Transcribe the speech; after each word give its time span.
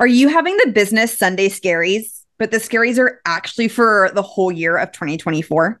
Are 0.00 0.06
you 0.06 0.28
having 0.28 0.56
the 0.58 0.70
business 0.70 1.18
Sunday 1.18 1.48
scaries, 1.48 2.22
but 2.38 2.52
the 2.52 2.58
scaries 2.58 3.00
are 3.00 3.20
actually 3.26 3.66
for 3.66 4.12
the 4.14 4.22
whole 4.22 4.52
year 4.52 4.76
of 4.76 4.92
2024? 4.92 5.80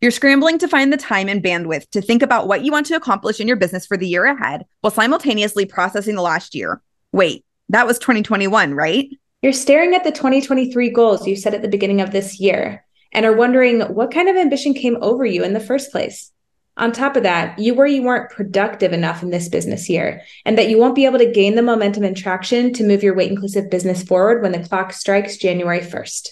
You're 0.00 0.10
scrambling 0.10 0.58
to 0.58 0.66
find 0.66 0.92
the 0.92 0.96
time 0.96 1.28
and 1.28 1.40
bandwidth 1.40 1.88
to 1.90 2.02
think 2.02 2.22
about 2.22 2.48
what 2.48 2.64
you 2.64 2.72
want 2.72 2.86
to 2.86 2.96
accomplish 2.96 3.38
in 3.38 3.46
your 3.46 3.56
business 3.56 3.86
for 3.86 3.96
the 3.96 4.08
year 4.08 4.24
ahead 4.24 4.64
while 4.80 4.90
simultaneously 4.90 5.64
processing 5.64 6.16
the 6.16 6.22
last 6.22 6.56
year. 6.56 6.82
Wait, 7.12 7.44
that 7.68 7.86
was 7.86 8.00
2021, 8.00 8.74
right? 8.74 9.08
You're 9.42 9.52
staring 9.52 9.94
at 9.94 10.02
the 10.02 10.10
2023 10.10 10.90
goals 10.90 11.24
you 11.24 11.36
set 11.36 11.54
at 11.54 11.62
the 11.62 11.68
beginning 11.68 12.00
of 12.00 12.10
this 12.10 12.40
year 12.40 12.84
and 13.12 13.24
are 13.24 13.36
wondering 13.36 13.82
what 13.82 14.12
kind 14.12 14.28
of 14.28 14.34
ambition 14.34 14.74
came 14.74 14.98
over 15.00 15.24
you 15.24 15.44
in 15.44 15.52
the 15.52 15.60
first 15.60 15.92
place. 15.92 16.31
On 16.78 16.90
top 16.90 17.16
of 17.16 17.22
that, 17.24 17.58
you 17.58 17.74
worry 17.74 17.94
you 17.94 18.02
weren't 18.02 18.30
productive 18.30 18.92
enough 18.92 19.22
in 19.22 19.30
this 19.30 19.48
business 19.48 19.90
year 19.90 20.22
and 20.46 20.56
that 20.56 20.70
you 20.70 20.78
won't 20.78 20.94
be 20.94 21.04
able 21.04 21.18
to 21.18 21.30
gain 21.30 21.54
the 21.54 21.62
momentum 21.62 22.02
and 22.02 22.16
traction 22.16 22.72
to 22.72 22.84
move 22.84 23.02
your 23.02 23.14
weight 23.14 23.30
inclusive 23.30 23.68
business 23.68 24.02
forward 24.02 24.42
when 24.42 24.52
the 24.52 24.66
clock 24.66 24.92
strikes 24.92 25.36
January 25.36 25.80
1st. 25.80 26.30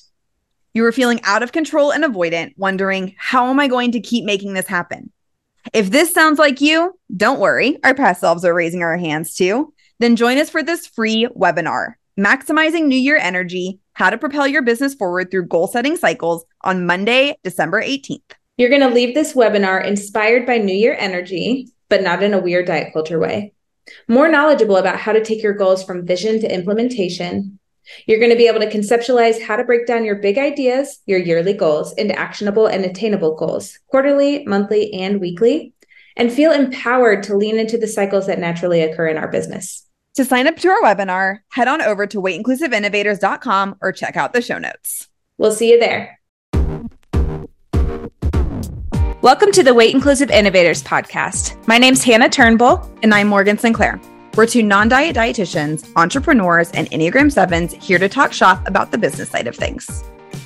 You 0.72 0.82
were 0.82 0.92
feeling 0.92 1.20
out 1.24 1.42
of 1.42 1.52
control 1.52 1.92
and 1.92 2.04
avoidant, 2.04 2.54
wondering, 2.56 3.14
how 3.18 3.48
am 3.50 3.60
I 3.60 3.68
going 3.68 3.92
to 3.92 4.00
keep 4.00 4.24
making 4.24 4.54
this 4.54 4.66
happen? 4.66 5.12
If 5.74 5.90
this 5.90 6.14
sounds 6.14 6.38
like 6.38 6.60
you, 6.60 6.98
don't 7.14 7.40
worry, 7.40 7.76
our 7.84 7.94
past 7.94 8.20
selves 8.20 8.44
are 8.44 8.54
raising 8.54 8.82
our 8.82 8.96
hands 8.96 9.34
too. 9.34 9.74
Then 9.98 10.16
join 10.16 10.38
us 10.38 10.48
for 10.48 10.62
this 10.62 10.86
free 10.86 11.28
webinar, 11.36 11.94
Maximizing 12.18 12.86
New 12.86 12.96
Year 12.96 13.18
Energy 13.18 13.78
How 13.92 14.08
to 14.08 14.16
Propel 14.16 14.46
Your 14.46 14.62
Business 14.62 14.94
Forward 14.94 15.30
Through 15.30 15.48
Goal 15.48 15.66
Setting 15.66 15.96
Cycles 15.96 16.46
on 16.62 16.86
Monday, 16.86 17.36
December 17.44 17.82
18th. 17.82 18.22
You're 18.60 18.68
going 18.68 18.82
to 18.82 18.88
leave 18.88 19.14
this 19.14 19.32
webinar 19.32 19.82
inspired 19.82 20.44
by 20.44 20.58
New 20.58 20.74
Year 20.74 20.94
energy, 20.98 21.70
but 21.88 22.02
not 22.02 22.22
in 22.22 22.34
a 22.34 22.38
weird 22.38 22.66
diet 22.66 22.92
culture 22.92 23.18
way. 23.18 23.54
More 24.06 24.28
knowledgeable 24.28 24.76
about 24.76 24.98
how 24.98 25.12
to 25.12 25.24
take 25.24 25.42
your 25.42 25.54
goals 25.54 25.82
from 25.82 26.04
vision 26.04 26.42
to 26.42 26.54
implementation. 26.54 27.58
You're 28.04 28.18
going 28.18 28.32
to 28.32 28.36
be 28.36 28.48
able 28.48 28.60
to 28.60 28.68
conceptualize 28.68 29.40
how 29.40 29.56
to 29.56 29.64
break 29.64 29.86
down 29.86 30.04
your 30.04 30.16
big 30.16 30.36
ideas, 30.36 30.98
your 31.06 31.18
yearly 31.18 31.54
goals, 31.54 31.94
into 31.94 32.14
actionable 32.18 32.66
and 32.66 32.84
attainable 32.84 33.34
goals, 33.34 33.78
quarterly, 33.86 34.44
monthly, 34.44 34.92
and 34.92 35.22
weekly, 35.22 35.72
and 36.14 36.30
feel 36.30 36.52
empowered 36.52 37.22
to 37.22 37.38
lean 37.38 37.58
into 37.58 37.78
the 37.78 37.88
cycles 37.88 38.26
that 38.26 38.38
naturally 38.38 38.82
occur 38.82 39.08
in 39.08 39.16
our 39.16 39.28
business. 39.28 39.86
To 40.16 40.24
sign 40.26 40.46
up 40.46 40.58
to 40.58 40.68
our 40.68 40.82
webinar, 40.82 41.38
head 41.48 41.66
on 41.66 41.80
over 41.80 42.06
to 42.08 42.20
weightinclusiveinnovators.com 42.20 43.76
or 43.80 43.92
check 43.92 44.18
out 44.18 44.34
the 44.34 44.42
show 44.42 44.58
notes. 44.58 45.08
We'll 45.38 45.52
see 45.52 45.70
you 45.70 45.80
there. 45.80 46.19
Welcome 49.22 49.52
to 49.52 49.62
the 49.62 49.74
Weight 49.74 49.94
Inclusive 49.94 50.30
Innovators 50.30 50.82
podcast. 50.82 51.54
My 51.68 51.76
name's 51.76 52.02
Hannah 52.02 52.30
Turnbull. 52.30 52.90
And 53.02 53.12
I'm 53.12 53.28
Morgan 53.28 53.58
Sinclair. 53.58 54.00
We're 54.34 54.46
two 54.46 54.62
non 54.62 54.88
diet 54.88 55.14
dietitians, 55.14 55.92
entrepreneurs, 55.94 56.70
and 56.70 56.90
Enneagram 56.90 57.30
7s 57.30 57.70
here 57.74 57.98
to 57.98 58.08
talk 58.08 58.32
shop 58.32 58.66
about 58.66 58.92
the 58.92 58.96
business 58.96 59.28
side 59.28 59.46
of 59.46 59.54
things. 59.54 60.02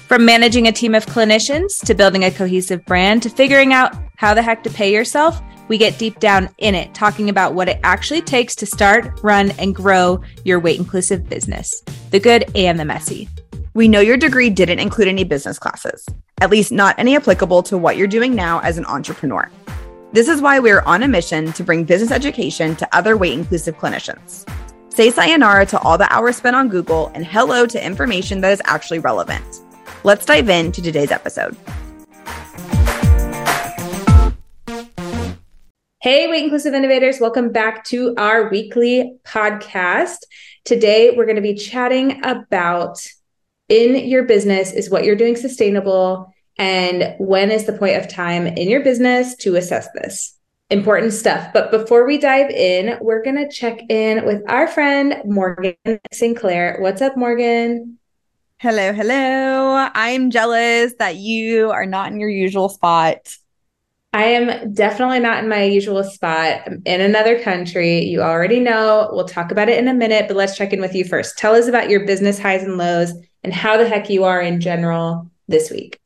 From 0.09 0.25
managing 0.25 0.67
a 0.67 0.73
team 0.73 0.97
of 0.97 1.07
clinicians 1.07 1.87
to 1.87 1.95
building 1.95 2.25
a 2.25 2.33
cohesive 2.33 2.85
brand 2.85 3.23
to 3.23 3.31
figuring 3.31 3.73
out 3.73 3.95
how 4.17 4.35
the 4.35 4.43
heck 4.43 4.65
to 4.65 4.71
pay 4.71 4.93
yourself, 4.93 5.41
we 5.69 5.79
get 5.79 5.97
deep 5.97 6.19
down 6.19 6.49
in 6.59 6.75
it, 6.75 6.93
talking 6.95 7.29
about 7.29 7.55
what 7.55 7.69
it 7.69 7.79
actually 7.85 8.23
takes 8.23 8.57
to 8.57 8.67
start, 8.67 9.21
run, 9.23 9.53
and 9.53 9.77
grow 9.77 10.21
your 10.45 10.59
weight 10.59 10.81
inclusive 10.81 11.29
business 11.29 11.81
the 12.11 12.19
good 12.19 12.45
and 12.57 12.81
the 12.81 12.85
messy. 12.85 13.29
We 13.77 13.89
know 13.89 13.99
your 13.99 14.17
degree 14.17 14.51
didn't 14.51 14.79
include 14.79 15.09
any 15.09 15.25
business 15.25 15.59
classes, 15.59 16.07
at 16.41 16.49
least 16.49 16.71
not 16.71 16.97
any 16.97 17.17
applicable 17.17 17.65
to 17.65 17.77
what 17.77 17.97
you're 17.97 18.07
doing 18.07 18.33
now 18.33 18.61
as 18.61 18.79
an 18.79 18.85
entrepreneur. 18.87 19.51
This 20.13 20.29
is 20.29 20.41
why 20.41 20.61
we're 20.61 20.83
on 20.83 21.03
a 21.03 21.09
mission 21.09 21.53
to 21.55 21.65
bring 21.65 21.83
business 21.83 22.13
education 22.13 22.77
to 22.77 22.97
other 22.97 23.17
weight 23.17 23.33
inclusive 23.33 23.77
clinicians. 23.77 24.49
Say 24.95 25.11
sayonara 25.11 25.67
to 25.67 25.81
all 25.81 25.99
the 25.99 26.07
hours 26.13 26.37
spent 26.37 26.55
on 26.55 26.69
Google 26.69 27.11
and 27.17 27.27
hello 27.27 27.67
to 27.67 27.85
information 27.85 28.41
that 28.43 28.53
is 28.53 28.63
actually 28.65 29.01
relevant. 29.01 29.45
Let's 30.05 30.25
dive 30.25 30.49
into 30.49 30.81
today's 30.81 31.11
episode. 31.11 31.57
Hey, 36.01 36.29
Weight 36.29 36.45
Inclusive 36.45 36.75
Innovators, 36.75 37.19
welcome 37.19 37.51
back 37.51 37.83
to 37.87 38.15
our 38.19 38.51
weekly 38.51 39.17
podcast. 39.25 40.19
Today, 40.65 41.11
we're 41.17 41.27
going 41.27 41.35
to 41.35 41.43
be 41.43 41.55
chatting 41.55 42.25
about 42.25 43.05
in 43.69 44.09
your 44.09 44.25
business 44.25 44.73
is 44.73 44.91
what 44.91 45.05
you're 45.05 45.17
doing 45.17 45.37
sustainable 45.37 46.33
and 46.59 47.15
when 47.19 47.51
is 47.51 47.65
the 47.65 47.73
point 47.73 47.97
of 47.97 48.09
time 48.09 48.47
in 48.47 48.69
your 48.69 48.83
business 48.83 49.35
to 49.37 49.57
assess 49.57 49.89
this? 49.95 50.37
Important 50.71 51.13
stuff. 51.13 51.53
But 51.53 51.71
before 51.71 52.07
we 52.07 52.19
dive 52.19 52.51
in, 52.51 52.97
we're 53.01 53.23
going 53.23 53.37
to 53.37 53.51
check 53.51 53.81
in 53.89 54.25
with 54.25 54.43
our 54.49 54.69
friend 54.69 55.17
Morgan 55.25 55.75
Sinclair. 56.13 56.79
What's 56.81 57.03
up, 57.03 57.17
Morgan? 57.17 57.99
Hello, 58.59 58.93
hello. 58.93 59.89
I'm 59.95 60.31
jealous 60.31 60.95
that 60.99 61.17
you 61.17 61.71
are 61.71 61.87
not 61.87 62.13
in 62.13 62.21
your 62.21 62.31
usual 62.31 62.69
spot. 62.69 63.37
I 64.13 64.27
am 64.27 64.73
definitely 64.73 65.19
not 65.19 65.43
in 65.43 65.49
my 65.49 65.65
usual 65.65 66.05
spot. 66.05 66.63
I'm 66.67 66.83
in 66.87 67.01
another 67.01 67.43
country. 67.43 68.05
You 68.05 68.23
already 68.23 68.61
know. 68.61 69.11
We'll 69.13 69.27
talk 69.27 69.51
about 69.51 69.69
it 69.69 69.79
in 69.79 69.89
a 69.89 69.95
minute, 69.95 70.29
but 70.29 70.37
let's 70.37 70.57
check 70.57 70.73
in 70.73 70.81
with 70.81 70.95
you 70.95 71.05
first. 71.05 71.37
Tell 71.37 71.55
us 71.55 71.67
about 71.67 71.91
your 71.91 72.07
business 72.07 72.39
highs 72.39 72.63
and 72.63 72.79
lows 72.79 73.13
and 73.45 73.53
how 73.53 73.77
the 73.77 73.89
heck 73.89 74.11
you 74.11 74.25
are 74.25 74.41
in 74.41 74.61
general 74.61 75.31
this 75.47 75.71
week. 75.71 76.01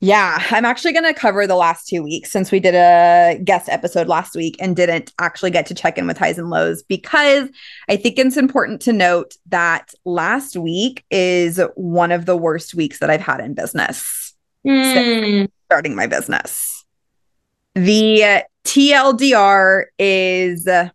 Yeah, 0.00 0.38
I'm 0.50 0.66
actually 0.66 0.92
going 0.92 1.06
to 1.06 1.18
cover 1.18 1.46
the 1.46 1.54
last 1.54 1.88
two 1.88 2.02
weeks 2.02 2.30
since 2.30 2.50
we 2.52 2.60
did 2.60 2.74
a 2.74 3.40
guest 3.42 3.70
episode 3.70 4.06
last 4.06 4.34
week 4.34 4.56
and 4.60 4.76
didn't 4.76 5.14
actually 5.18 5.50
get 5.50 5.64
to 5.66 5.74
check 5.74 5.96
in 5.96 6.06
with 6.06 6.18
highs 6.18 6.36
and 6.36 6.50
lows 6.50 6.82
because 6.82 7.48
I 7.88 7.96
think 7.96 8.18
it's 8.18 8.36
important 8.36 8.82
to 8.82 8.92
note 8.92 9.34
that 9.46 9.94
last 10.04 10.56
week 10.56 11.04
is 11.10 11.58
one 11.74 12.12
of 12.12 12.26
the 12.26 12.36
worst 12.36 12.74
weeks 12.74 12.98
that 12.98 13.08
I've 13.08 13.22
had 13.22 13.40
in 13.40 13.54
business 13.54 14.34
mm. 14.66 15.48
starting 15.66 15.94
my 15.94 16.06
business. 16.06 16.84
The 17.74 18.44
TLDR 18.64 19.84
is 19.98 20.66
uh, 20.66 20.90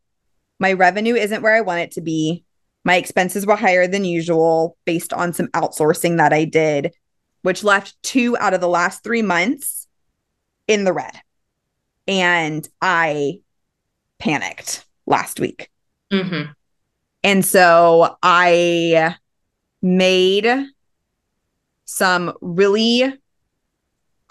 my 0.59 0.73
revenue 0.73 1.15
isn't 1.15 1.41
where 1.41 1.55
I 1.55 1.61
want 1.61 1.79
it 1.79 1.91
to 1.91 2.01
be. 2.01 2.43
My 2.89 2.95
expenses 2.95 3.45
were 3.45 3.55
higher 3.55 3.85
than 3.85 4.03
usual 4.03 4.75
based 4.83 5.13
on 5.13 5.31
some 5.31 5.45
outsourcing 5.49 6.17
that 6.17 6.33
I 6.33 6.43
did, 6.43 6.91
which 7.43 7.63
left 7.63 7.95
two 8.01 8.35
out 8.39 8.55
of 8.55 8.61
the 8.61 8.67
last 8.67 9.03
three 9.03 9.21
months 9.21 9.85
in 10.67 10.85
the 10.85 10.91
red. 10.91 11.13
And 12.07 12.67
I 12.81 13.41
panicked 14.17 14.87
last 15.05 15.39
week. 15.39 15.69
Mm-hmm. 16.11 16.51
And 17.23 17.45
so 17.45 18.17
I 18.23 19.15
made 19.83 20.51
some 21.85 22.33
really 22.41 23.13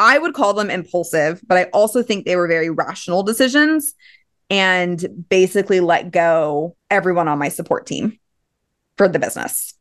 I 0.01 0.19
would 0.19 0.35
call 0.35 0.55
them 0.55 0.69
impulsive, 0.69 1.41
but 1.47 1.59
I 1.59 1.65
also 1.73 2.03
think 2.03 2.27
they 2.27 2.35
were 2.35 2.49
very 2.49 2.71
rational 2.71 3.23
decisions 3.23 3.95
and 4.51 5.25
basically 5.29 5.79
let 5.79 6.11
go 6.11 6.75
everyone 6.91 7.29
on 7.29 7.39
my 7.39 7.51
support 7.51 7.87
team 7.87 8.19
for 8.98 9.09
the 9.09 9.19
business 9.19 9.75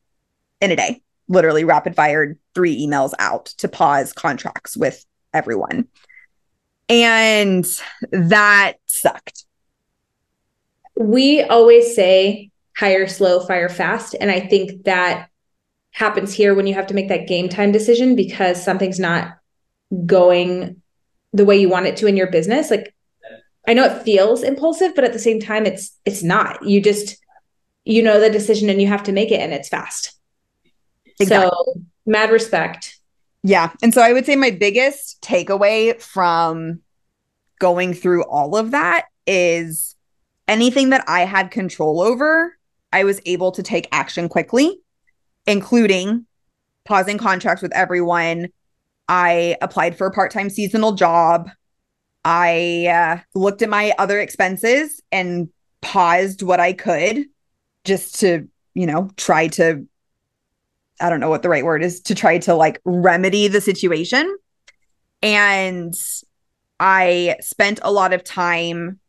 in 0.62 0.72
a 0.72 0.76
day. 0.76 1.02
Literally 1.28 1.66
rapid 1.66 1.96
fired 1.96 2.40
three 2.56 2.86
emails 2.86 3.12
out 3.20 3.48
to 3.58 3.68
pause 3.68 4.14
contracts 4.14 4.78
with 4.78 5.04
everyone. 5.34 5.88
And 6.88 7.66
that 8.12 8.74
sucked. 8.86 9.44
We 10.96 11.42
always 11.42 11.94
say 11.94 12.52
hire 12.78 13.08
slow, 13.08 13.42
fire 13.42 13.68
fast. 13.68 14.16
And 14.20 14.32
I 14.32 14.40
think 14.40 14.86
that 14.86 15.30
happens 15.92 16.32
here 16.32 16.54
when 16.54 16.68
you 16.68 16.76
have 16.76 16.88
to 16.88 16.94
make 16.94 17.10
that 17.10 17.28
game 17.28 17.50
time 17.50 17.72
decision 17.72 18.16
because 18.16 18.64
something's 18.64 19.00
not 19.00 19.38
going 20.06 20.82
the 21.34 21.44
way 21.44 21.58
you 21.58 21.70
want 21.70 21.88
it 21.88 21.98
to 21.98 22.08
in 22.08 22.16
your 22.16 22.30
business 22.30 22.70
like 22.70 22.94
i 23.68 23.74
know 23.74 23.84
it 23.84 24.04
feels 24.04 24.44
impulsive 24.44 24.94
but 24.94 25.04
at 25.04 25.14
the 25.14 25.20
same 25.20 25.40
time 25.40 25.66
it's 25.66 25.98
it's 26.06 26.22
not 26.22 26.64
you 26.64 26.82
just 26.82 27.18
you 27.88 28.04
know 28.04 28.20
the 28.20 28.30
decision 28.30 28.70
and 28.70 28.82
you 28.82 28.88
have 28.88 29.04
to 29.04 29.12
make 29.12 29.32
it 29.32 29.40
and 29.40 29.54
it's 29.54 29.70
fast. 29.70 30.14
Exactly. 31.20 31.50
so 31.50 31.82
mad 32.06 32.32
respect. 32.32 33.00
Yeah. 33.44 33.72
And 33.82 33.94
so 33.94 34.02
i 34.02 34.14
would 34.14 34.26
say 34.26 34.36
my 34.36 34.52
biggest 34.52 35.22
takeaway 35.22 36.00
from 36.02 36.82
going 37.60 37.94
through 37.94 38.24
all 38.26 38.56
of 38.56 38.72
that 38.72 39.06
is 39.26 39.96
anything 40.48 40.90
that 40.90 41.04
i 41.08 41.22
had 41.22 41.50
control 41.50 42.02
over 42.02 42.56
i 42.94 43.04
was 43.04 43.20
able 43.26 43.52
to 43.52 43.64
take 43.64 43.88
action 43.92 44.30
quickly 44.30 44.80
including 45.48 46.26
pausing 46.88 47.18
contracts 47.18 47.62
with 47.62 47.74
everyone. 47.74 48.50
I 49.08 49.58
applied 49.62 49.98
for 49.98 50.08
a 50.08 50.12
part 50.12 50.32
time 50.32 50.50
seasonal 50.50 50.94
job. 50.94 51.50
I 52.26 52.88
uh, 52.88 53.20
looked 53.40 53.62
at 53.62 53.70
my 53.70 53.94
other 53.98 54.20
expenses 54.20 55.02
and 55.12 55.50
paused 55.82 56.42
what 56.42 56.60
I 56.60 56.74
could 56.74 57.26
just 57.88 58.20
to, 58.20 58.48
you 58.76 58.86
know, 58.86 59.10
try 59.18 59.48
to, 59.48 59.88
I 61.02 61.10
don't 61.10 61.20
know 61.20 61.30
what 61.30 61.42
the 61.42 61.50
right 61.50 61.66
word 61.66 61.84
is, 61.84 62.02
to 62.02 62.14
try 62.14 62.38
to 62.40 62.54
like 62.54 62.80
remedy 62.86 63.48
the 63.48 63.62
situation. 63.62 64.38
And 65.24 65.96
I 66.80 67.38
spent 67.42 67.80
a 67.82 67.92
lot 67.92 68.14
of 68.14 68.24
time 68.24 69.00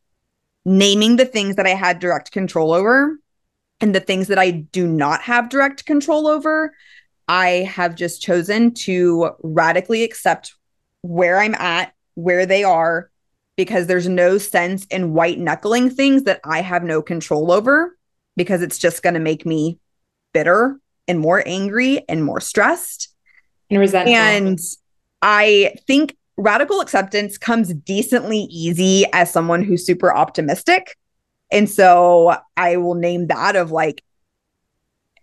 naming 0.65 1.17
the 1.17 1.27
things 1.27 1.57
that 1.57 1.67
I 1.67 1.75
had 1.75 1.99
direct 1.99 2.33
control 2.33 2.73
over 2.73 3.19
And 3.81 3.95
the 3.95 4.01
things 4.01 4.29
that 4.29 4.39
I 4.39 4.51
do 4.51 4.87
not 4.87 5.23
have 5.23 5.49
direct 5.49 5.87
control 5.87 6.27
over, 6.27 6.75
I 7.29 7.49
have 7.71 7.95
just 7.95 8.21
chosen 8.23 8.75
to 8.75 9.31
radically 9.43 10.03
accept 10.03 10.55
where 11.03 11.39
I'm 11.39 11.55
at, 11.55 11.93
where 12.15 12.45
they 12.45 12.65
are, 12.65 13.11
because 13.57 13.87
there's 13.87 14.09
no 14.09 14.39
sense 14.39 14.85
in 14.87 15.15
white 15.15 15.39
knuckling 15.39 15.91
things 15.91 16.25
that 16.25 16.41
I 16.45 16.61
have 16.61 16.83
no 16.83 17.03
control 17.03 17.53
over, 17.53 17.97
because 18.39 18.63
it's 18.63 18.79
just 18.79 19.03
going 19.03 19.15
to 19.15 19.21
make 19.21 19.45
me 19.45 19.79
bitter 20.33 20.81
and 21.07 21.19
more 21.19 21.43
angry 21.45 22.05
and 22.09 22.25
more 22.25 22.41
stressed 22.41 23.09
and 23.69 23.79
resentful. 23.79 24.15
And 24.15 24.59
I 25.21 25.75
think 25.87 26.17
radical 26.37 26.81
acceptance 26.81 27.37
comes 27.37 27.75
decently 27.75 28.47
easy 28.51 29.05
as 29.13 29.31
someone 29.31 29.63
who's 29.63 29.85
super 29.85 30.15
optimistic. 30.15 30.97
And 31.51 31.69
so 31.69 32.37
I 32.57 32.77
will 32.77 32.95
name 32.95 33.27
that 33.27 33.57
of 33.57 33.71
like 33.73 34.03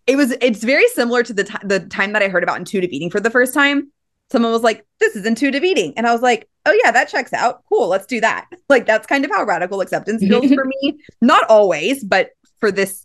it 0.07 0.17
was 0.17 0.35
it's 0.41 0.63
very 0.63 0.87
similar 0.89 1.23
to 1.23 1.33
the 1.33 1.45
t- 1.45 1.57
the 1.63 1.79
time 1.79 2.13
that 2.13 2.21
I 2.21 2.27
heard 2.27 2.43
about 2.43 2.57
intuitive 2.57 2.91
eating 2.91 3.09
for 3.09 3.19
the 3.19 3.31
first 3.31 3.53
time. 3.53 3.91
Someone 4.31 4.51
was 4.51 4.63
like, 4.63 4.85
"This 4.99 5.15
is 5.15 5.25
intuitive 5.25 5.63
eating," 5.63 5.93
and 5.97 6.07
I 6.07 6.11
was 6.11 6.21
like, 6.21 6.47
"Oh 6.65 6.79
yeah, 6.83 6.91
that 6.91 7.09
checks 7.09 7.33
out. 7.33 7.63
Cool, 7.69 7.87
let's 7.87 8.05
do 8.05 8.21
that." 8.21 8.47
Like 8.69 8.85
that's 8.85 9.07
kind 9.07 9.25
of 9.25 9.31
how 9.31 9.43
radical 9.45 9.81
acceptance 9.81 10.23
feels 10.27 10.51
for 10.53 10.65
me. 10.65 10.99
Not 11.21 11.43
always, 11.49 12.03
but 12.03 12.31
for 12.59 12.71
this 12.71 13.04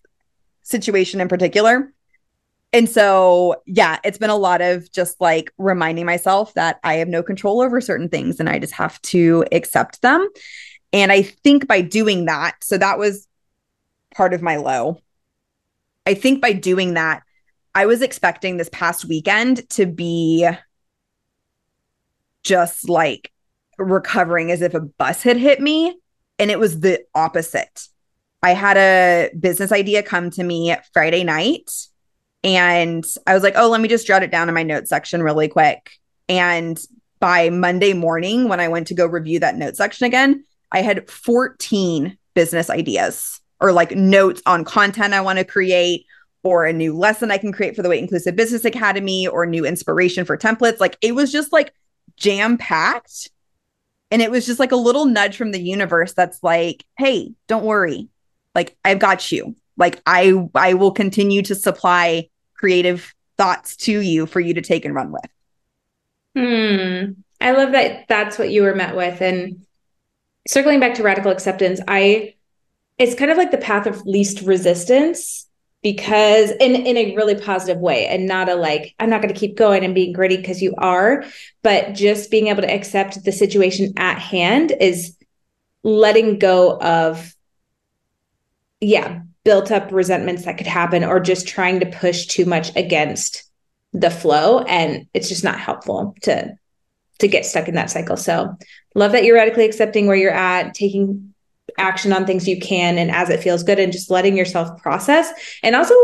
situation 0.70 1.20
in 1.20 1.28
particular. 1.28 1.92
And 2.72 2.88
so, 2.88 3.56
yeah, 3.66 3.98
it's 4.04 4.18
been 4.18 4.30
a 4.30 4.36
lot 4.36 4.60
of 4.60 4.90
just 4.92 5.20
like 5.20 5.52
reminding 5.58 6.06
myself 6.06 6.54
that 6.54 6.78
I 6.84 6.94
have 6.94 7.08
no 7.08 7.22
control 7.22 7.60
over 7.60 7.80
certain 7.80 8.08
things 8.08 8.38
and 8.38 8.48
I 8.48 8.58
just 8.60 8.74
have 8.74 9.02
to 9.02 9.44
accept 9.50 10.02
them. 10.02 10.28
And 10.92 11.10
I 11.10 11.22
think 11.22 11.66
by 11.66 11.80
doing 11.80 12.26
that, 12.26 12.56
so 12.62 12.78
that 12.78 12.98
was 12.98 13.26
part 14.14 14.34
of 14.34 14.42
my 14.42 14.56
low. 14.56 14.98
I 16.06 16.14
think 16.14 16.40
by 16.40 16.52
doing 16.52 16.94
that, 16.94 17.22
I 17.74 17.86
was 17.86 18.02
expecting 18.02 18.56
this 18.56 18.70
past 18.72 19.04
weekend 19.04 19.68
to 19.70 19.86
be 19.86 20.48
just 22.42 22.88
like 22.88 23.32
recovering 23.78 24.50
as 24.50 24.62
if 24.62 24.74
a 24.74 24.80
bus 24.80 25.22
had 25.22 25.36
hit 25.36 25.60
me. 25.60 25.96
And 26.38 26.50
it 26.50 26.58
was 26.58 26.80
the 26.80 27.04
opposite. 27.14 27.88
I 28.42 28.54
had 28.54 28.76
a 28.76 29.30
business 29.38 29.72
idea 29.72 30.02
come 30.02 30.30
to 30.30 30.42
me 30.42 30.74
Friday 30.92 31.24
night. 31.24 31.70
And 32.42 33.04
I 33.26 33.34
was 33.34 33.42
like, 33.42 33.54
oh, 33.56 33.68
let 33.68 33.80
me 33.80 33.88
just 33.88 34.06
jot 34.06 34.22
it 34.22 34.30
down 34.30 34.48
in 34.48 34.54
my 34.54 34.62
notes 34.62 34.88
section 34.88 35.22
really 35.22 35.48
quick. 35.48 35.90
And 36.28 36.80
by 37.18 37.50
Monday 37.50 37.92
morning, 37.92 38.48
when 38.48 38.60
I 38.60 38.68
went 38.68 38.86
to 38.86 38.94
go 38.94 39.06
review 39.06 39.40
that 39.40 39.56
note 39.56 39.76
section 39.76 40.06
again, 40.06 40.44
I 40.72 40.80
had 40.80 41.08
14 41.10 42.16
business 42.34 42.70
ideas 42.70 43.40
or 43.60 43.72
like 43.72 43.90
notes 43.92 44.40
on 44.46 44.64
content 44.64 45.12
I 45.12 45.20
want 45.20 45.38
to 45.38 45.44
create 45.44 46.06
or 46.42 46.64
a 46.64 46.72
new 46.72 46.96
lesson 46.96 47.30
I 47.30 47.36
can 47.36 47.52
create 47.52 47.76
for 47.76 47.82
the 47.82 47.90
Weight 47.90 48.02
Inclusive 48.02 48.36
Business 48.36 48.64
Academy 48.64 49.26
or 49.26 49.44
new 49.44 49.66
inspiration 49.66 50.24
for 50.24 50.38
templates. 50.38 50.80
Like 50.80 50.96
it 51.02 51.14
was 51.14 51.30
just 51.30 51.52
like 51.52 51.74
jam 52.16 52.56
packed. 52.56 53.30
And 54.10 54.22
it 54.22 54.30
was 54.30 54.46
just 54.46 54.58
like 54.58 54.72
a 54.72 54.76
little 54.76 55.04
nudge 55.04 55.36
from 55.36 55.52
the 55.52 55.60
universe 55.60 56.14
that's 56.14 56.42
like, 56.42 56.84
hey, 56.96 57.34
don't 57.46 57.64
worry. 57.64 58.08
Like 58.54 58.76
I've 58.84 58.98
got 58.98 59.30
you. 59.30 59.54
Like 59.76 60.00
I 60.06 60.48
I 60.54 60.74
will 60.74 60.92
continue 60.92 61.42
to 61.42 61.54
supply 61.54 62.28
creative 62.54 63.14
thoughts 63.38 63.76
to 63.76 64.00
you 64.00 64.26
for 64.26 64.40
you 64.40 64.54
to 64.54 64.60
take 64.60 64.84
and 64.84 64.94
run 64.94 65.12
with. 65.12 65.30
Hmm. 66.36 67.12
I 67.40 67.52
love 67.52 67.72
that 67.72 68.06
that's 68.08 68.38
what 68.38 68.50
you 68.50 68.62
were 68.62 68.74
met 68.74 68.94
with. 68.94 69.20
And 69.20 69.64
circling 70.46 70.80
back 70.80 70.94
to 70.94 71.02
radical 71.02 71.30
acceptance, 71.30 71.80
I 71.88 72.34
it's 72.98 73.14
kind 73.14 73.30
of 73.30 73.38
like 73.38 73.50
the 73.50 73.58
path 73.58 73.86
of 73.86 74.04
least 74.04 74.42
resistance 74.42 75.48
because 75.82 76.50
in 76.50 76.76
in 76.76 76.96
a 76.96 77.16
really 77.16 77.34
positive 77.34 77.78
way 77.78 78.06
and 78.06 78.26
not 78.26 78.48
a 78.48 78.54
like 78.54 78.94
I'm 78.98 79.08
not 79.08 79.22
going 79.22 79.32
to 79.32 79.40
keep 79.40 79.56
going 79.56 79.84
and 79.84 79.94
being 79.94 80.12
gritty 80.12 80.36
because 80.36 80.60
you 80.60 80.74
are, 80.76 81.24
but 81.62 81.94
just 81.94 82.30
being 82.30 82.48
able 82.48 82.62
to 82.62 82.72
accept 82.72 83.24
the 83.24 83.32
situation 83.32 83.94
at 83.96 84.18
hand 84.18 84.72
is 84.78 85.16
letting 85.82 86.38
go 86.38 86.78
of 86.78 87.34
yeah, 88.80 89.20
built 89.44 89.70
up 89.70 89.92
resentments 89.92 90.44
that 90.44 90.58
could 90.58 90.66
happen 90.66 91.04
or 91.04 91.20
just 91.20 91.48
trying 91.48 91.80
to 91.80 91.86
push 91.86 92.26
too 92.26 92.44
much 92.44 92.74
against 92.76 93.44
the 93.92 94.10
flow 94.10 94.60
and 94.60 95.06
it's 95.14 95.28
just 95.28 95.42
not 95.44 95.58
helpful 95.58 96.14
to 96.22 96.54
to 97.18 97.28
get 97.28 97.44
stuck 97.44 97.68
in 97.68 97.74
that 97.74 97.90
cycle. 97.90 98.16
So, 98.16 98.56
love 98.94 99.12
that 99.12 99.24
you're 99.24 99.36
radically 99.36 99.66
accepting 99.66 100.06
where 100.06 100.16
you're 100.16 100.32
at, 100.32 100.74
taking 100.74 101.34
action 101.78 102.12
on 102.12 102.26
things 102.26 102.48
you 102.48 102.58
can 102.58 102.98
and 102.98 103.10
as 103.10 103.30
it 103.30 103.42
feels 103.42 103.62
good 103.62 103.78
and 103.78 103.92
just 103.92 104.10
letting 104.10 104.36
yourself 104.36 104.80
process. 104.82 105.30
And 105.62 105.76
also 105.76 105.94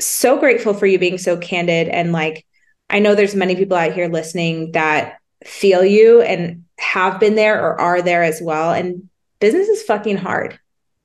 so 0.00 0.38
grateful 0.38 0.74
for 0.74 0.86
you 0.86 0.98
being 0.98 1.18
so 1.18 1.36
candid 1.36 1.88
and 1.88 2.12
like 2.12 2.44
I 2.90 3.00
know 3.00 3.14
there's 3.14 3.34
many 3.34 3.56
people 3.56 3.76
out 3.76 3.92
here 3.92 4.08
listening 4.08 4.72
that 4.72 5.18
feel 5.44 5.84
you 5.84 6.22
and 6.22 6.64
have 6.78 7.20
been 7.20 7.34
there 7.34 7.62
or 7.62 7.80
are 7.80 8.00
there 8.00 8.22
as 8.22 8.40
well 8.40 8.72
and 8.72 9.08
business 9.40 9.68
is 9.68 9.82
fucking 9.82 10.16
hard. 10.16 10.58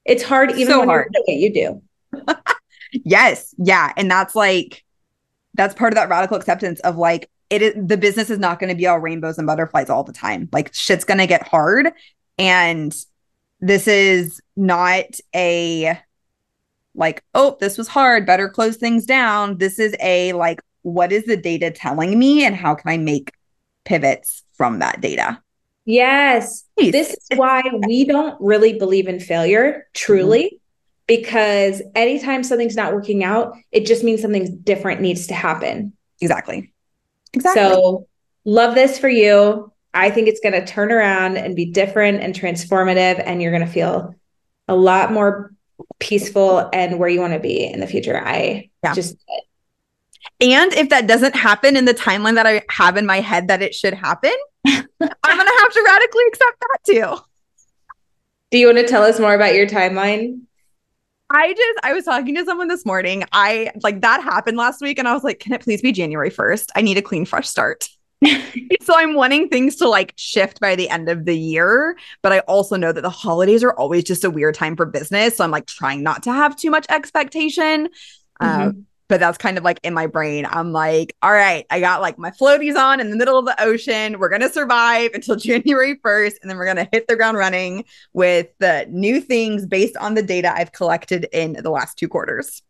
It's 0.05 0.23
hard 0.23 0.51
even 0.51 0.67
so 0.67 0.79
when 0.79 0.89
hard. 0.89 1.15
you 1.27 1.53
do. 1.53 1.81
yes. 2.91 3.53
Yeah. 3.57 3.93
And 3.97 4.09
that's 4.09 4.35
like, 4.35 4.83
that's 5.53 5.73
part 5.73 5.93
of 5.93 5.95
that 5.95 6.09
radical 6.09 6.37
acceptance 6.37 6.79
of 6.81 6.97
like, 6.97 7.29
it 7.49 7.61
is 7.61 7.73
the 7.75 7.97
business 7.97 8.29
is 8.29 8.39
not 8.39 8.59
going 8.59 8.69
to 8.69 8.75
be 8.75 8.87
all 8.87 8.99
rainbows 8.99 9.37
and 9.37 9.45
butterflies 9.45 9.89
all 9.89 10.03
the 10.03 10.13
time. 10.13 10.49
Like 10.51 10.73
shit's 10.73 11.05
going 11.05 11.19
to 11.19 11.27
get 11.27 11.47
hard. 11.47 11.91
And 12.37 12.95
this 13.59 13.87
is 13.87 14.41
not 14.55 15.05
a 15.35 15.99
like, 16.95 17.23
oh, 17.33 17.57
this 17.59 17.77
was 17.77 17.87
hard, 17.87 18.25
better 18.25 18.49
close 18.49 18.77
things 18.77 19.05
down. 19.05 19.57
This 19.57 19.79
is 19.79 19.95
a 19.99 20.33
like, 20.33 20.61
what 20.81 21.11
is 21.11 21.25
the 21.25 21.37
data 21.37 21.71
telling 21.71 22.17
me 22.17 22.45
and 22.45 22.55
how 22.55 22.75
can 22.75 22.89
I 22.89 22.97
make 22.97 23.33
pivots 23.85 24.43
from 24.53 24.79
that 24.79 25.01
data? 25.01 25.41
Yes. 25.85 26.65
This 26.91 27.11
is 27.11 27.37
why 27.37 27.63
we 27.87 28.05
don't 28.05 28.39
really 28.41 28.77
believe 28.77 29.07
in 29.07 29.19
failure, 29.19 29.87
truly, 29.93 30.45
mm-hmm. 30.45 30.57
because 31.07 31.81
anytime 31.95 32.43
something's 32.43 32.75
not 32.75 32.93
working 32.93 33.23
out, 33.23 33.55
it 33.71 33.85
just 33.85 34.03
means 34.03 34.21
something 34.21 34.59
different 34.59 35.01
needs 35.01 35.27
to 35.27 35.33
happen. 35.33 35.93
Exactly. 36.21 36.73
Exactly. 37.33 37.61
So, 37.61 38.07
love 38.45 38.75
this 38.75 38.97
for 38.97 39.09
you. 39.09 39.71
I 39.93 40.09
think 40.09 40.27
it's 40.27 40.39
going 40.39 40.53
to 40.53 40.65
turn 40.65 40.91
around 40.91 41.37
and 41.37 41.55
be 41.55 41.65
different 41.65 42.21
and 42.21 42.33
transformative, 42.33 43.21
and 43.23 43.41
you're 43.41 43.51
going 43.51 43.65
to 43.65 43.71
feel 43.71 44.15
a 44.67 44.75
lot 44.75 45.11
more 45.11 45.53
peaceful 45.99 46.69
and 46.73 46.99
where 46.99 47.09
you 47.09 47.19
want 47.19 47.33
to 47.33 47.39
be 47.39 47.65
in 47.65 47.79
the 47.79 47.87
future. 47.87 48.19
I 48.23 48.69
yeah. 48.83 48.93
just. 48.93 49.15
And 50.39 50.73
if 50.73 50.89
that 50.89 51.07
doesn't 51.07 51.35
happen 51.35 51.77
in 51.77 51.85
the 51.85 51.93
timeline 51.93 52.35
that 52.35 52.45
I 52.45 52.63
have 52.69 52.97
in 52.97 53.05
my 53.05 53.19
head 53.19 53.47
that 53.47 53.61
it 53.61 53.73
should 53.73 53.93
happen, 53.93 54.33
I'm 54.65 54.87
going 54.99 55.47
to 55.47 55.59
have 55.59 55.73
to 55.73 55.83
radically 55.85 56.23
accept 56.27 56.59
that 56.59 56.79
too. 56.85 57.23
Do 58.51 58.57
you 58.57 58.67
want 58.67 58.77
to 58.79 58.87
tell 58.87 59.03
us 59.03 59.19
more 59.19 59.33
about 59.33 59.55
your 59.55 59.67
timeline? 59.67 60.41
I 61.29 61.53
just 61.53 61.79
I 61.83 61.93
was 61.93 62.05
talking 62.05 62.35
to 62.35 62.45
someone 62.45 62.67
this 62.67 62.85
morning. 62.85 63.23
I 63.31 63.71
like 63.81 64.01
that 64.01 64.23
happened 64.23 64.57
last 64.57 64.81
week 64.81 64.99
and 64.99 65.07
I 65.07 65.13
was 65.13 65.23
like, 65.23 65.39
can 65.39 65.53
it 65.53 65.61
please 65.61 65.81
be 65.81 65.91
January 65.91 66.29
1st? 66.29 66.69
I 66.75 66.81
need 66.81 66.97
a 66.97 67.01
clean 67.01 67.25
fresh 67.25 67.49
start. 67.49 67.89
so 68.81 68.95
I'm 68.95 69.15
wanting 69.15 69.49
things 69.49 69.75
to 69.77 69.89
like 69.89 70.13
shift 70.15 70.59
by 70.59 70.75
the 70.75 70.89
end 70.89 71.09
of 71.09 71.25
the 71.25 71.37
year, 71.37 71.97
but 72.21 72.31
I 72.31 72.39
also 72.39 72.75
know 72.75 72.91
that 72.91 73.01
the 73.01 73.09
holidays 73.09 73.63
are 73.63 73.73
always 73.73 74.03
just 74.03 74.23
a 74.23 74.29
weird 74.29 74.55
time 74.55 74.75
for 74.75 74.85
business, 74.85 75.37
so 75.37 75.43
I'm 75.43 75.51
like 75.51 75.65
trying 75.65 76.03
not 76.03 76.23
to 76.23 76.31
have 76.31 76.55
too 76.55 76.69
much 76.69 76.85
expectation. 76.89 77.89
Mm-hmm. 78.41 78.61
Um, 78.61 78.85
but 79.07 79.19
that's 79.19 79.37
kind 79.37 79.57
of 79.57 79.63
like 79.63 79.79
in 79.83 79.93
my 79.93 80.07
brain. 80.07 80.45
I'm 80.49 80.71
like, 80.71 81.15
all 81.21 81.31
right, 81.31 81.65
I 81.69 81.79
got 81.79 82.01
like 82.01 82.17
my 82.17 82.31
floaties 82.31 82.75
on 82.75 82.99
in 82.99 83.09
the 83.09 83.15
middle 83.15 83.37
of 83.37 83.45
the 83.45 83.61
ocean. 83.61 84.19
We're 84.19 84.29
going 84.29 84.41
to 84.41 84.49
survive 84.49 85.11
until 85.13 85.35
January 85.37 85.97
1st. 85.97 86.35
And 86.41 86.49
then 86.49 86.57
we're 86.57 86.65
going 86.65 86.77
to 86.77 86.89
hit 86.91 87.07
the 87.07 87.15
ground 87.15 87.37
running 87.37 87.85
with 88.13 88.47
the 88.59 88.85
new 88.89 89.21
things 89.21 89.65
based 89.65 89.97
on 89.97 90.13
the 90.13 90.23
data 90.23 90.53
I've 90.53 90.71
collected 90.71 91.27
in 91.33 91.53
the 91.53 91.69
last 91.69 91.97
two 91.97 92.07
quarters. 92.07 92.61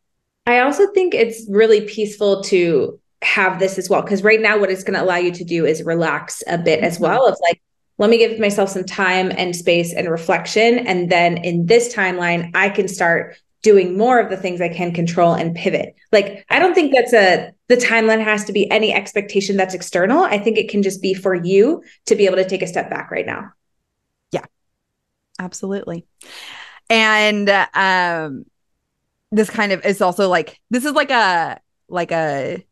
I 0.46 0.60
also 0.60 0.92
think 0.92 1.14
it's 1.14 1.46
really 1.50 1.82
peaceful 1.82 2.44
to 2.44 3.00
have 3.22 3.60
this 3.60 3.78
as 3.78 3.90
well. 3.90 4.02
Because 4.02 4.24
right 4.24 4.42
now, 4.42 4.60
what 4.60 4.70
it's 4.70 4.84
going 4.84 4.96
to 5.00 5.04
allow 5.04 5.16
you 5.16 5.32
to 5.32 5.44
do 5.44 5.66
is 5.66 5.84
relax 5.84 6.44
a 6.48 6.58
bit 6.58 6.82
as 6.82 6.96
mm-hmm. 6.96 7.04
well 7.04 7.28
of 7.28 7.38
like, 7.42 7.62
let 8.00 8.10
me 8.10 8.18
give 8.18 8.40
myself 8.40 8.70
some 8.70 8.84
time 8.84 9.32
and 9.38 9.56
space 9.56 9.94
and 9.94 10.10
reflection. 10.10 10.80
And 10.80 11.10
then 11.12 11.38
in 11.38 11.68
this 11.68 11.94
timeline, 11.94 12.52
I 12.56 12.70
can 12.70 12.88
start 12.88 13.38
doing 13.64 13.98
more 13.98 14.20
of 14.20 14.30
the 14.30 14.38
things 14.38 14.62
I 14.62 14.70
can 14.70 14.94
control 14.94 15.34
and 15.34 15.56
pivot. 15.56 15.96
Like, 16.12 16.46
I 16.50 16.60
don't 16.60 16.76
think 16.76 16.94
that's 16.94 17.14
a, 17.14 17.52
the 17.70 17.78
timeline 17.78 18.24
has 18.24 18.44
to 18.46 18.54
be 18.54 18.70
any 18.70 18.94
expectation 18.94 19.58
that's 19.58 19.74
external. 19.74 20.24
I 20.24 20.38
think 20.38 20.58
it 20.58 20.70
can 20.70 20.84
just 20.84 21.02
be 21.02 21.14
for 21.14 21.34
you 21.34 21.82
to 22.06 22.16
be 22.16 22.26
able 22.26 22.36
to 22.36 22.48
take 22.48 22.62
a 22.62 22.68
step 22.68 22.90
back 22.90 23.10
right 23.10 23.26
now. 23.26 23.52
Yeah, 24.32 24.46
absolutely. 25.40 26.06
And, 26.90 27.50
um, 27.74 28.46
this 29.32 29.50
kind 29.50 29.72
of 29.72 29.84
is 29.84 30.02
also 30.02 30.30
like, 30.30 30.60
this 30.70 30.86
is 30.86 30.92
like 30.92 31.10
a, 31.10 31.60
like 31.88 32.12
a 32.12 32.64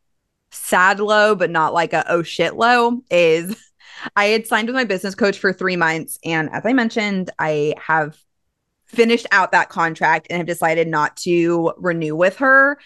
sad 0.52 1.00
low, 1.00 1.36
but 1.36 1.50
not 1.50 1.74
like 1.74 1.94
a, 1.94 2.04
oh 2.12 2.22
shit 2.22 2.56
low 2.56 3.02
is 3.10 3.56
I 4.16 4.26
had 4.26 4.46
signed 4.46 4.68
with 4.68 4.76
my 4.76 4.84
business 4.84 5.16
coach 5.16 5.40
for 5.40 5.54
three 5.54 5.76
months. 5.76 6.20
And 6.26 6.50
as 6.52 6.66
I 6.66 6.74
mentioned, 6.74 7.30
I 7.40 7.76
have 7.78 8.18
finished 8.92 9.28
out 9.32 9.54
that 9.54 9.70
contract 9.70 10.28
and 10.30 10.38
have 10.38 10.48
decided 10.48 10.88
not 10.88 11.16
to 11.18 11.74
renew 11.78 12.16
with 12.16 12.38
her 12.38 12.78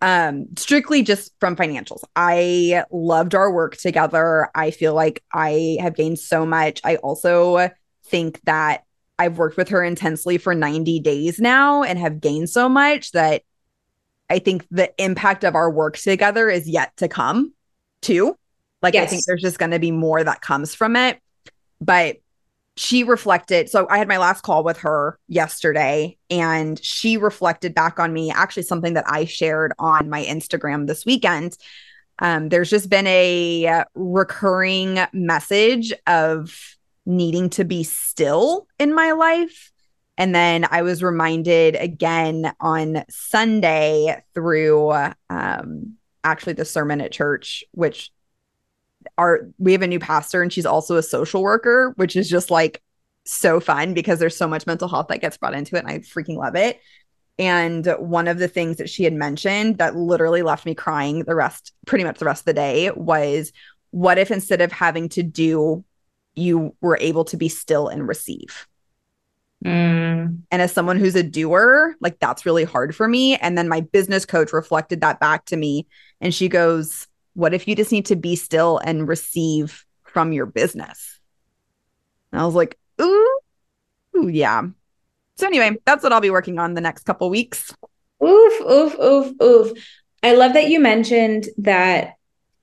um 0.00 0.46
strictly 0.56 1.02
just 1.02 1.32
from 1.40 1.56
financials. 1.56 2.02
I 2.16 2.84
loved 2.90 3.34
our 3.34 3.52
work 3.52 3.76
together. 3.76 4.48
I 4.54 4.70
feel 4.70 4.94
like 4.94 5.22
i 5.32 5.76
have 5.80 5.94
gained 5.94 6.18
so 6.18 6.44
much. 6.44 6.80
I 6.84 6.96
also 6.96 7.70
think 8.06 8.40
that 8.44 8.84
i've 9.18 9.38
worked 9.38 9.56
with 9.56 9.68
her 9.68 9.82
intensely 9.82 10.38
for 10.38 10.54
90 10.54 11.00
days 11.00 11.38
now 11.38 11.82
and 11.82 11.98
have 11.98 12.20
gained 12.20 12.50
so 12.50 12.68
much 12.68 13.12
that 13.12 13.42
i 14.28 14.38
think 14.38 14.66
the 14.70 14.92
impact 14.98 15.44
of 15.44 15.54
our 15.54 15.70
work 15.70 15.96
together 15.96 16.50
is 16.50 16.68
yet 16.68 16.96
to 16.96 17.08
come 17.08 17.52
too. 18.00 18.36
Like 18.82 18.94
yes. 18.94 19.04
i 19.04 19.06
think 19.06 19.24
there's 19.24 19.42
just 19.42 19.58
going 19.58 19.70
to 19.70 19.78
be 19.78 19.92
more 19.92 20.22
that 20.22 20.40
comes 20.40 20.74
from 20.74 20.96
it. 20.96 21.20
But 21.80 22.18
she 22.76 23.04
reflected 23.04 23.68
so 23.68 23.86
i 23.90 23.98
had 23.98 24.08
my 24.08 24.16
last 24.16 24.42
call 24.42 24.64
with 24.64 24.78
her 24.78 25.18
yesterday 25.28 26.16
and 26.30 26.82
she 26.82 27.16
reflected 27.16 27.74
back 27.74 27.98
on 27.98 28.12
me 28.12 28.30
actually 28.30 28.62
something 28.62 28.94
that 28.94 29.04
i 29.06 29.24
shared 29.24 29.72
on 29.78 30.08
my 30.08 30.24
instagram 30.24 30.86
this 30.86 31.04
weekend. 31.04 31.56
Um, 32.18 32.50
there's 32.50 32.70
just 32.70 32.88
been 32.88 33.06
a 33.06 33.84
recurring 33.94 34.98
message 35.12 35.92
of 36.06 36.76
needing 37.04 37.50
to 37.50 37.64
be 37.64 37.82
still 37.82 38.68
in 38.78 38.94
my 38.94 39.12
life. 39.12 39.72
And 40.16 40.34
then 40.34 40.66
i 40.70 40.82
was 40.82 41.02
reminded 41.02 41.74
again 41.76 42.52
on 42.60 43.04
sunday 43.10 44.22
through 44.34 44.92
um, 45.28 45.96
actually 46.24 46.52
the 46.54 46.64
sermon 46.64 47.00
at 47.00 47.12
church 47.12 47.64
which 47.72 48.12
our 49.18 49.48
we 49.58 49.72
have 49.72 49.82
a 49.82 49.86
new 49.86 49.98
pastor 49.98 50.42
and 50.42 50.52
she's 50.52 50.66
also 50.66 50.96
a 50.96 51.02
social 51.02 51.42
worker, 51.42 51.92
which 51.96 52.16
is 52.16 52.28
just 52.28 52.50
like 52.50 52.82
so 53.24 53.60
fun 53.60 53.94
because 53.94 54.18
there's 54.18 54.36
so 54.36 54.48
much 54.48 54.66
mental 54.66 54.88
health 54.88 55.08
that 55.08 55.20
gets 55.20 55.36
brought 55.36 55.54
into 55.54 55.76
it 55.76 55.80
and 55.80 55.88
I 55.88 55.98
freaking 56.00 56.36
love 56.36 56.56
it. 56.56 56.80
And 57.38 57.86
one 57.98 58.28
of 58.28 58.38
the 58.38 58.48
things 58.48 58.76
that 58.76 58.90
she 58.90 59.04
had 59.04 59.12
mentioned 59.12 59.78
that 59.78 59.96
literally 59.96 60.42
left 60.42 60.66
me 60.66 60.74
crying 60.74 61.24
the 61.24 61.34
rest 61.34 61.72
pretty 61.86 62.04
much 62.04 62.18
the 62.18 62.24
rest 62.24 62.42
of 62.42 62.46
the 62.46 62.54
day 62.54 62.90
was 62.90 63.52
what 63.90 64.18
if 64.18 64.30
instead 64.30 64.60
of 64.60 64.72
having 64.72 65.08
to 65.10 65.22
do 65.22 65.84
you 66.34 66.74
were 66.80 66.98
able 67.00 67.24
to 67.26 67.36
be 67.36 67.48
still 67.48 67.88
and 67.88 68.08
receive? 68.08 68.66
Mm. 69.64 70.40
And 70.50 70.62
as 70.62 70.72
someone 70.72 70.98
who's 70.98 71.14
a 71.14 71.22
doer, 71.22 71.94
like 72.00 72.18
that's 72.18 72.44
really 72.44 72.64
hard 72.64 72.96
for 72.96 73.06
me. 73.06 73.36
And 73.36 73.56
then 73.56 73.68
my 73.68 73.80
business 73.80 74.24
coach 74.24 74.52
reflected 74.52 75.00
that 75.00 75.20
back 75.20 75.44
to 75.46 75.56
me. 75.56 75.86
And 76.20 76.34
she 76.34 76.48
goes, 76.48 77.06
what 77.34 77.54
if 77.54 77.66
you 77.66 77.74
just 77.74 77.92
need 77.92 78.06
to 78.06 78.16
be 78.16 78.36
still 78.36 78.78
and 78.78 79.08
receive 79.08 79.84
from 80.04 80.32
your 80.32 80.46
business? 80.46 81.18
And 82.30 82.40
I 82.40 82.46
was 82.46 82.54
like, 82.54 82.78
ooh, 83.00 83.40
ooh, 84.16 84.28
yeah. 84.28 84.62
So 85.36 85.46
anyway, 85.46 85.78
that's 85.84 86.02
what 86.02 86.12
I'll 86.12 86.20
be 86.20 86.30
working 86.30 86.58
on 86.58 86.74
the 86.74 86.80
next 86.80 87.04
couple 87.04 87.28
weeks. 87.30 87.74
Oof, 88.22 88.60
oof, 88.60 88.98
oof, 89.00 89.32
oof. 89.42 89.78
I 90.22 90.34
love 90.34 90.52
that 90.52 90.68
you 90.68 90.78
mentioned 90.78 91.46
that 91.58 92.14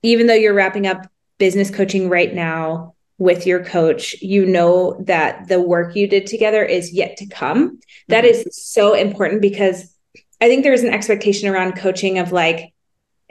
even 0.02 0.26
though 0.26 0.34
you're 0.34 0.54
wrapping 0.54 0.86
up 0.86 1.06
business 1.38 1.70
coaching 1.70 2.08
right 2.08 2.32
now 2.34 2.94
with 3.18 3.46
your 3.46 3.62
coach, 3.62 4.14
you 4.22 4.46
know 4.46 4.96
that 5.06 5.48
the 5.48 5.60
work 5.60 5.94
you 5.94 6.06
did 6.06 6.26
together 6.26 6.64
is 6.64 6.92
yet 6.92 7.18
to 7.18 7.26
come. 7.26 7.68
Mm-hmm. 7.68 7.76
That 8.08 8.24
is 8.24 8.46
so 8.52 8.94
important 8.94 9.42
because 9.42 9.94
I 10.40 10.48
think 10.48 10.62
there's 10.62 10.82
an 10.82 10.94
expectation 10.94 11.48
around 11.50 11.76
coaching 11.76 12.18
of 12.18 12.32
like, 12.32 12.72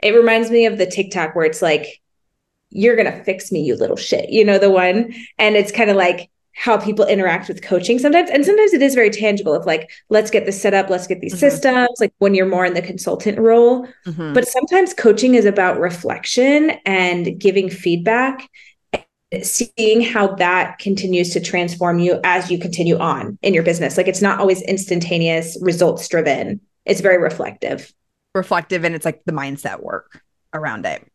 it 0.02 0.14
reminds 0.14 0.50
me 0.50 0.66
of 0.66 0.78
the 0.78 0.86
TikTok 0.86 1.34
where 1.34 1.44
it's 1.44 1.62
like, 1.62 2.00
you're 2.70 2.96
going 2.96 3.10
to 3.10 3.24
fix 3.24 3.50
me, 3.50 3.62
you 3.62 3.74
little 3.74 3.96
shit. 3.96 4.30
You 4.30 4.44
know, 4.44 4.58
the 4.58 4.70
one. 4.70 5.12
And 5.38 5.56
it's 5.56 5.72
kind 5.72 5.90
of 5.90 5.96
like 5.96 6.30
how 6.52 6.76
people 6.76 7.04
interact 7.04 7.48
with 7.48 7.62
coaching 7.62 7.98
sometimes. 7.98 8.30
And 8.30 8.44
sometimes 8.44 8.72
it 8.72 8.82
is 8.82 8.94
very 8.94 9.10
tangible 9.10 9.54
of 9.54 9.66
like, 9.66 9.90
let's 10.08 10.30
get 10.30 10.46
this 10.46 10.60
set 10.60 10.74
up, 10.74 10.90
let's 10.90 11.06
get 11.06 11.20
these 11.20 11.32
mm-hmm. 11.32 11.40
systems, 11.40 11.88
like 12.00 12.12
when 12.18 12.34
you're 12.34 12.46
more 12.46 12.64
in 12.64 12.74
the 12.74 12.82
consultant 12.82 13.38
role. 13.38 13.86
Mm-hmm. 14.06 14.34
But 14.34 14.46
sometimes 14.46 14.94
coaching 14.94 15.34
is 15.34 15.44
about 15.44 15.80
reflection 15.80 16.70
and 16.84 17.38
giving 17.40 17.70
feedback 17.70 18.48
seeing 19.42 20.00
how 20.00 20.34
that 20.34 20.78
continues 20.78 21.30
to 21.30 21.40
transform 21.40 22.00
you 22.00 22.18
as 22.24 22.50
you 22.50 22.58
continue 22.58 22.98
on 22.98 23.38
in 23.42 23.54
your 23.54 23.62
business. 23.62 23.96
Like 23.96 24.08
it's 24.08 24.22
not 24.22 24.40
always 24.40 24.60
instantaneous, 24.62 25.56
results 25.60 26.08
driven. 26.08 26.60
It's 26.84 27.00
very 27.00 27.18
reflective 27.18 27.92
reflective 28.34 28.84
and 28.84 28.94
it's 28.94 29.04
like 29.04 29.22
the 29.24 29.32
mindset 29.32 29.82
work 29.82 30.22
around 30.52 30.86
it. 30.86 31.06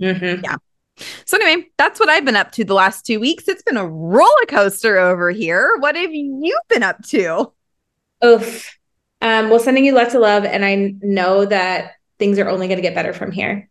Mm-hmm. 0.00 0.44
Yeah. 0.44 0.56
So 1.26 1.36
anyway, 1.36 1.68
that's 1.76 2.00
what 2.00 2.08
I've 2.08 2.24
been 2.24 2.36
up 2.36 2.52
to 2.52 2.64
the 2.64 2.74
last 2.74 3.04
two 3.04 3.20
weeks. 3.20 3.48
It's 3.48 3.62
been 3.62 3.76
a 3.76 3.86
roller 3.86 4.46
coaster 4.48 4.98
over 4.98 5.30
here. 5.30 5.76
What 5.78 5.96
have 5.96 6.12
you 6.12 6.58
been 6.68 6.82
up 6.82 7.02
to? 7.08 7.52
Oof. 8.24 8.78
Um, 9.20 9.50
well, 9.50 9.58
sending 9.58 9.84
you 9.84 9.92
lots 9.92 10.14
of 10.14 10.20
love, 10.20 10.44
and 10.44 10.64
I 10.64 10.94
know 11.02 11.46
that 11.46 11.92
things 12.18 12.38
are 12.38 12.48
only 12.48 12.66
going 12.66 12.78
to 12.78 12.82
get 12.82 12.94
better 12.94 13.12
from 13.12 13.30
here. 13.30 13.68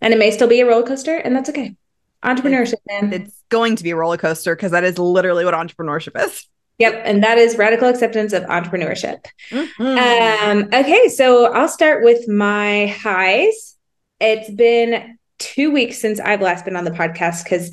And 0.00 0.12
it 0.12 0.18
may 0.18 0.30
still 0.30 0.48
be 0.48 0.60
a 0.60 0.66
roller 0.66 0.86
coaster, 0.86 1.16
and 1.16 1.34
that's 1.34 1.48
okay. 1.50 1.76
Entrepreneurship, 2.22 2.74
man. 2.88 3.12
It's 3.12 3.42
going 3.48 3.76
to 3.76 3.82
be 3.82 3.90
a 3.90 3.96
roller 3.96 4.16
coaster 4.16 4.54
because 4.54 4.72
that 4.72 4.84
is 4.84 4.98
literally 4.98 5.44
what 5.44 5.54
entrepreneurship 5.54 6.22
is. 6.24 6.46
Yep. 6.82 7.02
And 7.04 7.22
that 7.22 7.38
is 7.38 7.56
radical 7.56 7.86
acceptance 7.86 8.32
of 8.32 8.42
entrepreneurship. 8.46 9.24
Mm-hmm. 9.50 9.82
Um, 9.84 10.64
okay. 10.74 11.08
So 11.10 11.52
I'll 11.52 11.68
start 11.68 12.02
with 12.02 12.26
my 12.26 12.86
highs. 12.86 13.76
It's 14.18 14.50
been 14.50 15.16
two 15.38 15.70
weeks 15.70 15.98
since 15.98 16.18
I've 16.18 16.40
last 16.40 16.64
been 16.64 16.74
on 16.74 16.82
the 16.82 16.90
podcast 16.90 17.44
because 17.44 17.70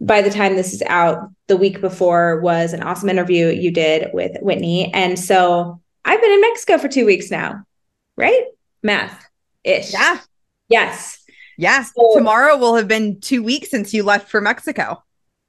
by 0.00 0.22
the 0.22 0.30
time 0.30 0.54
this 0.54 0.72
is 0.72 0.82
out, 0.82 1.28
the 1.48 1.56
week 1.56 1.80
before 1.80 2.40
was 2.40 2.72
an 2.72 2.84
awesome 2.84 3.08
interview 3.08 3.48
you 3.48 3.72
did 3.72 4.10
with 4.12 4.36
Whitney. 4.40 4.94
And 4.94 5.18
so 5.18 5.80
I've 6.04 6.20
been 6.20 6.30
in 6.30 6.40
Mexico 6.40 6.78
for 6.78 6.86
two 6.86 7.04
weeks 7.04 7.32
now, 7.32 7.64
right? 8.16 8.44
Math 8.80 9.26
ish. 9.64 9.92
Yeah. 9.92 10.20
Yes. 10.68 11.18
Yeah. 11.58 11.82
So, 11.82 12.12
Tomorrow 12.14 12.58
will 12.58 12.76
have 12.76 12.86
been 12.86 13.20
two 13.20 13.42
weeks 13.42 13.70
since 13.70 13.92
you 13.92 14.04
left 14.04 14.30
for 14.30 14.40
Mexico 14.40 15.02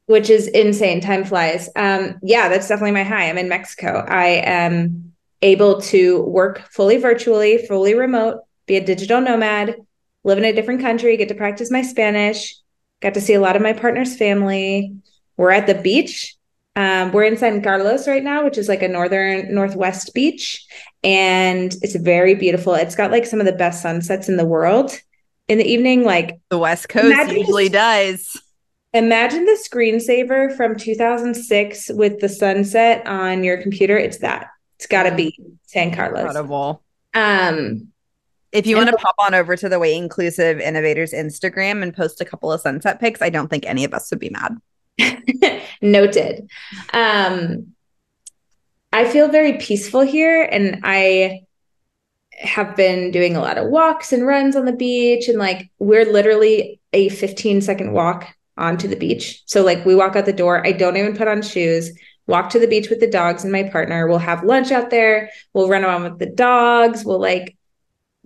which 0.08 0.30
is 0.30 0.48
insane. 0.48 1.00
Time 1.00 1.24
flies. 1.24 1.70
Um, 1.76 2.18
yeah, 2.24 2.50
that's 2.50 2.68
definitely 2.68 2.94
my 2.94 3.04
high. 3.04 3.30
I'm 3.30 3.38
in 3.38 3.50
Mexico. 3.50 4.04
I 4.08 4.42
am 4.44 5.14
able 5.42 5.82
to 5.82 6.22
work 6.24 6.68
fully 6.72 6.98
virtually, 6.98 7.60
fully 7.68 7.94
remote, 7.94 8.40
be 8.66 8.78
a 8.78 8.84
digital 8.84 9.22
nomad, 9.22 9.76
live 10.24 10.38
in 10.38 10.46
a 10.46 10.54
different 10.54 10.82
country, 10.82 11.18
get 11.18 11.28
to 11.28 11.36
practice 11.36 11.70
my 11.70 11.82
Spanish, 11.82 12.56
got 13.02 13.14
to 13.14 13.22
see 13.22 13.34
a 13.34 13.42
lot 13.42 13.56
of 13.56 13.62
my 13.62 13.74
partner's 13.74 14.18
family. 14.18 14.96
We're 15.36 15.52
at 15.52 15.68
the 15.68 15.76
beach. 15.76 16.36
Um, 16.78 17.12
we're 17.12 17.26
in 17.26 17.38
San 17.38 17.62
Carlos 17.62 18.08
right 18.08 18.24
now, 18.24 18.46
which 18.46 18.58
is 18.58 18.70
like 18.70 18.84
a 18.84 18.88
northern 18.88 19.54
northwest 19.54 20.14
beach, 20.14 20.66
and 21.04 21.76
it's 21.82 21.96
very 21.96 22.36
beautiful. 22.36 22.76
It's 22.76 22.96
got 22.96 23.12
like 23.12 23.26
some 23.26 23.40
of 23.40 23.46
the 23.46 23.52
best 23.52 23.82
sunsets 23.82 24.30
in 24.30 24.38
the 24.38 24.46
world 24.46 24.98
in 25.48 25.58
the 25.58 25.66
evening. 25.66 26.04
Like 26.04 26.40
the 26.50 26.60
West 26.60 26.88
Coast 26.88 27.32
usually 27.32 27.70
does 27.70 28.40
Imagine 28.98 29.46
the 29.46 29.64
screensaver 29.64 30.58
from 30.58 30.76
2006 30.76 31.92
with 31.94 32.20
the 32.20 32.28
sunset 32.28 33.06
on 33.06 33.44
your 33.44 33.62
computer. 33.62 33.96
It's 33.96 34.18
that. 34.20 34.48
It's 34.78 34.88
got 34.88 35.04
to 35.04 35.14
be 35.14 35.40
San 35.68 35.94
Carlos. 35.94 36.22
Incredible. 36.22 36.82
Um, 37.14 37.90
if 38.52 38.66
you 38.66 38.76
want 38.76 38.90
to 38.90 38.98
pop 38.98 39.14
on 39.20 39.36
over 39.36 39.56
to 39.56 39.70
the 39.70 39.78
Weight 39.78 39.98
Inclusive 39.98 40.60
Innovators 40.60 41.14
Instagram 41.14 41.84
and 41.84 41.96
post 41.96 42.22
a 42.22 42.26
couple 42.26 42.52
of 42.52 42.60
sunset 42.60 43.00
pics, 43.00 43.22
I 43.22 43.30
don't 43.30 43.50
think 43.50 43.68
any 43.68 43.84
of 43.84 43.94
us 43.94 44.10
would 44.10 44.20
be 44.20 44.32
mad. 44.32 44.58
Noted. 45.84 46.50
Um, 46.92 47.74
I 48.92 49.06
feel 49.06 49.30
very 49.30 49.60
peaceful 49.60 50.02
here, 50.02 50.42
and 50.42 50.80
I 50.84 51.42
have 52.32 52.76
been 52.76 53.12
doing 53.12 53.36
a 53.36 53.42
lot 53.42 53.60
of 53.60 53.68
walks 53.68 54.12
and 54.12 54.26
runs 54.26 54.56
on 54.56 54.66
the 54.66 54.72
beach, 54.72 55.28
and 55.28 55.38
like 55.38 55.70
we're 55.78 56.12
literally 56.12 56.80
a 56.94 57.10
15 57.10 57.62
second 57.62 57.92
walk 57.92 58.28
onto 58.58 58.88
the 58.88 58.96
beach. 58.96 59.44
So 59.46 59.64
like 59.64 59.86
we 59.86 59.96
walk 59.96 60.16
out 60.16 60.26
the 60.26 60.34
door, 60.34 60.66
I 60.66 60.72
don't 60.72 60.98
even 60.98 61.16
put 61.16 61.28
on 61.28 61.42
shoes, 61.42 61.92
walk 62.28 62.50
to 62.52 62.60
the 62.60 62.68
beach 62.68 62.90
with 62.90 63.00
the 63.00 63.10
dogs 63.10 63.44
and 63.44 63.52
my 63.52 63.64
partner. 63.64 64.08
We'll 64.08 64.18
have 64.20 64.44
lunch 64.44 64.72
out 64.72 64.90
there. 64.90 65.30
We'll 65.54 65.70
run 65.70 65.84
around 65.84 66.04
with 66.04 66.20
the 66.20 66.26
dogs. 66.28 67.04
We'll 67.06 67.22
like 67.22 67.58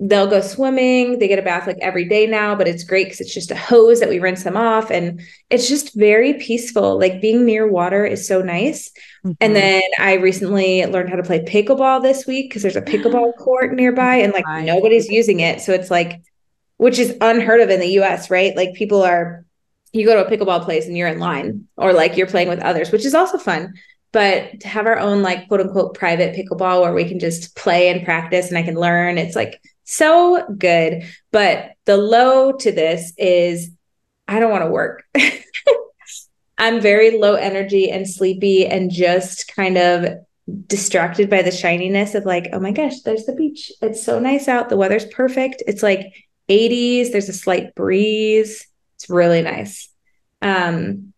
they'll 0.04 0.28
go 0.28 0.42
swimming. 0.42 1.20
They 1.20 1.28
get 1.28 1.38
a 1.38 1.44
bath 1.44 1.68
like 1.68 1.78
every 1.80 2.06
day 2.06 2.26
now, 2.26 2.56
but 2.56 2.68
it's 2.68 2.84
great 2.84 3.06
because 3.06 3.22
it's 3.22 3.34
just 3.34 3.52
a 3.52 3.56
hose 3.56 4.00
that 4.00 4.10
we 4.10 4.18
rinse 4.18 4.44
them 4.44 4.58
off. 4.58 4.90
And 4.90 5.22
it's 5.52 5.70
just 5.70 5.96
very 5.96 6.34
peaceful. 6.34 7.00
Like 7.00 7.22
being 7.22 7.46
near 7.46 7.72
water 7.72 8.04
is 8.04 8.28
so 8.28 8.42
nice. 8.42 8.92
Mm-hmm. 9.24 9.34
And 9.40 9.56
then 9.56 9.84
I 10.00 10.16
recently 10.16 10.84
learned 10.88 11.10
how 11.10 11.18
to 11.18 11.24
play 11.24 11.42
pickleball 11.42 12.02
this 12.02 12.26
week 12.26 12.50
because 12.50 12.64
there's 12.64 12.76
a 12.76 12.82
pickleball 12.82 13.36
court 13.38 13.74
nearby 13.74 14.16
and 14.16 14.34
like 14.34 14.46
nobody's 14.66 15.08
using 15.08 15.40
it. 15.40 15.62
So 15.62 15.72
it's 15.72 15.92
like, 15.92 16.24
which 16.78 16.98
is 16.98 17.16
unheard 17.22 17.62
of 17.62 17.70
in 17.70 17.80
the 17.80 18.00
US, 18.00 18.32
right? 18.32 18.56
Like 18.56 18.74
people 18.74 19.04
are 19.04 19.46
you 19.94 20.06
go 20.06 20.16
to 20.16 20.26
a 20.26 20.30
pickleball 20.30 20.64
place 20.64 20.88
and 20.88 20.98
you're 20.98 21.08
in 21.08 21.20
line 21.20 21.68
or 21.78 21.94
like 21.94 22.18
you're 22.18 22.28
playing 22.28 22.50
with 22.50 22.60
others, 22.60 22.92
which 22.92 23.06
is 23.06 23.14
also 23.14 23.38
fun. 23.38 23.74
But 24.14 24.62
to 24.62 24.68
have 24.68 24.88
our 24.88 25.00
own 25.00 25.22
like 25.22 25.48
quote 25.48 25.62
unquote 25.62 25.96
private 25.96 26.36
pickleball 26.36 26.82
where 26.82 26.94
we 26.94 27.06
can 27.06 27.20
just 27.20 27.56
play 27.56 27.90
and 27.90 28.04
practice 28.04 28.50
and 28.50 28.58
I 28.58 28.64
can 28.64 28.76
learn, 28.76 29.18
it's 29.18 29.36
like 29.36 29.62
so 29.84 30.46
good. 30.58 31.04
But 31.32 31.72
the 31.86 31.98
low 31.98 32.54
to 32.54 32.72
this 32.72 33.14
is 33.18 33.72
I 34.28 34.40
don't 34.40 34.52
want 34.52 34.64
to 34.64 34.70
work. 34.70 35.04
I'm 36.58 36.80
very 36.80 37.18
low 37.18 37.36
energy 37.36 37.90
and 37.90 38.08
sleepy 38.08 38.68
and 38.68 38.92
just 38.92 39.54
kind 39.56 39.78
of 39.78 40.06
distracted 40.68 41.30
by 41.30 41.42
the 41.42 41.52
shininess 41.52 42.16
of 42.16 42.26
like, 42.26 42.50
oh 42.54 42.60
my 42.60 42.72
gosh, 42.72 43.02
there's 43.02 43.26
the 43.26 43.34
beach. 43.34 43.72
It's 43.82 44.04
so 44.04 44.20
nice 44.20 44.48
out. 44.48 44.70
The 44.70 44.78
weather's 44.78 45.06
perfect. 45.06 45.64
It's 45.68 45.84
like 45.84 46.14
80s. 46.50 47.12
There's 47.12 47.30
a 47.30 47.34
slight 47.34 47.74
breeze. 47.76 48.68
It's 49.02 49.10
really 49.10 49.42
nice. 49.42 49.90
Um, 50.44 51.14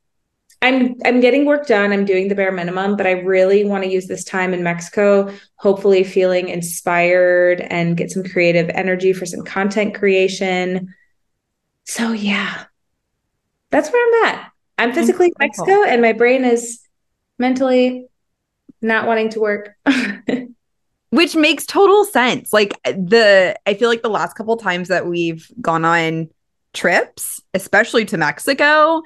I'm 0.61 0.95
I'm 1.03 1.19
getting 1.19 1.45
work 1.45 1.67
done. 1.67 1.91
I'm 1.91 2.05
doing 2.05 2.29
the 2.29 2.35
bare 2.35 2.53
minimum, 2.53 2.95
but 2.95 3.05
I 3.05 3.11
really 3.11 3.65
want 3.65 3.83
to 3.83 3.89
use 3.89 4.07
this 4.07 4.23
time 4.23 4.53
in 4.53 4.63
Mexico, 4.63 5.29
hopefully 5.57 6.05
feeling 6.05 6.47
inspired 6.47 7.59
and 7.59 7.97
get 7.97 8.09
some 8.09 8.23
creative 8.23 8.69
energy 8.69 9.11
for 9.11 9.25
some 9.25 9.43
content 9.43 9.95
creation. 9.95 10.93
So 11.83 12.13
yeah. 12.13 12.63
That's 13.69 13.91
where 13.91 14.29
I'm 14.29 14.33
at. 14.33 14.51
I'm 14.77 14.93
physically 14.93 15.27
in 15.27 15.33
Mexico 15.39 15.83
and 15.83 16.01
my 16.01 16.13
brain 16.13 16.45
is 16.45 16.79
mentally 17.37 18.07
not 18.81 19.07
wanting 19.07 19.29
to 19.31 19.41
work. 19.41 19.75
Which 21.09 21.35
makes 21.35 21.65
total 21.65 22.05
sense. 22.05 22.53
Like 22.53 22.81
the 22.83 23.59
I 23.65 23.73
feel 23.73 23.89
like 23.89 24.03
the 24.03 24.09
last 24.09 24.35
couple 24.35 24.55
times 24.55 24.87
that 24.87 25.05
we've 25.05 25.45
gone 25.59 25.83
on 25.83 26.29
trips, 26.73 27.41
especially 27.53 28.05
to 28.05 28.17
Mexico, 28.17 29.01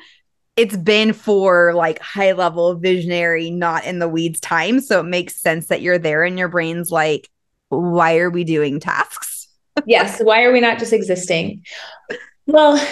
it's 0.58 0.76
been 0.76 1.14
for 1.14 1.74
like 1.76 2.00
high 2.00 2.32
level 2.32 2.74
visionary, 2.76 3.52
not 3.52 3.86
in 3.86 4.00
the 4.00 4.10
weeds 4.10 4.40
time. 4.40 4.80
So 4.80 5.02
it 5.02 5.06
makes 5.06 5.40
sense 5.40 5.68
that 5.68 5.82
you're 5.82 6.00
there 6.00 6.24
and 6.24 6.38
your 6.38 6.48
brain's 6.48 6.92
like, 6.92 7.30
why 7.70 8.18
are 8.18 8.32
we 8.32 8.44
doing 8.44 8.80
tasks? 8.80 9.48
yes. 9.86 10.20
Why 10.20 10.44
are 10.44 10.52
we 10.52 10.60
not 10.60 10.80
just 10.80 10.94
existing? 10.94 11.64
Well, 12.48 12.84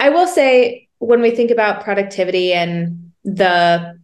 I 0.00 0.08
will 0.08 0.26
say 0.26 0.88
when 0.98 1.20
we 1.20 1.30
think 1.30 1.50
about 1.50 1.84
productivity 1.84 2.52
and 2.52 3.12
the 3.24 3.98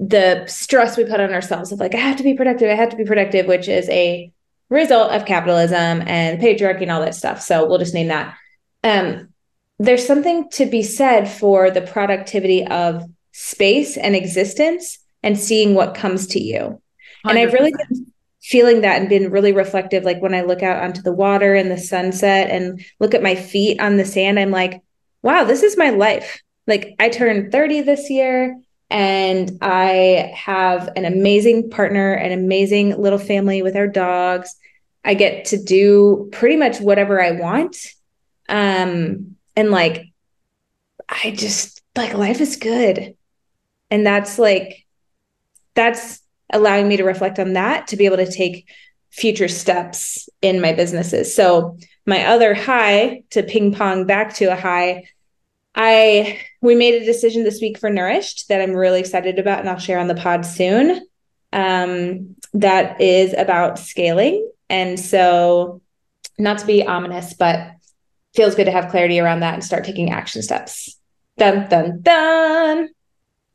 the 0.00 0.44
stress 0.46 0.96
we 0.96 1.04
put 1.04 1.20
on 1.20 1.32
ourselves 1.32 1.70
of 1.70 1.78
like, 1.78 1.94
I 1.94 1.98
have 1.98 2.16
to 2.16 2.24
be 2.24 2.34
productive, 2.34 2.68
I 2.68 2.74
have 2.74 2.88
to 2.88 2.96
be 2.96 3.04
productive, 3.04 3.46
which 3.46 3.68
is 3.68 3.88
a 3.88 4.31
result 4.72 5.12
of 5.12 5.26
capitalism 5.26 6.02
and 6.06 6.40
patriarchy 6.40 6.82
and 6.82 6.90
all 6.90 7.00
that 7.00 7.14
stuff. 7.14 7.40
So 7.42 7.66
we'll 7.66 7.78
just 7.78 7.94
name 7.94 8.08
that. 8.08 8.36
Um, 8.82 9.28
there's 9.78 10.06
something 10.06 10.48
to 10.50 10.66
be 10.66 10.82
said 10.82 11.26
for 11.26 11.70
the 11.70 11.82
productivity 11.82 12.66
of 12.66 13.04
space 13.32 13.96
and 13.96 14.14
existence 14.14 14.98
and 15.22 15.38
seeing 15.38 15.74
what 15.74 15.94
comes 15.94 16.26
to 16.28 16.40
you. 16.40 16.80
100%. 17.24 17.30
And 17.30 17.38
I've 17.38 17.52
really 17.52 17.72
been 17.72 18.12
feeling 18.42 18.80
that 18.80 19.00
and 19.00 19.08
been 19.08 19.30
really 19.30 19.52
reflective. 19.52 20.04
Like 20.04 20.20
when 20.20 20.34
I 20.34 20.42
look 20.42 20.62
out 20.62 20.82
onto 20.82 21.02
the 21.02 21.12
water 21.12 21.54
and 21.54 21.70
the 21.70 21.78
sunset 21.78 22.50
and 22.50 22.84
look 22.98 23.14
at 23.14 23.22
my 23.22 23.34
feet 23.34 23.80
on 23.80 23.96
the 23.96 24.04
sand, 24.04 24.38
I'm 24.38 24.50
like, 24.50 24.82
wow, 25.22 25.44
this 25.44 25.62
is 25.62 25.76
my 25.76 25.90
life. 25.90 26.42
Like 26.66 26.94
I 26.98 27.08
turned 27.08 27.52
30 27.52 27.82
this 27.82 28.10
year 28.10 28.60
and 28.90 29.58
I 29.62 30.32
have 30.34 30.90
an 30.96 31.04
amazing 31.04 31.70
partner, 31.70 32.12
an 32.12 32.32
amazing 32.32 33.00
little 33.00 33.18
family 33.18 33.62
with 33.62 33.76
our 33.76 33.88
dogs. 33.88 34.54
I 35.04 35.14
get 35.14 35.46
to 35.46 35.62
do 35.62 36.28
pretty 36.32 36.56
much 36.56 36.80
whatever 36.80 37.22
I 37.22 37.32
want. 37.32 37.76
Um, 38.48 39.36
and 39.56 39.70
like 39.70 40.06
i 41.08 41.30
just 41.30 41.82
like 41.96 42.14
life 42.14 42.40
is 42.40 42.56
good. 42.56 43.16
And 43.90 44.06
that's 44.06 44.38
like 44.38 44.86
that's 45.74 46.20
allowing 46.52 46.88
me 46.88 46.96
to 46.96 47.04
reflect 47.04 47.38
on 47.38 47.54
that 47.54 47.88
to 47.88 47.96
be 47.96 48.06
able 48.06 48.18
to 48.18 48.30
take 48.30 48.68
future 49.10 49.48
steps 49.48 50.28
in 50.40 50.60
my 50.60 50.72
businesses. 50.72 51.34
So 51.34 51.76
my 52.06 52.26
other 52.26 52.54
high 52.54 53.22
to 53.30 53.42
ping 53.42 53.74
pong 53.74 54.06
back 54.06 54.34
to 54.34 54.46
a 54.46 54.56
high 54.56 55.04
i 55.74 56.38
we 56.60 56.74
made 56.74 57.00
a 57.00 57.06
decision 57.06 57.44
this 57.44 57.60
week 57.62 57.78
for 57.78 57.88
NourishED 57.88 58.46
that 58.48 58.60
i'm 58.60 58.72
really 58.72 59.00
excited 59.00 59.38
about 59.38 59.60
and 59.60 59.68
i'll 59.70 59.78
share 59.78 59.98
on 59.98 60.08
the 60.08 60.14
pod 60.14 60.44
soon. 60.44 61.06
Um, 61.54 62.36
that 62.54 63.00
is 63.00 63.34
about 63.34 63.78
scaling 63.78 64.50
and 64.72 64.98
so 64.98 65.80
not 66.38 66.58
to 66.58 66.66
be 66.66 66.84
ominous 66.84 67.34
but 67.34 67.72
feels 68.34 68.54
good 68.54 68.64
to 68.64 68.72
have 68.72 68.90
clarity 68.90 69.20
around 69.20 69.40
that 69.40 69.54
and 69.54 69.62
start 69.62 69.84
taking 69.84 70.10
action 70.10 70.42
steps. 70.42 70.98
Dun 71.36 71.68
dun 71.68 72.00
dun. 72.02 72.88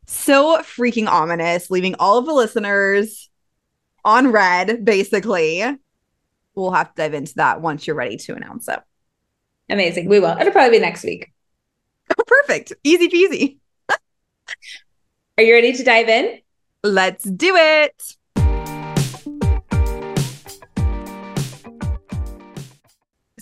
So 0.06 0.60
freaking 0.60 1.08
ominous, 1.08 1.70
leaving 1.70 1.96
all 1.96 2.18
of 2.18 2.26
the 2.26 2.34
listeners 2.34 3.30
on 4.06 4.32
read, 4.32 4.86
basically. 4.86 5.64
We'll 6.56 6.72
have 6.72 6.94
to 6.96 7.02
dive 7.02 7.14
into 7.14 7.36
that 7.36 7.62
once 7.62 7.86
you're 7.86 7.96
ready 7.96 8.18
to 8.18 8.36
announce 8.36 8.68
it. 8.68 8.80
Amazing. 9.70 10.08
We 10.08 10.20
will. 10.20 10.36
It'll 10.40 10.54
probably 10.54 10.78
be 10.78 10.82
next 10.82 11.04
week. 11.04 11.32
Oh, 12.10 12.24
perfect. 12.26 12.74
Easy 12.84 13.10
peasy. 13.10 13.58
Are 15.38 15.44
you 15.44 15.54
ready 15.54 15.74
to 15.74 15.84
dive 15.84 16.08
in? 16.08 16.40
Let's 16.84 17.26
do 17.26 17.56
it. 17.56 18.17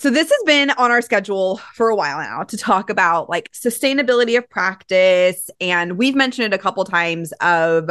So 0.06 0.12
this 0.12 0.30
has 0.30 0.44
been 0.46 0.70
on 0.70 0.92
our 0.92 1.02
schedule 1.02 1.58
for 1.74 1.90
a 1.90 1.96
while 1.96 2.20
now 2.20 2.44
to 2.44 2.58
talk 2.58 2.92
about 2.92 3.28
like 3.28 3.52
sustainability 3.54 4.38
of 4.38 4.48
practice 4.48 5.50
and 5.60 5.98
we've 5.98 6.14
mentioned 6.14 6.54
it 6.54 6.56
a 6.56 6.60
couple 6.60 6.84
times 6.84 7.32
of 7.42 7.90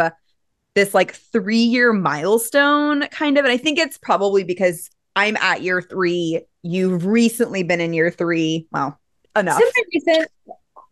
this 0.77 0.95
like 0.95 1.13
3-year 1.13 1.93
milestone 1.93 3.09
kind 3.09 3.37
of 3.37 3.45
and 3.45 3.51
I 3.51 3.57
think 3.57 3.81
it's 3.81 3.99
probably 3.99 4.45
because 4.45 4.91
I'm 5.17 5.37
at 5.39 5.63
year 5.63 5.83
3, 5.83 6.41
you've 6.63 7.05
recently 7.05 7.65
been 7.65 7.81
in 7.81 7.93
year 7.93 8.13
3, 8.13 8.69
well, 8.71 9.01
enough. 9.35 9.61
recent. 9.93 10.29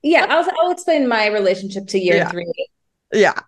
Yeah, 0.03 0.27
I'll 0.29 0.51
I'll 0.61 0.73
explain 0.73 1.07
my 1.07 1.29
relationship 1.29 1.87
to 1.87 2.01
year 2.01 2.17
yeah. 2.17 2.31
3. 2.31 2.53
Yeah. 3.13 3.39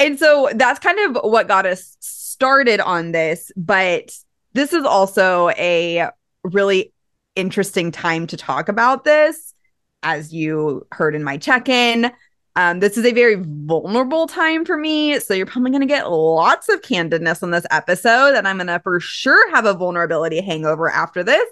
And 0.00 0.18
so 0.18 0.48
that's 0.54 0.80
kind 0.80 0.98
of 1.00 1.22
what 1.22 1.48
got 1.48 1.66
us 1.66 1.98
started 2.00 2.80
on 2.80 3.12
this, 3.12 3.52
but 3.58 4.16
this 4.54 4.72
is 4.72 4.86
also 4.86 5.50
a 5.50 6.08
really 6.44 6.93
interesting 7.36 7.90
time 7.90 8.26
to 8.28 8.36
talk 8.36 8.68
about 8.68 9.04
this. 9.04 9.54
As 10.02 10.32
you 10.32 10.86
heard 10.92 11.14
in 11.14 11.24
my 11.24 11.36
check 11.38 11.68
in, 11.68 12.12
um, 12.56 12.80
this 12.80 12.96
is 12.96 13.04
a 13.04 13.12
very 13.12 13.36
vulnerable 13.36 14.26
time 14.26 14.64
for 14.64 14.76
me. 14.76 15.18
So 15.18 15.34
you're 15.34 15.46
probably 15.46 15.70
going 15.70 15.80
to 15.80 15.86
get 15.86 16.10
lots 16.10 16.68
of 16.68 16.82
candidness 16.82 17.42
on 17.42 17.50
this 17.50 17.66
episode. 17.70 18.34
And 18.34 18.46
I'm 18.46 18.58
going 18.58 18.68
to 18.68 18.80
for 18.80 19.00
sure 19.00 19.50
have 19.50 19.64
a 19.64 19.74
vulnerability 19.74 20.40
hangover 20.40 20.88
after 20.88 21.24
this. 21.24 21.46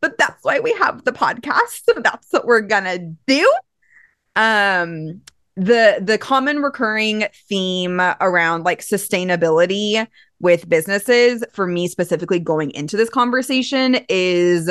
But 0.00 0.18
that's 0.18 0.44
why 0.44 0.60
we 0.60 0.72
have 0.74 1.04
the 1.04 1.12
podcast. 1.12 1.82
So 1.84 2.00
that's 2.00 2.28
what 2.30 2.46
we're 2.46 2.60
going 2.60 2.84
to 2.84 3.14
do. 3.26 3.52
Um, 4.34 5.22
the 5.56 5.98
the 6.02 6.18
common 6.18 6.60
recurring 6.60 7.24
theme 7.48 7.98
around 8.20 8.64
like 8.64 8.80
sustainability 8.80 10.06
with 10.38 10.68
businesses 10.68 11.42
for 11.52 11.66
me 11.66 11.88
specifically 11.88 12.38
going 12.38 12.70
into 12.72 12.96
this 12.98 13.08
conversation 13.08 13.98
is 14.10 14.70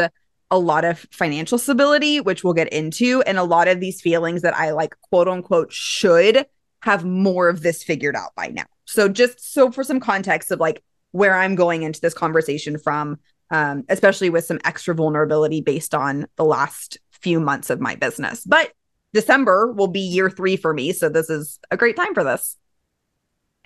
a 0.51 0.59
lot 0.59 0.85
of 0.85 1.05
financial 1.11 1.57
stability, 1.57 2.19
which 2.19 2.43
we'll 2.43 2.53
get 2.53 2.71
into, 2.71 3.21
and 3.23 3.37
a 3.37 3.43
lot 3.43 3.67
of 3.67 3.79
these 3.79 4.01
feelings 4.01 4.41
that 4.43 4.55
I 4.55 4.71
like, 4.71 4.95
quote 5.09 5.27
unquote, 5.27 5.71
should 5.71 6.45
have 6.81 7.03
more 7.03 7.49
of 7.49 7.61
this 7.61 7.83
figured 7.83 8.15
out 8.15 8.35
by 8.35 8.47
now. 8.47 8.65
So, 8.85 9.09
just 9.09 9.53
so 9.53 9.71
for 9.71 9.83
some 9.83 9.99
context 9.99 10.51
of 10.51 10.59
like 10.59 10.83
where 11.11 11.35
I'm 11.35 11.55
going 11.55 11.83
into 11.83 11.99
this 11.99 12.13
conversation 12.13 12.77
from, 12.77 13.19
um, 13.49 13.83
especially 13.89 14.29
with 14.29 14.45
some 14.45 14.59
extra 14.63 14.93
vulnerability 14.93 15.61
based 15.61 15.95
on 15.95 16.27
the 16.35 16.45
last 16.45 16.99
few 17.11 17.39
months 17.39 17.69
of 17.69 17.81
my 17.81 17.95
business. 17.95 18.43
But 18.45 18.71
December 19.13 19.71
will 19.71 19.87
be 19.87 20.01
year 20.01 20.29
three 20.29 20.57
for 20.57 20.73
me. 20.73 20.93
So, 20.93 21.09
this 21.09 21.29
is 21.29 21.59
a 21.71 21.77
great 21.77 21.95
time 21.95 22.13
for 22.13 22.23
this. 22.23 22.55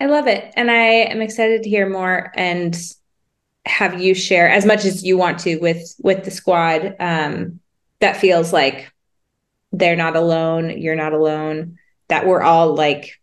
I 0.00 0.06
love 0.06 0.26
it. 0.26 0.52
And 0.56 0.70
I 0.70 1.10
am 1.10 1.20
excited 1.20 1.62
to 1.62 1.68
hear 1.68 1.86
more. 1.86 2.32
And 2.34 2.74
have 3.66 4.00
you 4.00 4.14
share 4.14 4.48
as 4.48 4.64
much 4.64 4.84
as 4.84 5.04
you 5.04 5.16
want 5.16 5.38
to 5.38 5.58
with 5.58 5.94
with 6.02 6.24
the 6.24 6.30
squad 6.30 6.96
um 6.98 7.60
that 8.00 8.16
feels 8.16 8.52
like 8.52 8.90
they're 9.72 9.96
not 9.96 10.16
alone 10.16 10.78
you're 10.78 10.96
not 10.96 11.12
alone 11.12 11.78
that 12.08 12.26
we're 12.26 12.42
all 12.42 12.74
like 12.74 13.20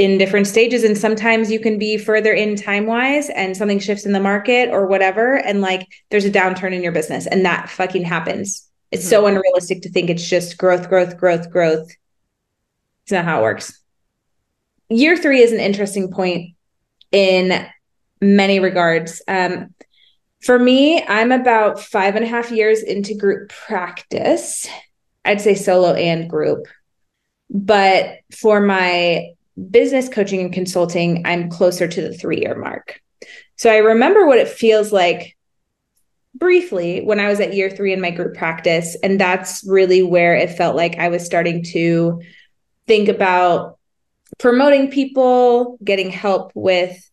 in 0.00 0.16
different 0.16 0.46
stages 0.46 0.82
and 0.82 0.96
sometimes 0.96 1.50
you 1.50 1.60
can 1.60 1.78
be 1.78 1.98
further 1.98 2.32
in 2.32 2.56
time 2.56 2.86
wise 2.86 3.28
and 3.28 3.54
something 3.54 3.78
shifts 3.78 4.06
in 4.06 4.12
the 4.12 4.20
market 4.20 4.70
or 4.70 4.86
whatever 4.86 5.36
and 5.36 5.60
like 5.60 5.86
there's 6.08 6.24
a 6.24 6.30
downturn 6.30 6.72
in 6.72 6.82
your 6.82 6.90
business 6.90 7.26
and 7.26 7.44
that 7.44 7.68
fucking 7.68 8.02
happens. 8.02 8.66
It's 8.90 9.02
mm-hmm. 9.02 9.10
so 9.10 9.26
unrealistic 9.26 9.82
to 9.82 9.90
think 9.90 10.08
it's 10.08 10.26
just 10.26 10.56
growth 10.56 10.88
growth 10.88 11.18
growth 11.18 11.50
growth. 11.50 11.94
It's 13.02 13.12
not 13.12 13.26
how 13.26 13.40
it 13.40 13.42
works. 13.42 13.78
Year 14.88 15.18
3 15.18 15.42
is 15.42 15.52
an 15.52 15.60
interesting 15.60 16.10
point 16.10 16.54
in 17.12 17.66
many 18.20 18.60
regards. 18.60 19.22
Um, 19.28 19.74
for 20.42 20.58
me, 20.58 21.02
I'm 21.04 21.32
about 21.32 21.80
five 21.80 22.16
and 22.16 22.24
a 22.24 22.28
half 22.28 22.50
years 22.50 22.82
into 22.82 23.14
group 23.14 23.50
practice. 23.50 24.66
I'd 25.24 25.40
say 25.40 25.54
solo 25.54 25.94
and 25.94 26.30
group. 26.30 26.66
But 27.50 28.18
for 28.34 28.60
my 28.60 29.30
business 29.70 30.08
coaching 30.08 30.40
and 30.40 30.52
consulting, 30.52 31.26
I'm 31.26 31.50
closer 31.50 31.86
to 31.86 32.02
the 32.02 32.14
three 32.14 32.40
year 32.40 32.54
mark. 32.54 33.00
So 33.56 33.70
I 33.70 33.78
remember 33.78 34.26
what 34.26 34.38
it 34.38 34.48
feels 34.48 34.92
like 34.92 35.36
briefly 36.34 37.02
when 37.02 37.20
I 37.20 37.28
was 37.28 37.40
at 37.40 37.54
year 37.54 37.68
three 37.68 37.92
in 37.92 38.00
my 38.00 38.10
group 38.10 38.34
practice. 38.34 38.96
And 39.02 39.20
that's 39.20 39.64
really 39.66 40.02
where 40.02 40.34
it 40.34 40.50
felt 40.50 40.76
like 40.76 40.96
I 40.98 41.08
was 41.08 41.26
starting 41.26 41.64
to 41.64 42.22
think 42.86 43.08
about 43.08 43.78
promoting 44.38 44.90
people, 44.90 45.76
getting 45.84 46.10
help 46.10 46.52
with 46.54 47.09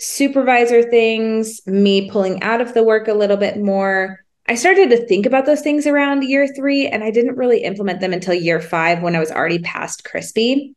supervisor 0.00 0.82
things, 0.82 1.60
me 1.66 2.10
pulling 2.10 2.42
out 2.42 2.60
of 2.60 2.74
the 2.74 2.82
work 2.82 3.06
a 3.06 3.14
little 3.14 3.36
bit 3.36 3.58
more. 3.58 4.24
I 4.48 4.54
started 4.54 4.90
to 4.90 5.06
think 5.06 5.26
about 5.26 5.46
those 5.46 5.60
things 5.60 5.86
around 5.86 6.22
year 6.22 6.48
three, 6.48 6.88
and 6.88 7.04
I 7.04 7.10
didn't 7.10 7.36
really 7.36 7.62
implement 7.62 8.00
them 8.00 8.12
until 8.12 8.34
year 8.34 8.60
five 8.60 9.02
when 9.02 9.14
I 9.14 9.20
was 9.20 9.30
already 9.30 9.60
past 9.60 10.04
crispy. 10.04 10.74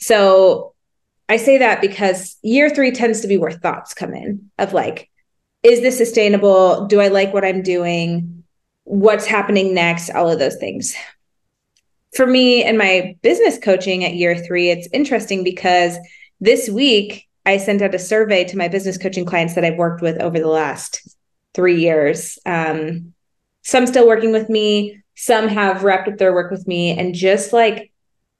So 0.00 0.74
I 1.28 1.38
say 1.38 1.58
that 1.58 1.80
because 1.80 2.36
year 2.42 2.68
three 2.68 2.90
tends 2.90 3.20
to 3.20 3.28
be 3.28 3.38
where 3.38 3.52
thoughts 3.52 3.94
come 3.94 4.14
in 4.14 4.50
of 4.58 4.72
like, 4.72 5.08
is 5.62 5.80
this 5.80 5.96
sustainable? 5.96 6.86
Do 6.86 7.00
I 7.00 7.08
like 7.08 7.32
what 7.32 7.44
I'm 7.44 7.62
doing? 7.62 8.44
What's 8.84 9.26
happening 9.26 9.74
next? 9.74 10.10
All 10.10 10.30
of 10.30 10.38
those 10.38 10.56
things. 10.56 10.94
For 12.14 12.26
me 12.26 12.62
and 12.62 12.78
my 12.78 13.16
business 13.22 13.58
coaching 13.58 14.04
at 14.04 14.14
year 14.14 14.36
three, 14.36 14.70
it's 14.70 14.88
interesting 14.92 15.42
because 15.42 15.96
this 16.40 16.68
week 16.68 17.26
I 17.46 17.58
sent 17.58 17.80
out 17.80 17.94
a 17.94 17.98
survey 17.98 18.44
to 18.44 18.58
my 18.58 18.68
business 18.68 18.98
coaching 18.98 19.24
clients 19.24 19.54
that 19.54 19.64
I've 19.64 19.78
worked 19.78 20.02
with 20.02 20.20
over 20.20 20.38
the 20.38 20.48
last 20.48 21.16
three 21.54 21.80
years. 21.80 22.38
Um, 22.44 23.14
some 23.62 23.86
still 23.86 24.06
working 24.06 24.32
with 24.32 24.50
me, 24.50 25.00
some 25.14 25.48
have 25.48 25.84
wrapped 25.84 26.08
up 26.08 26.18
their 26.18 26.34
work 26.34 26.50
with 26.50 26.66
me, 26.66 26.90
and 26.98 27.14
just 27.14 27.52
like 27.52 27.92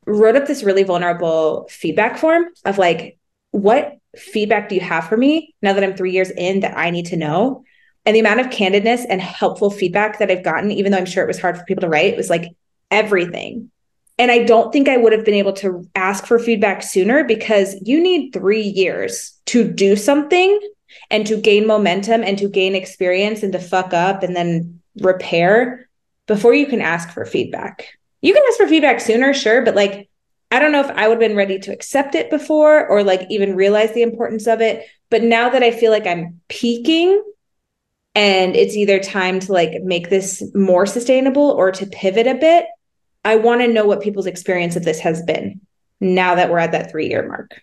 wrote 0.06 0.36
up 0.36 0.46
this 0.46 0.62
really 0.62 0.82
vulnerable 0.82 1.66
feedback 1.70 2.18
form 2.18 2.46
of 2.64 2.78
like, 2.78 3.18
what 3.52 3.96
feedback 4.16 4.68
do 4.68 4.74
you 4.74 4.80
have 4.80 5.08
for 5.08 5.16
me 5.16 5.54
now 5.62 5.72
that 5.72 5.84
I'm 5.84 5.96
three 5.96 6.12
years 6.12 6.30
in 6.30 6.60
that 6.60 6.76
I 6.76 6.90
need 6.90 7.06
to 7.06 7.16
know? 7.16 7.64
And 8.04 8.14
the 8.14 8.20
amount 8.20 8.40
of 8.40 8.46
candidness 8.46 9.04
and 9.08 9.20
helpful 9.20 9.70
feedback 9.70 10.18
that 10.18 10.30
I've 10.30 10.44
gotten, 10.44 10.70
even 10.70 10.92
though 10.92 10.98
I'm 10.98 11.06
sure 11.06 11.24
it 11.24 11.28
was 11.28 11.40
hard 11.40 11.56
for 11.56 11.64
people 11.64 11.82
to 11.82 11.88
write, 11.88 12.12
it 12.12 12.16
was 12.16 12.30
like 12.30 12.50
everything. 12.90 13.70
And 14.18 14.30
I 14.30 14.44
don't 14.44 14.72
think 14.72 14.88
I 14.88 14.96
would 14.96 15.12
have 15.12 15.24
been 15.24 15.34
able 15.34 15.52
to 15.54 15.86
ask 15.94 16.26
for 16.26 16.38
feedback 16.38 16.82
sooner 16.82 17.24
because 17.24 17.76
you 17.82 18.00
need 18.00 18.32
three 18.32 18.62
years 18.62 19.38
to 19.46 19.70
do 19.70 19.94
something 19.94 20.58
and 21.10 21.26
to 21.26 21.36
gain 21.36 21.66
momentum 21.66 22.22
and 22.22 22.38
to 22.38 22.48
gain 22.48 22.74
experience 22.74 23.42
and 23.42 23.52
to 23.52 23.58
fuck 23.58 23.92
up 23.92 24.22
and 24.22 24.34
then 24.34 24.80
repair 25.00 25.88
before 26.26 26.54
you 26.54 26.66
can 26.66 26.80
ask 26.80 27.10
for 27.10 27.26
feedback 27.26 27.86
you 28.26 28.34
can 28.34 28.42
ask 28.48 28.56
for 28.56 28.66
feedback 28.66 29.00
sooner, 29.00 29.32
sure, 29.32 29.62
but 29.62 29.76
like 29.76 30.08
I 30.50 30.58
don't 30.58 30.72
know 30.72 30.80
if 30.80 30.90
I 30.90 31.08
would 31.08 31.20
have 31.20 31.28
been 31.28 31.36
ready 31.36 31.58
to 31.60 31.72
accept 31.72 32.14
it 32.14 32.30
before 32.30 32.86
or 32.86 33.02
like 33.02 33.26
even 33.30 33.56
realize 33.56 33.92
the 33.92 34.02
importance 34.02 34.46
of 34.46 34.60
it. 34.60 34.84
But 35.10 35.22
now 35.22 35.48
that 35.50 35.62
I 35.62 35.70
feel 35.70 35.90
like 35.90 36.06
I'm 36.06 36.40
peaking 36.48 37.22
and 38.14 38.56
it's 38.56 38.76
either 38.76 38.98
time 38.98 39.40
to 39.40 39.52
like 39.52 39.82
make 39.82 40.08
this 40.08 40.42
more 40.54 40.86
sustainable 40.86 41.50
or 41.50 41.72
to 41.72 41.86
pivot 41.86 42.26
a 42.26 42.34
bit, 42.34 42.66
I 43.26 43.34
want 43.34 43.60
to 43.60 43.66
know 43.66 43.84
what 43.84 44.00
people's 44.00 44.26
experience 44.26 44.76
of 44.76 44.84
this 44.84 45.00
has 45.00 45.20
been 45.20 45.60
now 46.00 46.36
that 46.36 46.48
we're 46.48 46.58
at 46.58 46.70
that 46.70 46.92
three 46.92 47.08
year 47.08 47.26
mark. 47.26 47.60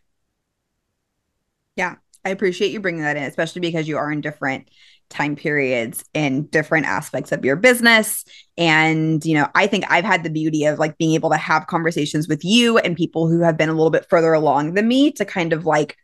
Yeah, 1.77 1.95
I 2.25 2.31
appreciate 2.31 2.71
you 2.71 2.81
bringing 2.81 3.03
that 3.03 3.15
in, 3.15 3.23
especially 3.23 3.61
because 3.61 3.87
you 3.87 3.97
are 3.97 4.11
in 4.11 4.19
different 4.19 4.67
time 5.09 5.37
periods 5.37 6.03
in 6.13 6.47
different 6.47 6.85
aspects 6.85 7.31
of 7.31 7.45
your 7.45 7.55
business. 7.55 8.25
And, 8.57 9.23
you 9.23 9.35
know, 9.35 9.47
I 9.55 9.67
think 9.67 9.85
I've 9.89 10.03
had 10.03 10.23
the 10.23 10.29
beauty 10.29 10.65
of 10.65 10.79
like 10.79 10.97
being 10.97 11.13
able 11.13 11.29
to 11.29 11.37
have 11.37 11.67
conversations 11.67 12.27
with 12.27 12.43
you 12.43 12.77
and 12.77 12.97
people 12.97 13.29
who 13.29 13.39
have 13.39 13.55
been 13.55 13.69
a 13.69 13.73
little 13.73 13.89
bit 13.89 14.09
further 14.09 14.33
along 14.33 14.73
than 14.73 14.89
me 14.89 15.13
to 15.13 15.23
kind 15.23 15.53
of 15.53 15.65
like 15.65 15.95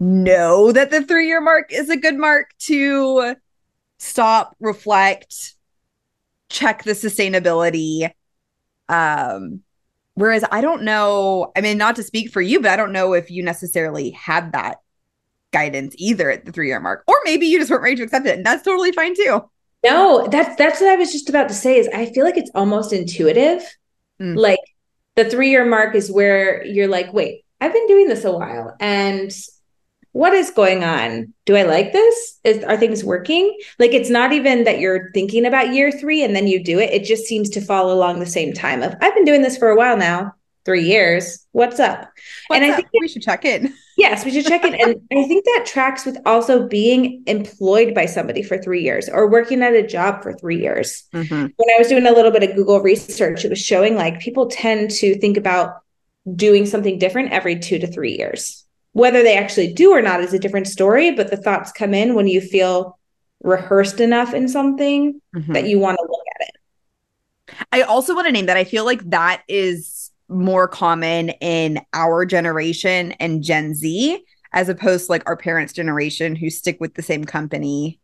know 0.00 0.72
that 0.72 0.90
the 0.90 1.02
three 1.02 1.26
year 1.26 1.42
mark 1.42 1.70
is 1.70 1.90
a 1.90 1.98
good 1.98 2.16
mark 2.16 2.48
to 2.60 3.36
stop, 3.98 4.56
reflect, 4.58 5.54
check 6.48 6.84
the 6.84 6.92
sustainability. 6.92 8.10
Um, 8.92 9.62
whereas 10.14 10.44
I 10.52 10.60
don't 10.60 10.82
know, 10.82 11.50
I 11.56 11.60
mean, 11.60 11.78
not 11.78 11.96
to 11.96 12.02
speak 12.02 12.30
for 12.30 12.42
you, 12.42 12.60
but 12.60 12.70
I 12.70 12.76
don't 12.76 12.92
know 12.92 13.14
if 13.14 13.30
you 13.30 13.42
necessarily 13.42 14.10
had 14.10 14.52
that 14.52 14.78
guidance 15.52 15.94
either 15.98 16.30
at 16.30 16.44
the 16.44 16.52
three 16.52 16.68
year 16.68 16.80
mark, 16.80 17.04
or 17.06 17.16
maybe 17.24 17.46
you 17.46 17.58
just 17.58 17.70
weren't 17.70 17.82
ready 17.82 17.96
to 17.96 18.02
accept 18.02 18.26
it, 18.26 18.36
and 18.36 18.46
that's 18.46 18.64
totally 18.64 18.92
fine 18.92 19.14
too. 19.14 19.42
No, 19.84 20.28
that's 20.28 20.56
that's 20.56 20.80
what 20.80 20.90
I 20.90 20.96
was 20.96 21.12
just 21.12 21.28
about 21.28 21.48
to 21.48 21.54
say. 21.54 21.78
Is 21.78 21.88
I 21.94 22.06
feel 22.06 22.24
like 22.24 22.36
it's 22.36 22.50
almost 22.54 22.92
intuitive. 22.92 23.62
Mm. 24.20 24.36
Like 24.36 24.60
the 25.16 25.24
three 25.24 25.50
year 25.50 25.64
mark 25.64 25.94
is 25.94 26.10
where 26.10 26.64
you're 26.64 26.88
like, 26.88 27.12
wait, 27.12 27.44
I've 27.60 27.72
been 27.72 27.86
doing 27.86 28.08
this 28.08 28.24
a 28.24 28.32
while, 28.32 28.76
and 28.78 29.32
what 30.12 30.34
is 30.34 30.50
going 30.50 30.84
on? 30.84 31.32
Do 31.46 31.56
I 31.56 31.62
like 31.62 31.92
this? 31.92 32.38
Is 32.44 32.62
are 32.64 32.76
things 32.76 33.02
working? 33.02 33.58
Like 33.78 33.92
it's 33.92 34.10
not 34.10 34.32
even 34.32 34.64
that 34.64 34.78
you're 34.78 35.10
thinking 35.12 35.46
about 35.46 35.74
year 35.74 35.90
three 35.90 36.22
and 36.22 36.36
then 36.36 36.46
you 36.46 36.62
do 36.62 36.78
it. 36.78 36.90
It 36.90 37.04
just 37.04 37.24
seems 37.24 37.48
to 37.50 37.60
follow 37.60 37.94
along 37.94 38.20
the 38.20 38.26
same 38.26 38.52
time 38.52 38.82
of 38.82 38.94
I've 39.00 39.14
been 39.14 39.24
doing 39.24 39.42
this 39.42 39.56
for 39.56 39.68
a 39.68 39.76
while 39.76 39.96
now 39.96 40.32
three 40.64 40.84
years. 40.84 41.46
What's 41.52 41.80
up? 41.80 42.10
What's 42.46 42.62
and 42.62 42.64
I 42.64 42.70
up? 42.70 42.76
think 42.76 42.88
we 43.00 43.08
should 43.08 43.22
check 43.22 43.44
in. 43.44 43.74
Yes, 43.98 44.24
we 44.24 44.32
should 44.32 44.46
check 44.46 44.64
in. 44.64 44.74
and 44.74 44.96
I 45.12 45.28
think 45.28 45.44
that 45.44 45.64
tracks 45.66 46.06
with 46.06 46.16
also 46.24 46.66
being 46.66 47.22
employed 47.26 47.94
by 47.94 48.06
somebody 48.06 48.42
for 48.42 48.56
three 48.56 48.82
years 48.82 49.06
or 49.08 49.28
working 49.30 49.62
at 49.62 49.74
a 49.74 49.86
job 49.86 50.22
for 50.22 50.32
three 50.32 50.60
years. 50.60 51.04
Mm-hmm. 51.12 51.34
When 51.34 51.70
I 51.76 51.78
was 51.78 51.88
doing 51.88 52.06
a 52.06 52.10
little 52.10 52.30
bit 52.30 52.42
of 52.42 52.56
Google 52.56 52.80
research, 52.80 53.44
it 53.44 53.50
was 53.50 53.60
showing 53.60 53.94
like 53.94 54.18
people 54.18 54.46
tend 54.46 54.92
to 54.92 55.14
think 55.18 55.36
about 55.36 55.82
doing 56.34 56.64
something 56.64 56.98
different 56.98 57.32
every 57.32 57.58
two 57.58 57.78
to 57.78 57.86
three 57.86 58.16
years. 58.16 58.61
Whether 58.92 59.22
they 59.22 59.36
actually 59.36 59.72
do 59.72 59.92
or 59.92 60.02
not 60.02 60.20
is 60.20 60.34
a 60.34 60.38
different 60.38 60.68
story, 60.68 61.12
but 61.12 61.30
the 61.30 61.36
thoughts 61.36 61.72
come 61.72 61.94
in 61.94 62.14
when 62.14 62.26
you 62.26 62.40
feel 62.40 62.98
rehearsed 63.42 64.00
enough 64.00 64.34
in 64.34 64.48
something 64.48 65.20
mm-hmm. 65.34 65.52
that 65.52 65.66
you 65.66 65.78
want 65.78 65.98
to 65.98 66.02
look 66.02 66.24
at 66.36 66.48
it. 66.48 67.56
I 67.72 67.82
also 67.82 68.14
want 68.14 68.26
to 68.26 68.32
name 68.32 68.46
that 68.46 68.56
I 68.56 68.64
feel 68.64 68.84
like 68.84 69.02
that 69.10 69.42
is 69.48 70.10
more 70.28 70.68
common 70.68 71.30
in 71.40 71.80
our 71.92 72.24
generation 72.24 73.12
and 73.12 73.42
Gen 73.42 73.74
Z 73.74 74.22
as 74.52 74.68
opposed 74.68 75.06
to 75.06 75.12
like 75.12 75.22
our 75.26 75.36
parents' 75.36 75.72
generation 75.72 76.36
who 76.36 76.50
stick 76.50 76.80
with 76.80 76.94
the 76.94 77.02
same 77.02 77.24
company 77.24 77.98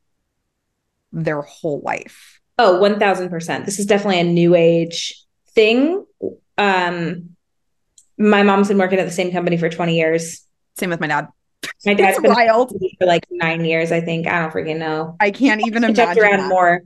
their 1.13 1.43
whole 1.43 1.81
life. 1.81 2.41
Oh, 2.59 2.81
1000%. 2.81 3.65
This 3.65 3.79
is 3.79 3.87
definitely 3.87 4.21
a 4.21 4.25
new 4.25 4.55
age 4.55 5.23
thing. 5.51 6.05
Um 6.57 7.31
my 8.21 8.43
mom's 8.43 8.67
been 8.67 8.79
working 8.79 8.99
at 8.99 9.07
the 9.07 9.13
same 9.13 9.31
company 9.31 9.57
for 9.57 9.69
20 9.69 9.97
years. 9.97 10.45
Same 10.79 10.91
with 10.91 11.01
my 11.01 11.07
dad. 11.09 11.29
My 11.85 11.95
dad's 11.95 12.21
been 12.21 12.33
wild 12.33 12.73
for 12.99 13.07
like 13.07 13.27
nine 13.31 13.65
years, 13.65 13.93
I 13.93 14.01
think. 14.01 14.27
I 14.27 14.41
don't 14.41 14.53
freaking 14.53 14.79
know. 14.79 15.17
I 15.21 15.31
can't 15.31 15.67
even 15.67 15.85
imagine. 15.85 16.23
around 16.23 16.39
that. 16.41 16.49
more. 16.49 16.83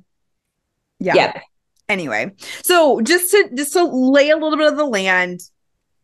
Yeah. 0.99 1.15
yeah 1.15 1.41
anyway 1.93 2.33
so 2.63 3.01
just 3.03 3.31
to 3.31 3.51
just 3.55 3.73
to 3.75 3.85
lay 3.85 4.31
a 4.31 4.37
little 4.37 4.57
bit 4.57 4.71
of 4.71 4.77
the 4.77 4.85
land 4.85 5.41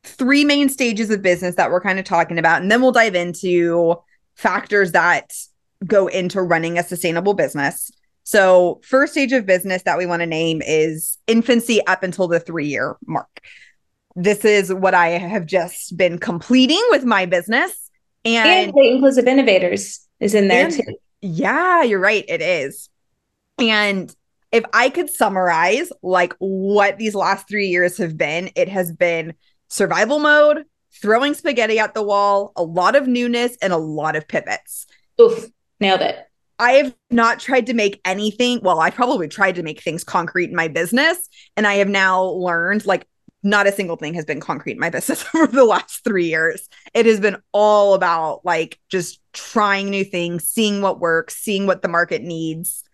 three 0.05 0.45
main 0.45 0.69
stages 0.69 1.11
of 1.11 1.23
business 1.23 1.55
that 1.57 1.71
we're 1.71 1.81
kind 1.81 1.99
of 1.99 2.05
talking 2.05 2.39
about 2.39 2.63
and 2.63 2.71
then 2.71 2.81
we'll 2.81 2.93
dive 2.93 3.15
into 3.15 3.97
factors 4.37 4.93
that 4.93 5.33
go 5.87 6.07
into 6.07 6.43
running 6.43 6.79
a 6.79 6.83
sustainable 6.83 7.35
business 7.35 7.91
so 8.25 8.81
first 8.85 9.13
stage 9.13 9.33
of 9.33 9.47
business 9.47 9.83
that 9.83 9.97
we 9.97 10.07
want 10.07 10.21
to 10.21 10.27
name 10.27 10.61
is 10.65 11.19
infancy 11.27 11.85
up 11.87 12.03
until 12.03 12.29
the 12.29 12.41
three 12.41 12.69
year 12.69 12.97
mark 13.07 13.41
this 14.23 14.45
is 14.45 14.73
what 14.73 14.95
i 14.95 15.09
have 15.09 15.47
just 15.47 15.97
been 15.97 16.19
completing 16.19 16.83
with 16.91 17.05
my 17.05 17.27
business 17.27 17.91
and, 18.25 18.49
and 18.49 18.73
the 18.75 18.93
inclusive 18.93 19.27
innovators 19.27 20.07
is 20.21 20.35
in 20.35 20.49
there 20.49 20.71
too 20.71 20.83
yeah 21.21 21.83
you're 21.83 22.01
right 22.01 22.25
it 22.29 22.43
is 22.43 22.89
and 23.59 24.15
if 24.53 24.65
I 24.73 24.91
could 24.91 25.11
summarize 25.11 25.93
like 26.03 26.35
what 26.39 26.99
these 26.99 27.15
last 27.15 27.49
three 27.49 27.67
years 27.67 27.99
have 27.99 28.17
been, 28.17 28.51
it 28.57 28.69
has 28.69 28.93
been 28.93 29.35
survival 29.69 30.19
mode, 30.19 30.65
throwing 31.03 31.35
spaghetti 31.35 31.79
at 31.79 31.95
the 31.95 32.03
wall, 32.03 32.53
a 32.57 32.63
lot 32.63 32.97
of 32.97 33.07
newness, 33.07 33.57
and 33.61 33.73
a 33.73 33.79
lot 33.79 34.17
of 34.17 34.27
pivots. 34.27 34.87
Oof, 35.21 35.47
nailed 35.81 36.01
it. 36.01 36.25
I 36.59 36.73
have 36.73 36.95
not 37.11 37.39
tried 37.39 37.67
to 37.67 37.75
make 37.75 38.01
anything. 38.05 38.61
Well, 38.63 38.81
I 38.81 38.91
probably 38.91 39.29
tried 39.29 39.57
to 39.57 39.63
make 39.63 39.83
things 39.83 40.03
concrete 40.03 40.51
in 40.51 40.57
my 40.57 40.69
business. 40.69 41.29
And 41.57 41.67
I 41.67 41.75
have 41.75 41.89
now 41.89 42.23
learned 42.25 42.85
like 42.85 43.07
not 43.43 43.67
a 43.67 43.73
single 43.73 43.97
thing 43.97 44.15
has 44.15 44.25
been 44.25 44.41
concrete 44.41 44.73
in 44.73 44.79
my 44.81 44.91
business 44.91 45.25
over 45.35 45.47
the 45.47 45.65
last 45.65 46.05
three 46.05 46.27
years. 46.27 46.69
It 46.95 47.07
has 47.07 47.21
been 47.21 47.37
all 47.53 47.95
about 47.95 48.45
like 48.45 48.79
just 48.89 49.21
trying 49.33 49.91
new 49.91 50.05
things, 50.05 50.45
seeing 50.45 50.83
what 50.83 51.01
works, 51.01 51.37
seeing 51.37 51.67
what 51.67 51.83
the 51.83 51.89
market 51.89 52.23
needs. 52.23 52.85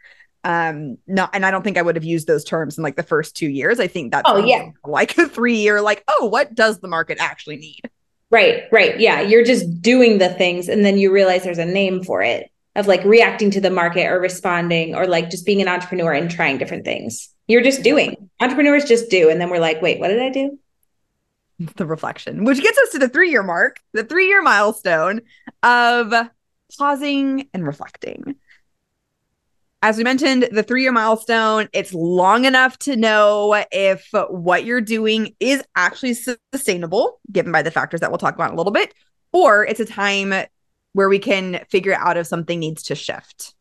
Um 0.47 0.99
not 1.07 1.31
and 1.33 1.47
i 1.47 1.51
don't 1.51 1.63
think 1.63 1.79
i 1.79 1.83
would 1.83 1.97
have 1.97 2.05
used 2.05 2.27
those 2.27 2.45
terms 2.45 2.77
in 2.77 2.85
like 2.85 2.97
the 2.97 3.03
first 3.03 3.35
two 3.35 3.49
years. 3.49 3.81
I 3.81 3.87
think 3.87 4.13
that's 4.13 4.29
oh 4.29 4.45
yeah. 4.45 4.71
like 4.85 5.17
a 5.17 5.27
three 5.27 5.57
year 5.57 5.81
like 5.81 6.05
oh 6.07 6.27
what 6.27 6.55
does 6.55 6.81
the 6.81 6.89
market 6.89 7.17
actually 7.19 7.57
need? 7.57 7.91
Right 8.31 8.65
right. 8.71 9.01
Yeah 9.01 9.23
you're 9.23 9.45
just 9.45 9.81
doing 9.81 10.19
the 10.19 10.29
things 10.29 10.69
and 10.69 10.85
then 10.85 10.99
you 10.99 11.11
realize 11.11 11.45
there's 11.45 11.57
a 11.57 11.65
name 11.65 12.05
for 12.05 12.21
it 12.21 12.51
of 12.77 12.87
like 12.87 13.03
reacting 13.05 13.51
to 13.53 13.61
the 13.61 13.71
market 13.71 14.07
or 14.07 14.21
responding 14.21 14.95
or 14.95 15.07
like 15.07 15.31
just 15.31 15.47
being 15.47 15.63
an 15.63 15.69
entrepreneur 15.69 16.13
and 16.13 16.31
trying 16.31 16.59
different 16.59 16.85
things 16.85 17.34
you're 17.47 17.63
just 17.63 17.83
doing. 17.83 18.31
Entrepreneurs 18.41 18.85
just 18.85 19.11
do. 19.11 19.31
And 19.31 19.41
then 19.41 19.51
we're 19.51 19.59
like 19.59 19.83
wait 19.83 20.01
what 20.01 20.09
did 20.09 20.23
i 20.23 20.31
do? 20.31 20.59
The 21.77 21.87
reflection 21.87 22.45
which 22.45 22.63
gets 22.63 22.79
us 22.79 22.91
to 22.91 22.99
the 22.99 23.09
three 23.09 23.31
year 23.31 23.43
mark 23.43 23.81
the 23.93 24.05
three 24.05 24.27
year 24.27 24.43
milestone 24.43 25.23
of 25.63 26.13
pausing 26.77 27.49
and 27.55 27.67
reflecting. 27.67 28.37
As 29.83 29.99
we 29.99 30.05
mentioned, 30.05 30.49
the 30.51 30.63
three 30.63 30.83
year 30.83 30.93
milestone, 30.93 31.69
it's 31.75 31.93
long 31.93 32.47
enough 32.47 32.79
to 32.81 32.97
know 32.97 33.63
if 33.71 34.09
what 34.31 34.65
you're 34.65 34.81
doing 34.81 35.35
is 35.41 35.63
actually 35.77 36.15
sustainable, 36.15 37.21
given 37.31 37.53
by 37.53 37.61
the 37.61 37.71
factors 37.71 38.01
that 38.01 38.11
we'll 38.11 38.19
talk 38.19 38.35
about 38.35 38.49
in 38.49 38.55
a 38.55 38.57
little 38.57 38.73
bit, 38.73 38.95
or 39.33 39.65
it's 39.67 39.81
a 39.81 39.85
time 39.85 40.33
where 40.95 41.09
we 41.09 41.19
can 41.19 41.61
figure 41.69 41.95
out 41.95 42.17
if 42.17 42.27
something 42.27 42.59
needs 42.59 42.85
to 42.85 42.95
shift. 42.95 43.55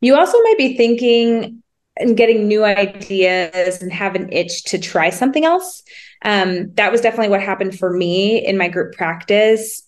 You 0.00 0.16
also 0.16 0.38
might 0.42 0.56
be 0.56 0.78
thinking 0.78 1.62
and 2.00 2.16
getting 2.16 2.48
new 2.48 2.64
ideas 2.64 3.82
and 3.82 3.92
have 3.92 4.14
an 4.14 4.32
itch 4.32 4.64
to 4.64 4.78
try 4.78 5.10
something 5.10 5.44
else. 5.44 5.82
Um, 6.22 6.72
that 6.74 6.90
was 6.90 7.00
definitely 7.00 7.28
what 7.28 7.42
happened 7.42 7.78
for 7.78 7.90
me 7.90 8.44
in 8.44 8.58
my 8.58 8.68
group 8.68 8.94
practice 8.94 9.82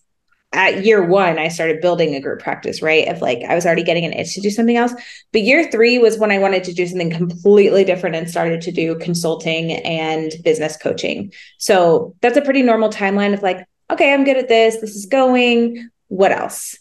at 0.53 0.85
year 0.85 1.03
one, 1.03 1.39
I 1.39 1.47
started 1.47 1.81
building 1.81 2.13
a 2.13 2.21
group 2.21 2.39
practice, 2.39 2.81
right? 2.81 3.07
Of 3.07 3.21
like, 3.21 3.41
I 3.43 3.55
was 3.55 3.65
already 3.65 3.83
getting 3.83 4.05
an 4.05 4.13
itch 4.13 4.35
to 4.35 4.41
do 4.41 4.51
something 4.51 4.77
else. 4.77 4.93
But 5.31 5.41
year 5.41 5.69
three 5.69 5.97
was 5.97 6.19
when 6.19 6.31
I 6.31 6.37
wanted 6.37 6.63
to 6.65 6.73
do 6.73 6.85
something 6.85 7.09
completely 7.09 7.83
different 7.83 8.15
and 8.15 8.29
started 8.29 8.61
to 8.61 8.71
do 8.71 8.97
consulting 8.99 9.71
and 9.71 10.31
business 10.43 10.77
coaching. 10.77 11.33
So 11.57 12.15
that's 12.21 12.37
a 12.37 12.41
pretty 12.41 12.61
normal 12.61 12.89
timeline 12.89 13.33
of 13.33 13.41
like, 13.41 13.65
okay, 13.89 14.13
I'm 14.13 14.23
good 14.23 14.37
at 14.37 14.47
this. 14.47 14.77
This 14.79 14.95
is 14.95 15.07
going. 15.07 15.89
What 16.07 16.31
else? 16.31 16.77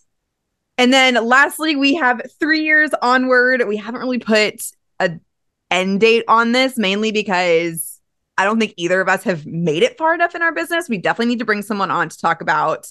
And 0.76 0.92
then 0.92 1.14
lastly, 1.26 1.74
we 1.74 1.94
have 1.94 2.20
three 2.38 2.64
years 2.64 2.90
onward. 3.00 3.66
We 3.66 3.78
haven't 3.78 4.00
really 4.00 4.18
put 4.18 4.62
a 5.04 5.20
end 5.70 6.00
date 6.00 6.24
on 6.28 6.52
this, 6.52 6.76
mainly 6.76 7.12
because 7.12 8.00
I 8.36 8.44
don't 8.44 8.58
think 8.58 8.74
either 8.76 9.00
of 9.00 9.08
us 9.08 9.24
have 9.24 9.46
made 9.46 9.82
it 9.82 9.98
far 9.98 10.14
enough 10.14 10.34
in 10.34 10.42
our 10.42 10.52
business. 10.52 10.88
We 10.88 10.98
definitely 10.98 11.32
need 11.32 11.38
to 11.40 11.44
bring 11.44 11.62
someone 11.62 11.90
on 11.90 12.08
to 12.08 12.18
talk 12.18 12.40
about 12.40 12.86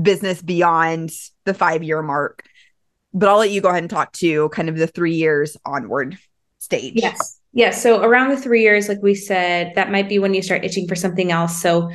business 0.00 0.42
beyond 0.42 1.10
the 1.44 1.54
five 1.54 1.82
year 1.82 2.02
mark. 2.02 2.44
But 3.12 3.28
I'll 3.28 3.38
let 3.38 3.50
you 3.50 3.60
go 3.60 3.68
ahead 3.68 3.82
and 3.82 3.90
talk 3.90 4.12
to 4.14 4.48
kind 4.50 4.68
of 4.68 4.76
the 4.76 4.86
three 4.86 5.14
years 5.14 5.56
onward 5.64 6.18
stage. 6.58 6.94
Yes. 6.96 7.40
Yes. 7.52 7.82
So 7.82 8.02
around 8.02 8.30
the 8.30 8.36
three 8.36 8.62
years, 8.62 8.88
like 8.88 9.02
we 9.02 9.14
said, 9.14 9.72
that 9.76 9.90
might 9.90 10.08
be 10.08 10.18
when 10.18 10.34
you 10.34 10.42
start 10.42 10.64
itching 10.64 10.86
for 10.86 10.94
something 10.94 11.32
else. 11.32 11.60
So 11.60 11.90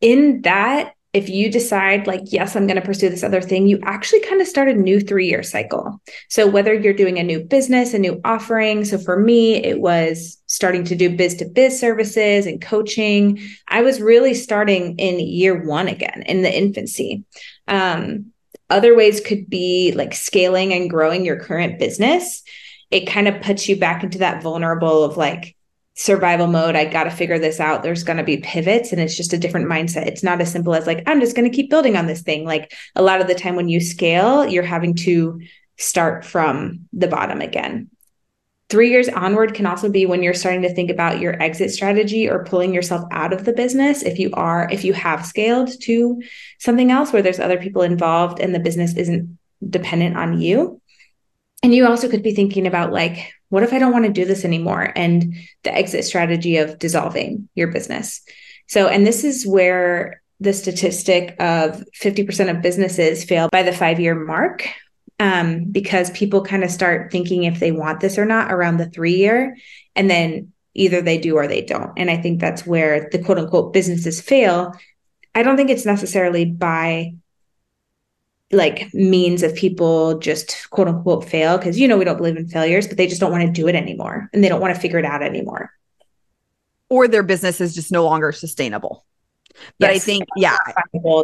in 0.00 0.42
that, 0.42 0.94
if 1.12 1.28
you 1.28 1.50
decide 1.50 2.06
like 2.06 2.22
yes 2.26 2.54
i'm 2.54 2.66
going 2.66 2.80
to 2.80 2.86
pursue 2.86 3.08
this 3.08 3.24
other 3.24 3.40
thing 3.40 3.66
you 3.66 3.78
actually 3.82 4.20
kind 4.20 4.40
of 4.40 4.46
start 4.46 4.68
a 4.68 4.74
new 4.74 5.00
three 5.00 5.26
year 5.26 5.42
cycle. 5.42 6.00
So 6.28 6.46
whether 6.46 6.72
you're 6.72 6.92
doing 6.92 7.18
a 7.18 7.24
new 7.24 7.40
business 7.42 7.94
a 7.94 7.98
new 7.98 8.20
offering 8.24 8.84
so 8.84 8.98
for 8.98 9.18
me 9.18 9.56
it 9.56 9.80
was 9.80 10.40
starting 10.50 10.82
to 10.82 10.96
do 10.96 11.16
biz 11.16 11.36
to 11.36 11.44
biz 11.44 11.78
services 11.78 12.44
and 12.44 12.60
coaching. 12.60 13.40
I 13.68 13.82
was 13.82 14.00
really 14.00 14.34
starting 14.34 14.98
in 14.98 15.20
year 15.20 15.64
one 15.64 15.86
again 15.86 16.24
in 16.26 16.42
the 16.42 16.52
infancy. 16.52 17.24
Um, 17.68 18.32
other 18.68 18.96
ways 18.96 19.20
could 19.20 19.48
be 19.48 19.92
like 19.92 20.12
scaling 20.12 20.72
and 20.72 20.90
growing 20.90 21.24
your 21.24 21.38
current 21.38 21.78
business. 21.78 22.42
It 22.90 23.06
kind 23.06 23.28
of 23.28 23.42
puts 23.42 23.68
you 23.68 23.76
back 23.76 24.02
into 24.02 24.18
that 24.18 24.42
vulnerable 24.42 25.04
of 25.04 25.16
like 25.16 25.56
survival 26.00 26.46
mode. 26.46 26.76
I 26.76 26.86
got 26.86 27.04
to 27.04 27.10
figure 27.10 27.38
this 27.38 27.60
out. 27.60 27.82
There's 27.82 28.04
going 28.04 28.16
to 28.16 28.24
be 28.24 28.38
pivots 28.38 28.90
and 28.90 29.02
it's 29.02 29.18
just 29.18 29.34
a 29.34 29.38
different 29.38 29.68
mindset. 29.68 30.06
It's 30.06 30.22
not 30.22 30.40
as 30.40 30.50
simple 30.50 30.74
as 30.74 30.86
like, 30.86 31.02
I'm 31.06 31.20
just 31.20 31.36
going 31.36 31.48
to 31.48 31.54
keep 31.54 31.68
building 31.68 31.94
on 31.94 32.06
this 32.06 32.22
thing. 32.22 32.46
Like 32.46 32.72
a 32.96 33.02
lot 33.02 33.20
of 33.20 33.26
the 33.26 33.34
time 33.34 33.54
when 33.54 33.68
you 33.68 33.80
scale, 33.80 34.46
you're 34.46 34.62
having 34.62 34.94
to 34.94 35.42
start 35.76 36.24
from 36.24 36.88
the 36.94 37.06
bottom 37.06 37.42
again. 37.42 37.90
Three 38.70 38.88
years 38.88 39.10
onward 39.10 39.52
can 39.52 39.66
also 39.66 39.90
be 39.90 40.06
when 40.06 40.22
you're 40.22 40.32
starting 40.32 40.62
to 40.62 40.72
think 40.72 40.90
about 40.90 41.20
your 41.20 41.40
exit 41.42 41.70
strategy 41.70 42.30
or 42.30 42.44
pulling 42.44 42.72
yourself 42.72 43.04
out 43.10 43.34
of 43.34 43.44
the 43.44 43.52
business. 43.52 44.02
If 44.02 44.18
you 44.18 44.30
are, 44.32 44.70
if 44.72 44.84
you 44.84 44.94
have 44.94 45.26
scaled 45.26 45.70
to 45.82 46.22
something 46.60 46.90
else 46.90 47.12
where 47.12 47.20
there's 47.20 47.40
other 47.40 47.58
people 47.58 47.82
involved 47.82 48.40
and 48.40 48.54
the 48.54 48.60
business 48.60 48.96
isn't 48.96 49.36
dependent 49.68 50.16
on 50.16 50.40
you. 50.40 50.80
And 51.62 51.74
you 51.74 51.86
also 51.86 52.08
could 52.08 52.22
be 52.22 52.34
thinking 52.34 52.66
about 52.66 52.90
like, 52.90 53.34
what 53.50 53.62
if 53.62 53.72
I 53.72 53.78
don't 53.78 53.92
want 53.92 54.06
to 54.06 54.12
do 54.12 54.24
this 54.24 54.44
anymore? 54.44 54.92
And 54.96 55.34
the 55.62 55.74
exit 55.74 56.04
strategy 56.04 56.56
of 56.56 56.78
dissolving 56.78 57.48
your 57.54 57.68
business. 57.68 58.22
So, 58.66 58.88
and 58.88 59.06
this 59.06 59.24
is 59.24 59.46
where 59.46 60.22
the 60.38 60.54
statistic 60.54 61.36
of 61.38 61.84
50% 62.00 62.50
of 62.50 62.62
businesses 62.62 63.24
fail 63.24 63.48
by 63.52 63.62
the 63.62 63.72
five 63.72 64.00
year 64.00 64.14
mark 64.14 64.66
um, 65.18 65.64
because 65.64 66.10
people 66.10 66.42
kind 66.42 66.64
of 66.64 66.70
start 66.70 67.12
thinking 67.12 67.44
if 67.44 67.60
they 67.60 67.72
want 67.72 68.00
this 68.00 68.16
or 68.16 68.24
not 68.24 68.50
around 68.50 68.78
the 68.78 68.88
three 68.88 69.16
year. 69.16 69.56
And 69.94 70.08
then 70.08 70.52
either 70.74 71.02
they 71.02 71.18
do 71.18 71.36
or 71.36 71.46
they 71.46 71.60
don't. 71.60 71.92
And 71.96 72.10
I 72.10 72.16
think 72.16 72.40
that's 72.40 72.66
where 72.66 73.08
the 73.10 73.18
quote 73.18 73.38
unquote 73.38 73.72
businesses 73.72 74.20
fail. 74.20 74.72
I 75.34 75.42
don't 75.42 75.56
think 75.56 75.70
it's 75.70 75.84
necessarily 75.84 76.44
by 76.44 77.14
like 78.52 78.92
means 78.92 79.42
of 79.42 79.54
people 79.54 80.18
just 80.18 80.68
quote 80.70 80.88
unquote 80.88 81.28
fail 81.28 81.56
because 81.56 81.78
you 81.78 81.86
know 81.86 81.96
we 81.96 82.04
don't 82.04 82.16
believe 82.16 82.36
in 82.36 82.48
failures 82.48 82.88
but 82.88 82.96
they 82.96 83.06
just 83.06 83.20
don't 83.20 83.30
want 83.30 83.44
to 83.44 83.52
do 83.52 83.68
it 83.68 83.74
anymore 83.74 84.28
and 84.32 84.42
they 84.42 84.48
don't 84.48 84.60
want 84.60 84.74
to 84.74 84.80
figure 84.80 84.98
it 84.98 85.04
out 85.04 85.22
anymore. 85.22 85.70
Or 86.88 87.06
their 87.06 87.22
business 87.22 87.60
is 87.60 87.74
just 87.74 87.92
no 87.92 88.04
longer 88.04 88.32
sustainable. 88.32 89.04
But 89.78 89.94
yes, 89.94 89.96
i 89.96 89.98
think 89.98 90.24
yeah. 90.36 90.56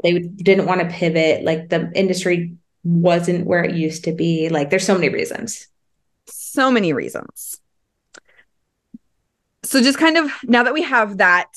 They 0.02 0.18
didn't 0.18 0.66
want 0.66 0.80
to 0.80 0.86
pivot. 0.86 1.44
Like 1.44 1.68
the 1.68 1.90
industry 1.94 2.56
wasn't 2.84 3.46
where 3.46 3.64
it 3.64 3.74
used 3.74 4.04
to 4.04 4.12
be. 4.12 4.48
Like 4.48 4.70
there's 4.70 4.86
so 4.86 4.94
many 4.94 5.08
reasons. 5.08 5.66
So 6.26 6.70
many 6.70 6.92
reasons. 6.92 7.60
So 9.64 9.82
just 9.82 9.98
kind 9.98 10.16
of 10.16 10.30
now 10.44 10.62
that 10.62 10.74
we 10.74 10.82
have 10.82 11.18
that 11.18 11.48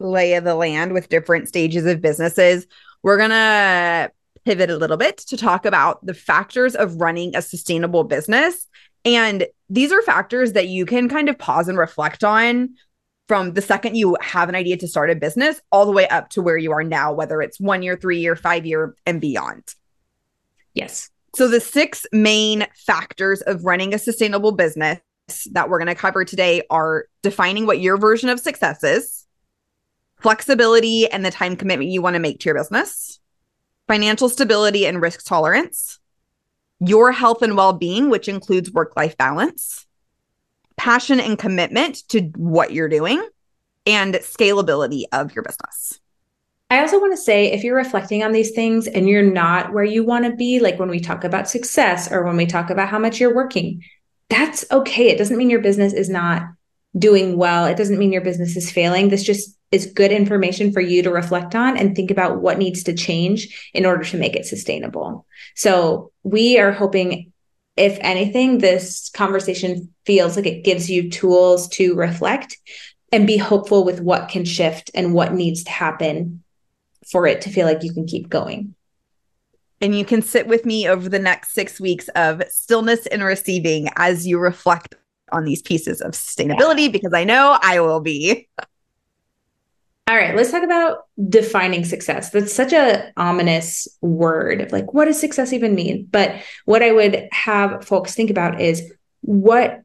lay 0.00 0.34
of 0.34 0.42
the 0.42 0.56
land 0.56 0.92
with 0.92 1.08
different 1.08 1.46
stages 1.46 1.86
of 1.86 2.00
businesses 2.00 2.66
we're 3.04 3.18
gonna 3.18 4.10
pivot 4.44 4.70
a 4.70 4.76
little 4.76 4.96
bit 4.96 5.18
to 5.18 5.36
talk 5.36 5.64
about 5.64 6.04
the 6.04 6.14
factors 6.14 6.74
of 6.74 7.00
running 7.00 7.34
a 7.34 7.42
sustainable 7.42 8.04
business. 8.04 8.66
And 9.04 9.46
these 9.68 9.92
are 9.92 10.02
factors 10.02 10.52
that 10.52 10.68
you 10.68 10.86
can 10.86 11.08
kind 11.08 11.28
of 11.28 11.38
pause 11.38 11.68
and 11.68 11.78
reflect 11.78 12.24
on 12.24 12.74
from 13.26 13.54
the 13.54 13.62
second 13.62 13.96
you 13.96 14.16
have 14.20 14.48
an 14.48 14.54
idea 14.54 14.76
to 14.76 14.88
start 14.88 15.10
a 15.10 15.14
business 15.14 15.60
all 15.72 15.86
the 15.86 15.92
way 15.92 16.06
up 16.08 16.28
to 16.30 16.42
where 16.42 16.56
you 16.56 16.72
are 16.72 16.84
now, 16.84 17.12
whether 17.12 17.40
it's 17.40 17.58
one 17.58 17.82
year, 17.82 17.96
three 17.96 18.18
year, 18.18 18.36
five 18.36 18.66
year, 18.66 18.94
and 19.06 19.20
beyond. 19.20 19.74
Yes. 20.74 21.10
So, 21.34 21.48
the 21.48 21.60
six 21.60 22.06
main 22.12 22.66
factors 22.86 23.40
of 23.42 23.64
running 23.64 23.94
a 23.94 23.98
sustainable 23.98 24.52
business 24.52 25.00
that 25.52 25.68
we're 25.68 25.78
going 25.78 25.88
to 25.88 25.94
cover 25.94 26.24
today 26.24 26.62
are 26.70 27.06
defining 27.22 27.66
what 27.66 27.80
your 27.80 27.96
version 27.96 28.28
of 28.28 28.40
success 28.40 28.84
is, 28.84 29.26
flexibility 30.20 31.10
and 31.10 31.24
the 31.24 31.30
time 31.30 31.56
commitment 31.56 31.90
you 31.90 32.02
want 32.02 32.14
to 32.14 32.20
make 32.20 32.40
to 32.40 32.46
your 32.46 32.54
business, 32.54 33.18
financial 33.88 34.28
stability 34.28 34.86
and 34.86 35.00
risk 35.00 35.24
tolerance, 35.24 35.98
your 36.80 37.12
health 37.12 37.42
and 37.42 37.56
well 37.56 37.72
being, 37.72 38.10
which 38.10 38.28
includes 38.28 38.72
work 38.72 38.96
life 38.96 39.16
balance, 39.16 39.86
passion 40.76 41.20
and 41.20 41.38
commitment 41.38 42.08
to 42.08 42.20
what 42.36 42.72
you're 42.72 42.88
doing, 42.88 43.26
and 43.86 44.14
scalability 44.14 45.04
of 45.12 45.34
your 45.34 45.42
business. 45.42 46.00
I 46.70 46.80
also 46.80 46.98
want 46.98 47.12
to 47.12 47.22
say 47.22 47.52
if 47.52 47.62
you're 47.62 47.76
reflecting 47.76 48.22
on 48.22 48.32
these 48.32 48.52
things 48.52 48.86
and 48.86 49.08
you're 49.08 49.22
not 49.22 49.72
where 49.72 49.84
you 49.84 50.02
want 50.04 50.24
to 50.24 50.34
be, 50.34 50.58
like 50.60 50.78
when 50.78 50.88
we 50.88 50.98
talk 50.98 51.22
about 51.22 51.48
success 51.48 52.10
or 52.10 52.24
when 52.24 52.36
we 52.36 52.46
talk 52.46 52.70
about 52.70 52.88
how 52.88 52.98
much 52.98 53.20
you're 53.20 53.34
working, 53.34 53.82
that's 54.28 54.64
okay. 54.70 55.08
It 55.08 55.18
doesn't 55.18 55.36
mean 55.36 55.50
your 55.50 55.60
business 55.60 55.92
is 55.92 56.08
not 56.08 56.42
doing 56.98 57.36
well. 57.36 57.66
It 57.66 57.76
doesn't 57.76 57.98
mean 57.98 58.12
your 58.12 58.22
business 58.22 58.56
is 58.56 58.70
failing. 58.70 59.08
This 59.08 59.22
just 59.22 59.56
is 59.74 59.86
good 59.86 60.12
information 60.12 60.72
for 60.72 60.80
you 60.80 61.02
to 61.02 61.10
reflect 61.10 61.56
on 61.56 61.76
and 61.76 61.96
think 61.96 62.12
about 62.12 62.40
what 62.40 62.58
needs 62.58 62.84
to 62.84 62.94
change 62.94 63.70
in 63.74 63.84
order 63.84 64.04
to 64.04 64.16
make 64.16 64.36
it 64.36 64.46
sustainable. 64.46 65.26
So 65.56 66.12
we 66.22 66.58
are 66.60 66.70
hoping 66.70 67.32
if 67.76 67.98
anything, 68.00 68.58
this 68.58 69.10
conversation 69.10 69.92
feels 70.06 70.36
like 70.36 70.46
it 70.46 70.62
gives 70.62 70.88
you 70.88 71.10
tools 71.10 71.68
to 71.70 71.96
reflect 71.96 72.56
and 73.10 73.26
be 73.26 73.36
hopeful 73.36 73.84
with 73.84 74.00
what 74.00 74.28
can 74.28 74.44
shift 74.44 74.92
and 74.94 75.12
what 75.12 75.34
needs 75.34 75.64
to 75.64 75.72
happen 75.72 76.44
for 77.10 77.26
it 77.26 77.40
to 77.42 77.50
feel 77.50 77.66
like 77.66 77.82
you 77.82 77.92
can 77.92 78.06
keep 78.06 78.28
going. 78.28 78.76
And 79.80 79.98
you 79.98 80.04
can 80.04 80.22
sit 80.22 80.46
with 80.46 80.64
me 80.64 80.88
over 80.88 81.08
the 81.08 81.18
next 81.18 81.52
six 81.52 81.80
weeks 81.80 82.06
of 82.10 82.44
stillness 82.48 83.06
and 83.06 83.24
receiving 83.24 83.88
as 83.96 84.24
you 84.24 84.38
reflect 84.38 84.94
on 85.32 85.44
these 85.44 85.62
pieces 85.62 86.00
of 86.00 86.12
sustainability, 86.12 86.90
because 86.92 87.12
I 87.12 87.24
know 87.24 87.58
I 87.60 87.80
will 87.80 88.00
be. 88.00 88.48
All 90.06 90.16
right, 90.16 90.36
let's 90.36 90.50
talk 90.50 90.62
about 90.62 91.04
defining 91.30 91.84
success. 91.84 92.28
That's 92.28 92.52
such 92.52 92.74
a 92.74 93.10
ominous 93.16 93.88
word 94.02 94.70
like 94.70 94.92
what 94.92 95.06
does 95.06 95.18
success 95.18 95.52
even 95.52 95.74
mean? 95.74 96.08
But 96.10 96.42
what 96.66 96.82
I 96.82 96.92
would 96.92 97.28
have 97.32 97.86
folks 97.86 98.14
think 98.14 98.30
about 98.30 98.60
is 98.60 98.92
what 99.22 99.80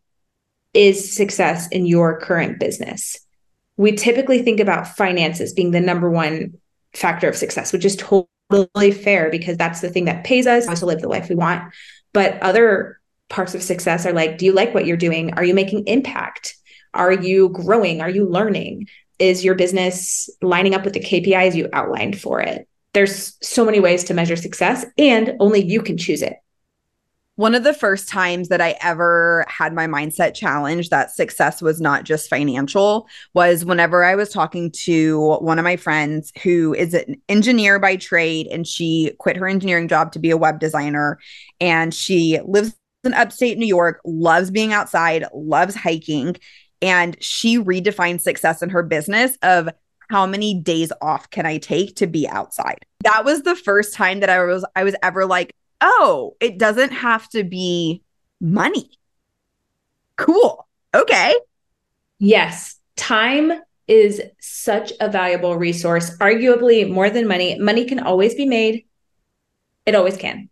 is 0.74 1.14
success 1.14 1.70
in 1.70 1.86
your 1.86 2.20
current 2.20 2.60
business? 2.60 3.18
We 3.78 3.94
typically 3.94 4.42
think 4.42 4.60
about 4.60 4.90
finances 4.90 5.54
being 5.54 5.72
the 5.72 5.80
number 5.80 6.10
one 6.10 6.58
factor 6.94 7.30
of 7.30 7.38
success, 7.38 7.72
which 7.72 7.86
is 7.86 7.96
totally 7.96 8.92
fair 8.92 9.32
because 9.32 9.56
that's 9.56 9.80
the 9.80 9.90
thing 9.90 10.06
that 10.06 10.26
pays 10.26 10.48
us 10.48 10.66
to 10.80 10.86
live 10.86 11.00
the 11.00 11.08
life 11.08 11.30
we 11.30 11.36
want. 11.36 11.74
But 12.12 12.42
other 12.42 13.00
parts 13.30 13.56
of 13.56 13.64
success 13.64 14.06
are 14.06 14.12
like, 14.12 14.38
do 14.38 14.46
you 14.46 14.52
like 14.52 14.74
what 14.74 14.86
you're 14.86 14.98
doing? 14.98 15.34
Are 15.36 15.46
you 15.46 15.54
making 15.54 15.88
impact? 15.88 16.58
Are 16.94 17.14
you 17.14 17.50
growing? 17.50 18.02
Are 18.02 18.10
you 18.10 18.28
learning? 18.28 18.88
Is 19.20 19.44
your 19.44 19.56
business 19.56 20.30
lining 20.42 20.74
up 20.74 20.84
with 20.84 20.94
the 20.94 21.00
KPIs 21.00 21.56
you 21.56 21.70
outlined 21.74 22.20
for 22.20 22.42
it? 22.42 22.68
There's 22.94 23.38
so 23.42 23.66
many 23.66 23.80
ways 23.80 24.04
to 24.06 24.14
measure 24.14 24.36
success, 24.36 24.86
and 24.98 25.36
only 25.40 25.64
you 25.64 25.82
can 25.82 25.98
choose 25.98 26.22
it. 26.22 26.38
One 27.36 27.56
of 27.56 27.64
the 27.64 27.74
first 27.74 28.10
times 28.10 28.50
that 28.50 28.60
I 28.60 28.76
ever 28.82 29.46
had 29.48 29.74
my 29.74 29.88
mindset 29.88 30.34
challenged 30.34 30.92
that 30.92 31.12
success 31.12 31.62
was 31.62 31.80
not 31.80 32.04
just 32.04 32.30
financial 32.30 33.08
was 33.34 33.64
whenever 33.64 34.04
I 34.04 34.16
was 34.16 34.28
talking 34.28 34.72
to 34.84 35.38
one 35.40 35.58
of 35.58 35.64
my 35.64 35.78
friends 35.78 36.34
who 36.44 36.74
is 36.74 36.94
an 36.94 37.22
engineer 37.30 37.80
by 37.80 37.96
trade 37.96 38.48
and 38.48 38.68
she 38.68 39.14
quit 39.20 39.38
her 39.38 39.48
engineering 39.48 39.88
job 39.88 40.12
to 40.12 40.20
be 40.20 40.32
a 40.32 40.38
web 40.38 40.60
designer 40.60 41.18
and 41.62 41.94
she 41.94 42.42
lives 42.44 42.76
in 43.06 43.14
upstate 43.14 43.58
New 43.58 43.66
York, 43.66 44.02
loves 44.04 44.52
being 44.52 44.74
outside, 44.74 45.24
loves 45.34 45.76
hiking, 45.76 46.36
and 46.82 47.22
she 47.22 47.58
redefined 47.58 48.22
success 48.22 48.62
in 48.62 48.70
her 48.70 48.84
business 48.84 49.38
of 49.42 49.70
how 50.10 50.26
many 50.26 50.56
days 50.56 50.92
off 51.02 51.30
can 51.30 51.46
I 51.46 51.58
take 51.58 51.96
to 51.98 52.08
be 52.08 52.28
outside. 52.28 52.86
That 53.04 53.26
was 53.26 53.44
the 53.44 53.56
first 53.56 53.94
time 53.94 54.22
that 54.22 54.30
I 54.30 54.44
was 54.44 54.66
I 54.76 54.84
was 54.84 54.96
ever 55.04 55.26
like, 55.26 55.54
"Oh, 55.82 56.36
it 56.40 56.58
doesn't 56.58 56.92
have 56.92 57.30
to 57.30 57.44
be 57.44 58.02
money." 58.42 58.90
Cool. 60.18 60.68
Okay. 60.94 61.36
Yes, 62.18 62.78
time 62.96 63.54
is 63.88 64.22
such 64.40 64.92
a 65.00 65.10
valuable 65.10 65.58
resource, 65.58 66.16
arguably 66.18 66.90
more 66.90 67.10
than 67.10 67.28
money. 67.28 67.58
Money 67.60 67.86
can 67.86 68.00
always 68.00 68.36
be 68.36 68.46
made. 68.46 68.86
It 69.86 69.96
always 69.96 70.18
can. 70.18 70.50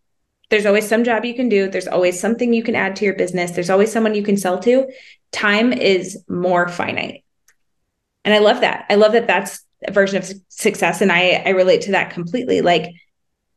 There's 0.50 0.66
always 0.66 0.88
some 0.88 1.04
job 1.04 1.26
you 1.26 1.36
can 1.36 1.50
do. 1.50 1.70
There's 1.70 1.88
always 1.88 2.20
something 2.20 2.54
you 2.54 2.64
can 2.64 2.76
add 2.76 2.96
to 2.98 3.06
your 3.06 3.16
business. 3.16 3.52
There's 3.52 3.70
always 3.70 3.92
someone 3.92 4.16
you 4.16 4.24
can 4.24 4.38
sell 4.38 4.60
to. 4.60 4.90
Time 5.32 5.74
is 5.74 6.24
more 6.30 6.68
finite. 6.70 7.24
And 8.24 8.34
I 8.34 8.40
love 8.40 8.62
that. 8.62 8.86
I 8.90 8.96
love 8.96 9.12
that 9.14 9.28
that's 9.28 9.64
a 9.86 9.92
version 9.92 10.18
of 10.18 10.32
success. 10.50 11.02
And 11.02 11.12
I, 11.12 11.44
I 11.46 11.50
relate 11.50 11.82
to 11.82 11.92
that 11.92 12.12
completely. 12.12 12.62
Like, 12.62 12.94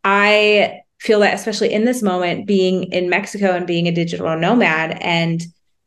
I 0.05 0.81
feel 0.99 1.21
that, 1.21 1.35
especially 1.35 1.73
in 1.73 1.85
this 1.85 2.03
moment, 2.03 2.47
being 2.47 2.85
in 2.93 3.09
Mexico 3.09 3.53
and 3.53 3.67
being 3.67 3.87
a 3.87 3.93
digital 3.93 4.37
nomad 4.37 4.99
and 5.01 5.43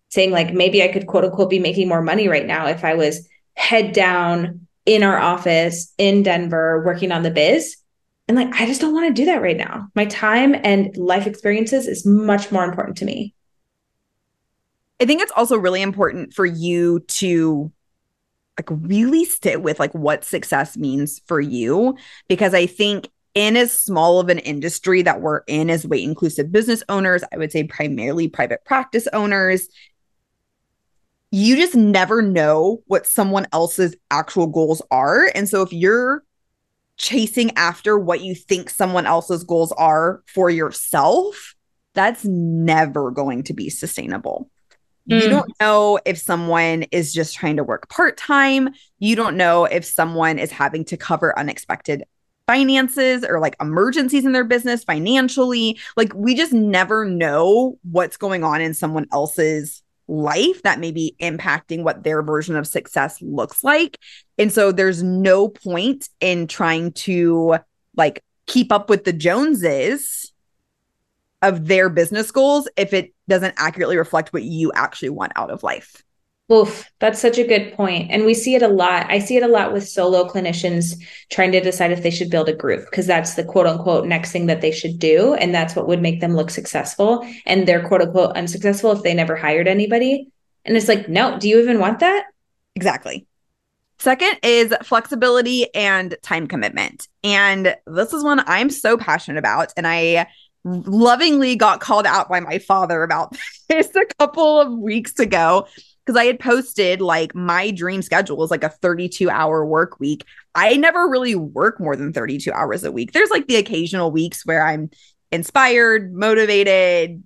saying, 0.10 0.32
like, 0.32 0.54
maybe 0.54 0.84
I 0.84 0.88
could 0.88 1.08
quote 1.08 1.26
unquote 1.26 1.50
be 1.50 1.60
making 1.60 1.88
more 1.88 2.02
money 2.02 2.28
right 2.28 2.46
now 2.46 2.68
if 2.68 2.84
I 2.84 2.94
was 2.94 3.28
head 3.56 3.94
down 3.94 4.68
in 4.86 5.04
our 5.04 5.18
office 5.18 5.94
in 5.98 6.24
Denver 6.24 6.84
working 6.86 7.12
on 7.12 7.24
the 7.24 7.32
biz 7.32 7.78
and 8.36 8.52
like, 8.52 8.60
I 8.60 8.66
just 8.66 8.82
don't 8.82 8.94
want 8.94 9.08
to 9.08 9.22
do 9.22 9.26
that 9.26 9.42
right 9.42 9.58
now. 9.58 9.90
My 9.96 10.06
time 10.06 10.56
and 10.64 10.96
life 10.98 11.28
experiences 11.28 11.88
is 11.88 12.06
much 12.06 12.52
more 12.52 12.64
important 12.64 12.98
to 12.98 13.06
me. 13.06 13.36
I 15.00 15.06
think 15.06 15.22
it's 15.22 15.32
also 15.36 15.58
really 15.58 15.82
important 15.82 16.34
for 16.34 16.46
you 16.46 17.02
to 17.02 17.72
like 18.58 18.70
really 18.70 19.26
sit 19.26 19.62
with 19.62 19.80
like 19.80 19.94
what 19.94 20.24
success 20.24 20.78
means 20.78 21.22
for 21.26 21.42
you 21.42 21.98
because 22.28 22.54
I 22.54 22.68
think 22.68 23.10
in 23.34 23.58
as 23.58 23.78
small 23.78 24.20
of 24.20 24.30
an 24.30 24.40
industry 24.40 25.02
that 25.02 25.22
we're 25.22 25.42
in 25.48 25.70
as 25.70 25.86
weight 25.86 26.04
inclusive 26.04 26.52
business 26.52 26.84
owners, 26.88 27.24
I 27.32 27.38
would 27.38 27.52
say 27.52 27.64
primarily 27.64 28.28
private 28.28 28.64
practice 28.64 29.08
owners, 29.12 29.68
you 31.32 31.56
just 31.56 31.76
never 31.76 32.22
know 32.22 32.84
what 32.86 33.08
someone 33.08 33.48
else's 33.52 33.96
actual 34.12 34.48
goals 34.48 34.82
are. 34.92 35.32
And 35.34 35.50
so 35.50 35.64
if 35.64 35.74
you're 35.74 36.24
chasing 37.04 37.52
after 37.58 38.00
what 38.00 38.22
you 38.22 38.34
think 38.34 38.70
someone 38.70 39.06
else's 39.06 39.44
goals 39.44 39.74
are 39.74 40.24
for 40.26 40.50
yourself, 40.50 41.54
that's 41.94 42.24
never 42.24 43.12
going 43.12 43.44
to 43.44 43.54
be 43.54 43.70
sustainable. 43.70 44.50
Mm. 45.10 45.22
You 45.22 45.30
don't 45.30 45.52
know 45.60 46.00
if 46.06 46.18
someone 46.18 46.84
is 46.84 47.14
just 47.14 47.36
trying 47.36 47.58
to 47.58 47.64
work 47.64 47.90
part 47.90 48.18
time. 48.18 48.70
You 49.00 49.18
don't 49.18 49.36
know 49.36 49.66
if 49.66 49.84
someone 49.84 50.40
is 50.40 50.50
having 50.50 50.86
to 50.86 50.98
cover 50.98 51.38
unexpected 51.38 52.06
finances 52.48 53.26
or 53.28 53.40
like 53.40 53.58
emergencies 53.62 54.26
in 54.26 54.32
their 54.32 54.46
business 54.46 54.86
financially. 54.86 55.78
Like, 55.98 56.14
we 56.16 56.36
just 56.36 56.54
never 56.54 57.04
know 57.04 57.78
what's 57.84 58.16
going 58.16 58.46
on 58.46 58.62
in 58.62 58.74
someone 58.74 59.08
else's 59.12 59.83
life 60.08 60.62
that 60.64 60.80
may 60.80 60.92
be 60.92 61.16
impacting 61.22 61.84
what 61.84 62.04
their 62.04 62.22
version 62.22 62.56
of 62.56 62.68
success 62.68 63.22
looks 63.22 63.64
like. 63.64 63.98
And 64.38 64.52
so 64.52 64.72
there's 64.72 65.02
no 65.04 65.48
point 65.48 66.10
in 66.20 66.48
trying 66.48 66.92
to 66.94 67.58
like 67.96 68.24
keep 68.48 68.72
up 68.72 68.90
with 68.90 69.06
the 69.06 69.14
Joneses 69.14 70.32
of 71.42 71.68
their 71.68 71.90
business 71.90 72.32
goals 72.32 72.70
if 72.78 72.94
it 72.94 73.14
doesn't 73.28 73.56
accurately 73.58 73.98
reflect 73.98 74.34
what 74.34 74.44
you 74.44 74.72
actually 74.74 75.10
want 75.10 75.34
out 75.36 75.52
of 75.52 75.64
life. 75.64 76.04
Oof, 76.52 76.92
that's 77.00 77.22
such 77.22 77.38
a 77.38 77.48
good 77.48 77.74
point. 77.74 78.12
And 78.12 78.26
we 78.26 78.34
see 78.34 78.54
it 78.54 78.62
a 78.62 78.68
lot. 78.68 79.10
I 79.10 79.20
see 79.20 79.38
it 79.38 79.44
a 79.44 79.48
lot 79.48 79.72
with 79.72 79.88
solo 79.88 80.28
clinicians 80.28 81.02
trying 81.32 81.54
to 81.54 81.62
decide 81.62 81.92
if 81.92 82.04
they 82.04 82.10
should 82.10 82.30
build 82.30 82.50
a 82.50 82.54
group 82.54 82.86
because 82.90 83.08
that's 83.08 83.36
the 83.36 83.46
quote 83.46 83.66
unquote 83.66 84.06
next 84.06 84.32
thing 84.32 84.48
that 84.48 84.60
they 84.60 84.72
should 84.72 85.00
do. 85.00 85.36
And 85.36 85.56
that's 85.56 85.76
what 85.76 85.88
would 85.88 86.02
make 86.02 86.20
them 86.20 86.36
look 86.36 86.50
successful. 86.50 87.26
And 87.46 87.66
they're 87.66 87.88
quote 87.88 88.02
unquote 88.02 88.36
unsuccessful 88.36 88.92
if 88.92 89.04
they 89.04 89.14
never 89.14 89.38
hired 89.38 89.70
anybody. 89.70 90.28
And 90.66 90.76
it's 90.76 90.90
like, 90.90 91.08
no, 91.08 91.40
do 91.40 91.48
you 91.48 91.62
even 91.62 91.80
want 91.80 92.00
that? 92.00 92.26
Exactly. 92.76 93.26
Second 94.00 94.38
is 94.44 94.74
flexibility 94.84 95.74
and 95.74 96.18
time 96.24 96.48
commitment. 96.48 97.08
And 97.24 97.74
this 97.88 98.12
is 98.12 98.22
one 98.22 98.44
I'm 98.48 98.70
so 98.70 98.98
passionate 98.98 99.40
about. 99.40 99.72
And 99.78 99.88
I 99.88 100.28
lovingly 100.66 101.56
got 101.56 101.80
called 101.80 102.06
out 102.06 102.28
by 102.28 102.42
my 102.42 102.60
father 102.60 103.02
about 103.04 103.38
this 103.70 103.96
a 103.96 104.06
couple 104.20 104.60
of 104.60 104.74
weeks 104.74 105.20
ago 105.20 105.68
because 106.06 106.20
I 106.20 106.26
had 106.26 106.40
posted 106.40 107.02
like 107.02 107.34
my 107.34 107.72
dream 107.72 108.02
schedule 108.02 108.44
is 108.44 108.52
like 108.52 108.64
a 108.64 108.70
32 108.70 109.30
hour 109.30 109.66
work 109.66 110.00
week. 110.00 110.26
I 110.56 110.76
never 110.76 111.08
really 111.08 111.36
work 111.36 111.80
more 111.80 111.96
than 111.96 112.14
32 112.14 112.52
hours 112.52 112.84
a 112.84 112.92
week. 112.92 113.14
There's 113.14 113.30
like 113.30 113.48
the 113.48 113.56
occasional 113.56 114.12
weeks 114.12 114.46
where 114.46 114.66
I'm 114.66 114.90
inspired, 115.32 116.14
motivated, 116.14 117.24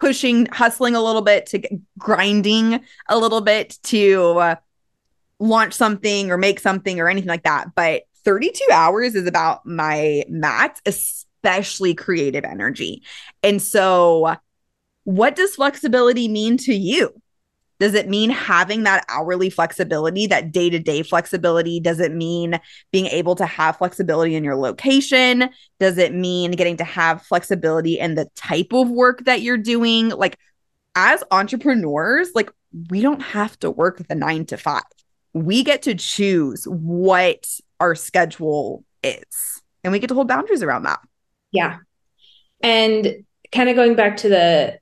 pushing, 0.00 0.46
hustling 0.46 0.94
a 0.94 1.02
little 1.02 1.22
bit 1.22 1.46
to 1.46 1.62
grinding 1.98 2.80
a 3.08 3.18
little 3.18 3.42
bit 3.42 3.78
to 3.84 4.38
uh, 4.38 4.54
launch 5.38 5.74
something 5.74 6.30
or 6.30 6.38
make 6.38 6.58
something 6.58 7.00
or 7.00 7.08
anything 7.08 7.28
like 7.28 7.44
that. 7.44 7.68
But 7.74 8.02
32 8.24 8.64
hours 8.72 9.14
is 9.14 9.26
about 9.26 9.66
my 9.66 10.24
max, 10.28 10.80
especially 10.86 11.94
creative 11.94 12.44
energy. 12.44 13.02
And 13.42 13.60
so, 13.60 14.36
what 15.04 15.36
does 15.36 15.54
flexibility 15.54 16.28
mean 16.28 16.56
to 16.58 16.74
you? 16.74 17.20
Does 17.80 17.94
it 17.94 18.08
mean 18.08 18.30
having 18.30 18.84
that 18.84 19.04
hourly 19.08 19.50
flexibility, 19.50 20.26
that 20.28 20.52
day 20.52 20.70
to 20.70 20.78
day 20.78 21.02
flexibility? 21.02 21.80
Does 21.80 21.98
it 21.98 22.12
mean 22.12 22.60
being 22.92 23.06
able 23.06 23.34
to 23.36 23.46
have 23.46 23.78
flexibility 23.78 24.36
in 24.36 24.44
your 24.44 24.56
location? 24.56 25.48
Does 25.80 25.98
it 25.98 26.14
mean 26.14 26.52
getting 26.52 26.76
to 26.76 26.84
have 26.84 27.22
flexibility 27.22 27.98
in 27.98 28.14
the 28.14 28.28
type 28.36 28.72
of 28.72 28.90
work 28.90 29.24
that 29.24 29.40
you're 29.40 29.56
doing? 29.56 30.10
Like, 30.10 30.38
as 30.94 31.24
entrepreneurs, 31.30 32.30
like, 32.34 32.52
we 32.90 33.00
don't 33.00 33.22
have 33.22 33.58
to 33.60 33.70
work 33.70 34.06
the 34.06 34.14
nine 34.14 34.44
to 34.46 34.56
five. 34.56 34.82
We 35.32 35.64
get 35.64 35.82
to 35.82 35.94
choose 35.94 36.64
what 36.64 37.48
our 37.80 37.94
schedule 37.94 38.84
is, 39.02 39.62
and 39.82 39.92
we 39.92 39.98
get 39.98 40.08
to 40.08 40.14
hold 40.14 40.28
boundaries 40.28 40.62
around 40.62 40.82
that. 40.82 41.00
Yeah. 41.50 41.78
And 42.60 43.24
kind 43.52 43.70
of 43.70 43.76
going 43.76 43.94
back 43.94 44.18
to 44.18 44.28
the 44.28 44.78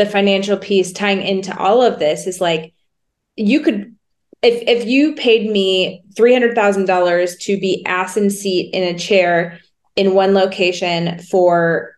the 0.00 0.06
financial 0.06 0.56
piece 0.56 0.92
tying 0.92 1.20
into 1.20 1.54
all 1.58 1.82
of 1.82 1.98
this 1.98 2.26
is 2.26 2.40
like 2.40 2.72
you 3.36 3.60
could 3.60 3.94
if 4.40 4.62
if 4.66 4.86
you 4.86 5.14
paid 5.14 5.50
me 5.50 6.02
$300,000 6.14 7.38
to 7.40 7.60
be 7.60 7.84
ass 7.84 8.16
in 8.16 8.30
seat 8.30 8.72
in 8.72 8.82
a 8.82 8.98
chair 8.98 9.60
in 9.96 10.14
one 10.14 10.32
location 10.32 11.18
for 11.18 11.94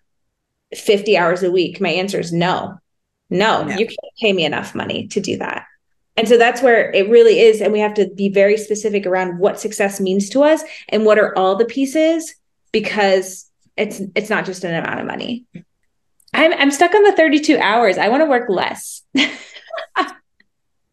50 0.75 1.17
hours 1.17 1.45
a 1.45 1.51
week 1.53 1.81
my 1.81 1.91
answer 1.91 2.19
is 2.19 2.33
no. 2.33 2.77
No, 3.31 3.63
no. 3.63 3.77
you 3.77 3.87
can't 3.87 4.15
pay 4.21 4.33
me 4.33 4.45
enough 4.45 4.75
money 4.75 5.07
to 5.09 5.21
do 5.21 5.39
that. 5.39 5.65
And 6.17 6.29
so 6.29 6.37
that's 6.37 6.61
where 6.61 6.91
it 6.91 7.09
really 7.09 7.39
is 7.39 7.61
and 7.61 7.73
we 7.73 7.79
have 7.79 7.95
to 7.95 8.11
be 8.17 8.29
very 8.29 8.57
specific 8.57 9.07
around 9.07 9.39
what 9.39 9.61
success 9.61 10.01
means 10.01 10.29
to 10.31 10.43
us 10.43 10.65
and 10.89 11.05
what 11.05 11.21
are 11.21 11.39
all 11.39 11.55
the 11.55 11.65
pieces 11.65 12.35
because 12.73 13.49
it's 13.77 14.03
it's 14.17 14.29
not 14.29 14.45
just 14.45 14.65
an 14.65 14.75
amount 14.75 14.99
of 14.99 15.07
money. 15.07 15.47
I'm 16.33 16.53
I'm 16.55 16.71
stuck 16.71 16.95
on 16.95 17.03
the 17.03 17.13
32 17.13 17.59
hours. 17.59 17.99
I 17.99 18.09
want 18.09 18.23
to 18.23 18.27
work 18.27 18.49
less. 18.49 19.03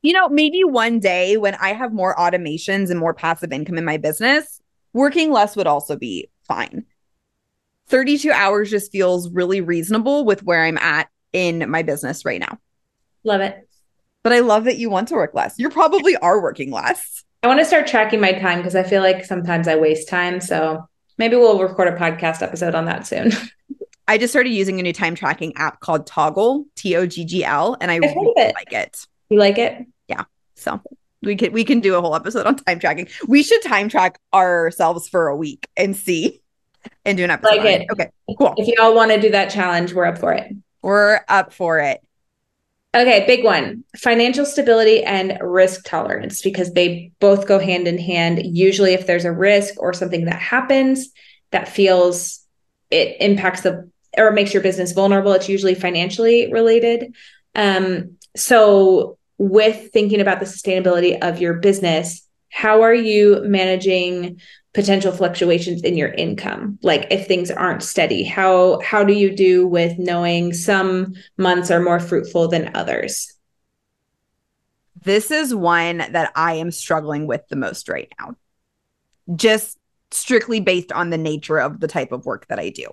you 0.01 0.13
know, 0.13 0.29
maybe 0.29 0.63
one 0.63 0.99
day 0.99 1.37
when 1.37 1.55
I 1.55 1.73
have 1.73 1.93
more 1.93 2.15
automations 2.15 2.89
and 2.89 2.99
more 2.99 3.13
passive 3.13 3.51
income 3.51 3.77
in 3.77 3.85
my 3.85 3.97
business, 3.97 4.61
working 4.93 5.31
less 5.31 5.55
would 5.55 5.67
also 5.67 5.95
be 5.95 6.29
fine. 6.47 6.85
32 7.87 8.31
hours 8.31 8.69
just 8.69 8.91
feels 8.91 9.29
really 9.31 9.61
reasonable 9.61 10.25
with 10.25 10.43
where 10.43 10.63
I'm 10.63 10.77
at 10.77 11.09
in 11.33 11.69
my 11.69 11.83
business 11.83 12.25
right 12.25 12.39
now. 12.39 12.59
Love 13.23 13.41
it. 13.41 13.67
But 14.23 14.33
I 14.33 14.39
love 14.39 14.65
that 14.65 14.77
you 14.77 14.89
want 14.89 15.07
to 15.09 15.15
work 15.15 15.33
less. 15.33 15.57
You 15.57 15.69
probably 15.69 16.15
are 16.17 16.41
working 16.41 16.71
less. 16.71 17.23
I 17.41 17.47
want 17.47 17.59
to 17.59 17.65
start 17.65 17.87
tracking 17.87 18.19
my 18.19 18.33
time 18.33 18.59
because 18.59 18.75
I 18.75 18.83
feel 18.83 19.01
like 19.01 19.23
sometimes 19.23 19.67
I 19.67 19.75
waste 19.75 20.09
time. 20.09 20.41
So 20.41 20.87
maybe 21.17 21.35
we'll 21.35 21.59
record 21.59 21.87
a 21.87 21.97
podcast 21.97 22.41
episode 22.41 22.75
on 22.75 22.85
that 22.85 23.07
soon. 23.07 23.31
I 24.09 24.17
just 24.17 24.33
started 24.33 24.49
using 24.49 24.79
a 24.79 24.83
new 24.83 24.91
time 24.91 25.13
tracking 25.13 25.53
app 25.55 25.81
called 25.81 26.07
Toggl, 26.07 26.65
T 26.75 26.95
O 26.95 27.05
G 27.05 27.25
G 27.25 27.45
L, 27.45 27.77
and 27.79 27.91
I 27.91 27.97
really 27.97 28.33
it. 28.37 28.55
like 28.55 28.73
it. 28.73 29.05
You 29.29 29.37
like 29.37 29.59
it? 29.59 29.85
Yeah. 30.07 30.23
So 30.55 30.81
we 31.21 31.35
can 31.35 31.53
we 31.53 31.63
can 31.63 31.79
do 31.79 31.93
a 31.93 32.01
whole 32.01 32.15
episode 32.15 32.47
on 32.47 32.55
time 32.55 32.79
tracking. 32.79 33.07
We 33.27 33.43
should 33.43 33.61
time 33.61 33.87
track 33.87 34.19
ourselves 34.33 35.07
for 35.07 35.27
a 35.27 35.35
week 35.35 35.67
and 35.77 35.95
see 35.95 36.41
and 37.05 37.19
do 37.19 37.23
an 37.23 37.29
episode. 37.29 37.57
Like 37.57 37.65
it. 37.65 37.87
Okay. 37.91 38.09
Cool. 38.35 38.55
If 38.57 38.67
y'all 38.67 38.95
want 38.95 39.11
to 39.11 39.21
do 39.21 39.29
that 39.29 39.51
challenge, 39.51 39.93
we're 39.93 40.05
up 40.05 40.17
for 40.17 40.33
it. 40.33 40.55
We're 40.81 41.21
up 41.27 41.53
for 41.53 41.77
it. 41.77 42.01
Okay, 42.95 43.25
big 43.27 43.43
one 43.43 43.83
financial 43.95 44.43
stability 44.43 45.03
and 45.03 45.37
risk 45.39 45.85
tolerance, 45.85 46.41
because 46.41 46.73
they 46.73 47.11
both 47.19 47.47
go 47.47 47.59
hand 47.59 47.87
in 47.87 47.99
hand. 47.99 48.41
Usually, 48.43 48.93
if 48.93 49.05
there's 49.05 49.25
a 49.25 49.31
risk 49.31 49.75
or 49.77 49.93
something 49.93 50.25
that 50.25 50.41
happens 50.41 51.09
that 51.51 51.69
feels 51.69 52.43
it 52.89 53.17
impacts 53.19 53.61
the 53.61 53.87
or 54.17 54.31
makes 54.31 54.53
your 54.53 54.63
business 54.63 54.91
vulnerable, 54.91 55.33
it's 55.33 55.49
usually 55.49 55.75
financially 55.75 56.51
related. 56.51 57.15
Um, 57.55 58.17
so, 58.35 59.17
with 59.37 59.91
thinking 59.93 60.19
about 60.19 60.39
the 60.39 60.45
sustainability 60.45 61.17
of 61.21 61.39
your 61.39 61.55
business, 61.55 62.27
how 62.49 62.81
are 62.81 62.93
you 62.93 63.41
managing 63.45 64.41
potential 64.73 65.11
fluctuations 65.11 65.81
in 65.81 65.95
your 65.97 66.09
income? 66.09 66.77
Like 66.81 67.07
if 67.09 67.27
things 67.27 67.49
aren't 67.49 67.83
steady 67.83 68.23
how 68.23 68.79
how 68.81 69.03
do 69.03 69.13
you 69.13 69.35
do 69.35 69.65
with 69.65 69.97
knowing 69.97 70.53
some 70.53 71.13
months 71.37 71.71
are 71.71 71.79
more 71.79 71.99
fruitful 71.99 72.47
than 72.47 72.75
others? 72.75 73.33
This 75.01 75.31
is 75.31 75.55
one 75.55 75.97
that 75.97 76.31
i 76.35 76.55
am 76.55 76.71
struggling 76.71 77.25
with 77.25 77.47
the 77.49 77.55
most 77.55 77.87
right 77.87 78.11
now. 78.19 78.35
Just 79.35 79.77
strictly 80.11 80.59
based 80.59 80.91
on 80.91 81.11
the 81.11 81.17
nature 81.17 81.59
of 81.59 81.79
the 81.79 81.87
type 81.87 82.11
of 82.11 82.25
work 82.25 82.47
that 82.47 82.59
i 82.59 82.69
do 82.69 82.87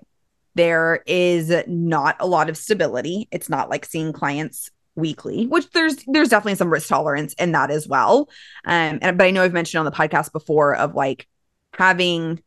there 0.57 1.02
is 1.07 1.52
not 1.66 2.16
a 2.18 2.26
lot 2.26 2.48
of 2.48 2.57
stability 2.57 3.28
it's 3.30 3.48
not 3.48 3.70
like 3.70 3.84
seeing 3.84 4.12
clients 4.12 4.70
weekly 4.96 5.46
which 5.46 5.70
there's 5.70 5.96
there's 6.07 6.30
definitely 6.30 6.54
some 6.54 6.72
risk 6.72 6.88
tolerance 6.88 7.34
in 7.34 7.52
that 7.52 7.70
as 7.70 7.86
well 7.86 8.28
um 8.64 8.98
and 9.02 9.18
but 9.18 9.26
i 9.26 9.30
know 9.30 9.42
i've 9.42 9.52
mentioned 9.52 9.78
on 9.78 9.84
the 9.84 9.90
podcast 9.92 10.32
before 10.32 10.74
of 10.74 10.94
like 10.94 11.28
having 11.74 12.42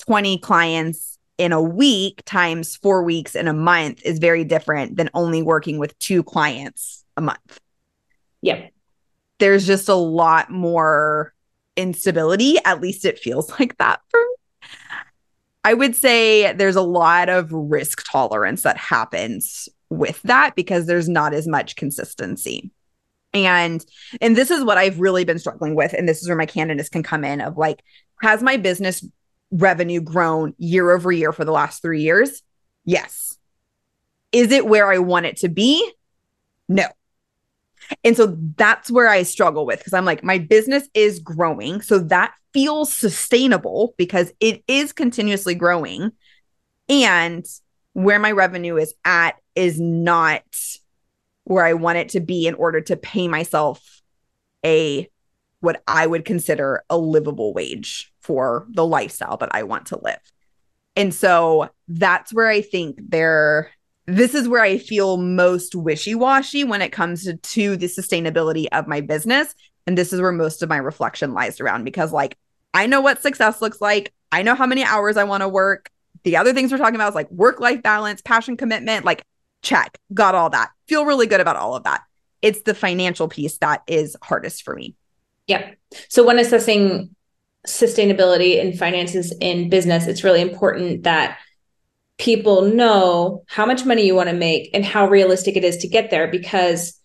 20 0.00 0.38
clients 0.38 1.18
in 1.38 1.52
a 1.52 1.62
week 1.62 2.22
times 2.24 2.76
four 2.76 3.02
weeks 3.02 3.34
in 3.34 3.48
a 3.48 3.52
month 3.52 4.00
is 4.04 4.18
very 4.18 4.44
different 4.44 4.96
than 4.96 5.10
only 5.14 5.42
working 5.42 5.78
with 5.78 5.98
two 5.98 6.22
clients 6.22 7.04
a 7.16 7.20
month. 7.20 7.60
Yep. 8.42 8.70
There's 9.38 9.66
just 9.66 9.88
a 9.88 9.94
lot 9.94 10.50
more 10.50 11.32
instability. 11.76 12.58
At 12.64 12.80
least 12.80 13.04
it 13.04 13.18
feels 13.18 13.50
like 13.60 13.76
that 13.78 14.00
for 14.08 14.20
me. 14.20 14.34
I 15.64 15.74
would 15.74 15.94
say 15.94 16.52
there's 16.52 16.76
a 16.76 16.82
lot 16.82 17.28
of 17.28 17.52
risk 17.52 18.04
tolerance 18.10 18.62
that 18.62 18.76
happens 18.76 19.68
with 19.90 20.20
that 20.22 20.54
because 20.56 20.86
there's 20.86 21.08
not 21.08 21.34
as 21.34 21.46
much 21.46 21.76
consistency. 21.76 22.70
And 23.34 23.84
and 24.20 24.36
this 24.36 24.50
is 24.50 24.64
what 24.64 24.76
I've 24.76 25.00
really 25.00 25.24
been 25.24 25.38
struggling 25.38 25.74
with 25.74 25.94
and 25.94 26.08
this 26.08 26.20
is 26.20 26.28
where 26.28 26.36
my 26.36 26.46
candidness 26.46 26.90
can 26.90 27.02
come 27.02 27.24
in 27.24 27.40
of 27.40 27.56
like 27.56 27.82
has 28.20 28.42
my 28.42 28.56
business 28.56 29.04
revenue 29.50 30.00
grown 30.00 30.54
year 30.58 30.90
over 30.90 31.12
year 31.12 31.32
for 31.32 31.44
the 31.44 31.52
last 31.52 31.80
three 31.80 32.02
years? 32.02 32.42
Yes. 32.84 33.38
Is 34.32 34.50
it 34.50 34.66
where 34.66 34.90
I 34.90 34.98
want 34.98 35.26
it 35.26 35.36
to 35.38 35.48
be? 35.48 35.90
No. 36.68 36.86
And 38.04 38.16
so 38.16 38.36
that's 38.56 38.90
where 38.90 39.08
I 39.08 39.22
struggle 39.22 39.66
with 39.66 39.78
because 39.78 39.92
I'm 39.92 40.04
like, 40.04 40.24
my 40.24 40.38
business 40.38 40.88
is 40.94 41.18
growing. 41.18 41.80
So 41.82 41.98
that 41.98 42.34
feels 42.52 42.92
sustainable 42.92 43.94
because 43.96 44.32
it 44.40 44.62
is 44.68 44.92
continuously 44.92 45.54
growing. 45.54 46.12
And 46.88 47.46
where 47.92 48.18
my 48.18 48.32
revenue 48.32 48.76
is 48.76 48.94
at 49.04 49.36
is 49.54 49.80
not 49.80 50.42
where 51.44 51.64
I 51.64 51.74
want 51.74 51.98
it 51.98 52.10
to 52.10 52.20
be 52.20 52.46
in 52.46 52.54
order 52.54 52.80
to 52.82 52.96
pay 52.96 53.28
myself 53.28 54.00
a 54.64 55.08
what 55.60 55.82
I 55.86 56.06
would 56.06 56.24
consider 56.24 56.82
a 56.90 56.98
livable 56.98 57.54
wage 57.54 58.12
for 58.20 58.66
the 58.72 58.86
lifestyle 58.86 59.36
that 59.38 59.54
I 59.54 59.62
want 59.62 59.86
to 59.86 60.00
live. 60.02 60.20
And 60.96 61.14
so 61.14 61.70
that's 61.88 62.32
where 62.32 62.48
I 62.48 62.62
think 62.62 62.98
there 63.00 63.70
this 64.06 64.34
is 64.34 64.48
where 64.48 64.62
I 64.62 64.78
feel 64.78 65.16
most 65.16 65.74
wishy-washy 65.74 66.64
when 66.64 66.82
it 66.82 66.90
comes 66.90 67.24
to, 67.24 67.36
to 67.36 67.76
the 67.76 67.86
sustainability 67.86 68.66
of 68.72 68.86
my 68.86 69.00
business 69.00 69.54
and 69.86 69.96
this 69.96 70.12
is 70.12 70.20
where 70.20 70.32
most 70.32 70.62
of 70.62 70.68
my 70.68 70.76
reflection 70.76 71.34
lies 71.34 71.60
around 71.60 71.84
because 71.84 72.12
like 72.12 72.36
I 72.74 72.86
know 72.86 73.00
what 73.00 73.22
success 73.22 73.60
looks 73.60 73.80
like. 73.80 74.12
I 74.30 74.42
know 74.42 74.54
how 74.54 74.66
many 74.66 74.82
hours 74.82 75.16
I 75.16 75.24
want 75.24 75.42
to 75.42 75.48
work. 75.48 75.90
The 76.24 76.36
other 76.36 76.54
things 76.54 76.72
we're 76.72 76.78
talking 76.78 76.94
about 76.94 77.10
is 77.10 77.14
like 77.14 77.30
work-life 77.30 77.82
balance, 77.82 78.22
passion 78.22 78.56
commitment, 78.56 79.04
like 79.04 79.24
check, 79.62 79.98
got 80.14 80.34
all 80.34 80.50
that. 80.50 80.70
Feel 80.88 81.04
really 81.04 81.26
good 81.26 81.40
about 81.40 81.56
all 81.56 81.74
of 81.74 81.84
that. 81.84 82.02
It's 82.40 82.62
the 82.62 82.74
financial 82.74 83.28
piece 83.28 83.58
that 83.58 83.82
is 83.86 84.16
hardest 84.22 84.62
for 84.62 84.74
me. 84.74 84.94
Yeah. 85.46 85.72
So 86.08 86.24
when 86.24 86.38
assessing 86.38 87.14
sustainability 87.66 88.60
and 88.60 88.76
finances 88.76 89.34
in 89.40 89.68
business, 89.68 90.06
it's 90.06 90.24
really 90.24 90.40
important 90.40 91.04
that 91.04 91.38
people 92.22 92.62
know 92.62 93.42
how 93.48 93.66
much 93.66 93.84
money 93.84 94.06
you 94.06 94.14
want 94.14 94.28
to 94.28 94.34
make 94.34 94.70
and 94.72 94.84
how 94.84 95.08
realistic 95.08 95.56
it 95.56 95.64
is 95.64 95.78
to 95.78 95.88
get 95.88 96.08
there 96.10 96.28
because 96.28 96.96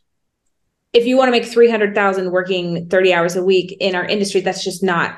if 0.93 1.07
you 1.07 1.18
want 1.18 1.28
to 1.28 1.32
make 1.32 1.43
300,000 1.43 2.32
working 2.32 2.88
30 2.88 3.13
hours 3.15 3.36
a 3.36 3.43
week 3.43 3.76
in 3.80 3.95
our 3.95 4.05
industry 4.05 4.41
that's 4.41 4.63
just 4.63 4.84
not 4.84 5.18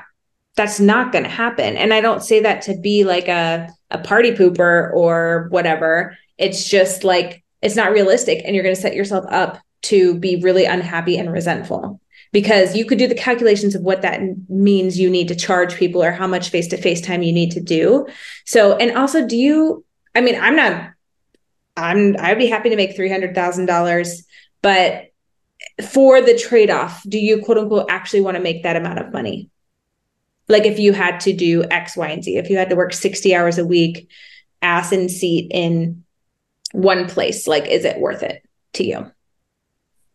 that's 0.56 0.80
not 0.80 1.12
going 1.12 1.24
to 1.24 1.30
happen 1.30 1.76
and 1.76 1.92
i 1.92 2.00
don't 2.00 2.22
say 2.22 2.40
that 2.40 2.62
to 2.62 2.78
be 2.78 3.04
like 3.04 3.28
a 3.28 3.68
a 3.90 3.98
party 3.98 4.32
pooper 4.32 4.90
or 4.94 5.48
whatever 5.50 6.16
it's 6.38 6.66
just 6.66 7.04
like 7.04 7.44
it's 7.60 7.76
not 7.76 7.92
realistic 7.92 8.40
and 8.46 8.54
you're 8.54 8.64
going 8.64 8.74
to 8.74 8.80
set 8.80 8.94
yourself 8.94 9.26
up 9.28 9.58
to 9.82 10.18
be 10.18 10.36
really 10.36 10.64
unhappy 10.64 11.18
and 11.18 11.30
resentful 11.30 12.00
because 12.32 12.76
you 12.76 12.84
could 12.84 12.98
do 12.98 13.08
the 13.08 13.14
calculations 13.14 13.74
of 13.74 13.82
what 13.82 14.02
that 14.02 14.20
means 14.48 14.98
you 14.98 15.10
need 15.10 15.28
to 15.28 15.34
charge 15.34 15.74
people 15.74 16.02
or 16.02 16.12
how 16.12 16.26
much 16.26 16.50
face 16.50 16.68
to 16.68 16.76
face 16.76 17.00
time 17.00 17.22
you 17.22 17.32
need 17.32 17.50
to 17.50 17.60
do. 17.60 18.06
So, 18.46 18.76
and 18.76 18.96
also, 18.96 19.26
do 19.26 19.36
you, 19.36 19.84
I 20.14 20.20
mean, 20.20 20.40
I'm 20.40 20.56
not, 20.56 20.90
I'm, 21.76 22.16
I'd 22.18 22.38
be 22.38 22.46
happy 22.46 22.70
to 22.70 22.76
make 22.76 22.96
$300,000, 22.96 24.22
but 24.62 25.06
for 25.88 26.20
the 26.20 26.36
trade 26.36 26.70
off, 26.70 27.02
do 27.08 27.18
you 27.18 27.42
quote 27.42 27.58
unquote 27.58 27.90
actually 27.90 28.20
want 28.20 28.36
to 28.36 28.42
make 28.42 28.62
that 28.62 28.76
amount 28.76 28.98
of 28.98 29.12
money? 29.12 29.50
Like 30.48 30.64
if 30.64 30.78
you 30.78 30.92
had 30.92 31.20
to 31.20 31.32
do 31.32 31.64
X, 31.70 31.96
Y, 31.96 32.08
and 32.08 32.24
Z, 32.24 32.36
if 32.36 32.50
you 32.50 32.56
had 32.56 32.70
to 32.70 32.76
work 32.76 32.92
60 32.92 33.34
hours 33.34 33.58
a 33.58 33.64
week, 33.64 34.10
ass 34.62 34.92
in 34.92 35.08
seat 35.08 35.50
in 35.52 36.04
one 36.72 37.08
place, 37.08 37.46
like, 37.46 37.66
is 37.66 37.84
it 37.84 37.98
worth 37.98 38.22
it 38.22 38.42
to 38.74 38.84
you? 38.84 39.10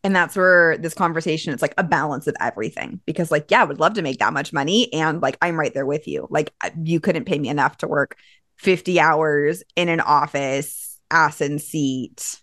And 0.03 0.15
that's 0.15 0.35
where 0.35 0.77
this 0.77 0.93
conversation, 0.93 1.51
it's 1.51 1.63
like 1.63 1.73
a 1.79 1.83
balance 1.83 2.27
of 2.27 2.35
everything 2.39 3.01
because, 3.05 3.31
like, 3.31 3.49
yeah, 3.49 3.61
I 3.61 3.65
would 3.65 3.79
love 3.79 3.95
to 3.95 4.03
make 4.03 4.19
that 4.19 4.33
much 4.33 4.53
money. 4.53 4.93
And 4.93 5.19
like, 5.19 5.35
I'm 5.41 5.59
right 5.59 5.73
there 5.73 5.85
with 5.85 6.07
you. 6.07 6.27
Like, 6.29 6.53
you 6.83 6.99
couldn't 6.99 7.25
pay 7.25 7.39
me 7.39 7.49
enough 7.49 7.77
to 7.77 7.87
work 7.87 8.15
50 8.57 8.99
hours 8.99 9.63
in 9.75 9.89
an 9.89 9.99
office, 9.99 10.99
ass 11.11 11.41
in 11.41 11.59
seat, 11.59 12.41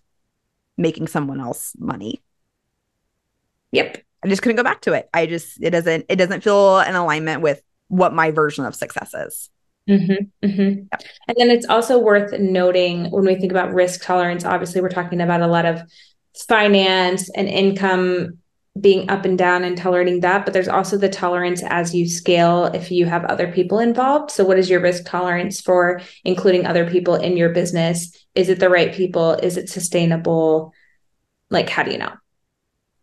making 0.77 1.07
someone 1.07 1.39
else 1.39 1.73
money. 1.77 2.21
Yep. 3.71 4.03
I 4.23 4.27
just 4.27 4.41
couldn't 4.41 4.57
go 4.57 4.63
back 4.63 4.81
to 4.81 4.93
it. 4.93 5.09
I 5.13 5.25
just, 5.25 5.61
it 5.61 5.71
doesn't, 5.71 6.05
it 6.09 6.15
doesn't 6.15 6.43
feel 6.43 6.79
in 6.79 6.95
alignment 6.95 7.41
with 7.41 7.61
what 7.87 8.13
my 8.13 8.31
version 8.31 8.65
of 8.65 8.75
success 8.75 9.13
is. 9.13 9.49
Mm-hmm, 9.89 10.47
mm-hmm. 10.47 10.83
Yep. 10.91 11.03
And 11.27 11.37
then 11.37 11.49
it's 11.49 11.65
also 11.65 11.99
worth 11.99 12.31
noting 12.39 13.11
when 13.11 13.25
we 13.25 13.35
think 13.35 13.51
about 13.51 13.73
risk 13.73 14.01
tolerance, 14.03 14.45
obviously, 14.45 14.81
we're 14.81 14.89
talking 14.89 15.19
about 15.19 15.41
a 15.41 15.47
lot 15.47 15.65
of 15.65 15.81
finance 16.47 17.29
and 17.35 17.47
income 17.49 18.37
being 18.79 19.09
up 19.09 19.23
and 19.23 19.37
down 19.37 19.63
and 19.63 19.77
tolerating 19.77 20.21
that 20.21 20.45
but 20.45 20.53
there's 20.53 20.67
also 20.67 20.97
the 20.97 21.09
tolerance 21.09 21.61
as 21.67 21.93
you 21.93 22.09
scale 22.09 22.65
if 22.65 22.89
you 22.89 23.05
have 23.05 23.23
other 23.25 23.51
people 23.51 23.77
involved 23.77 24.31
so 24.31 24.43
what 24.43 24.57
is 24.57 24.69
your 24.69 24.79
risk 24.79 25.05
tolerance 25.05 25.61
for 25.61 26.01
including 26.25 26.65
other 26.65 26.89
people 26.89 27.15
in 27.15 27.37
your 27.37 27.49
business 27.49 28.11
is 28.33 28.49
it 28.49 28.59
the 28.59 28.69
right 28.69 28.93
people 28.93 29.33
is 29.33 29.57
it 29.57 29.69
sustainable 29.69 30.73
like 31.51 31.69
how 31.69 31.83
do 31.83 31.91
you 31.91 31.99
know 31.99 32.13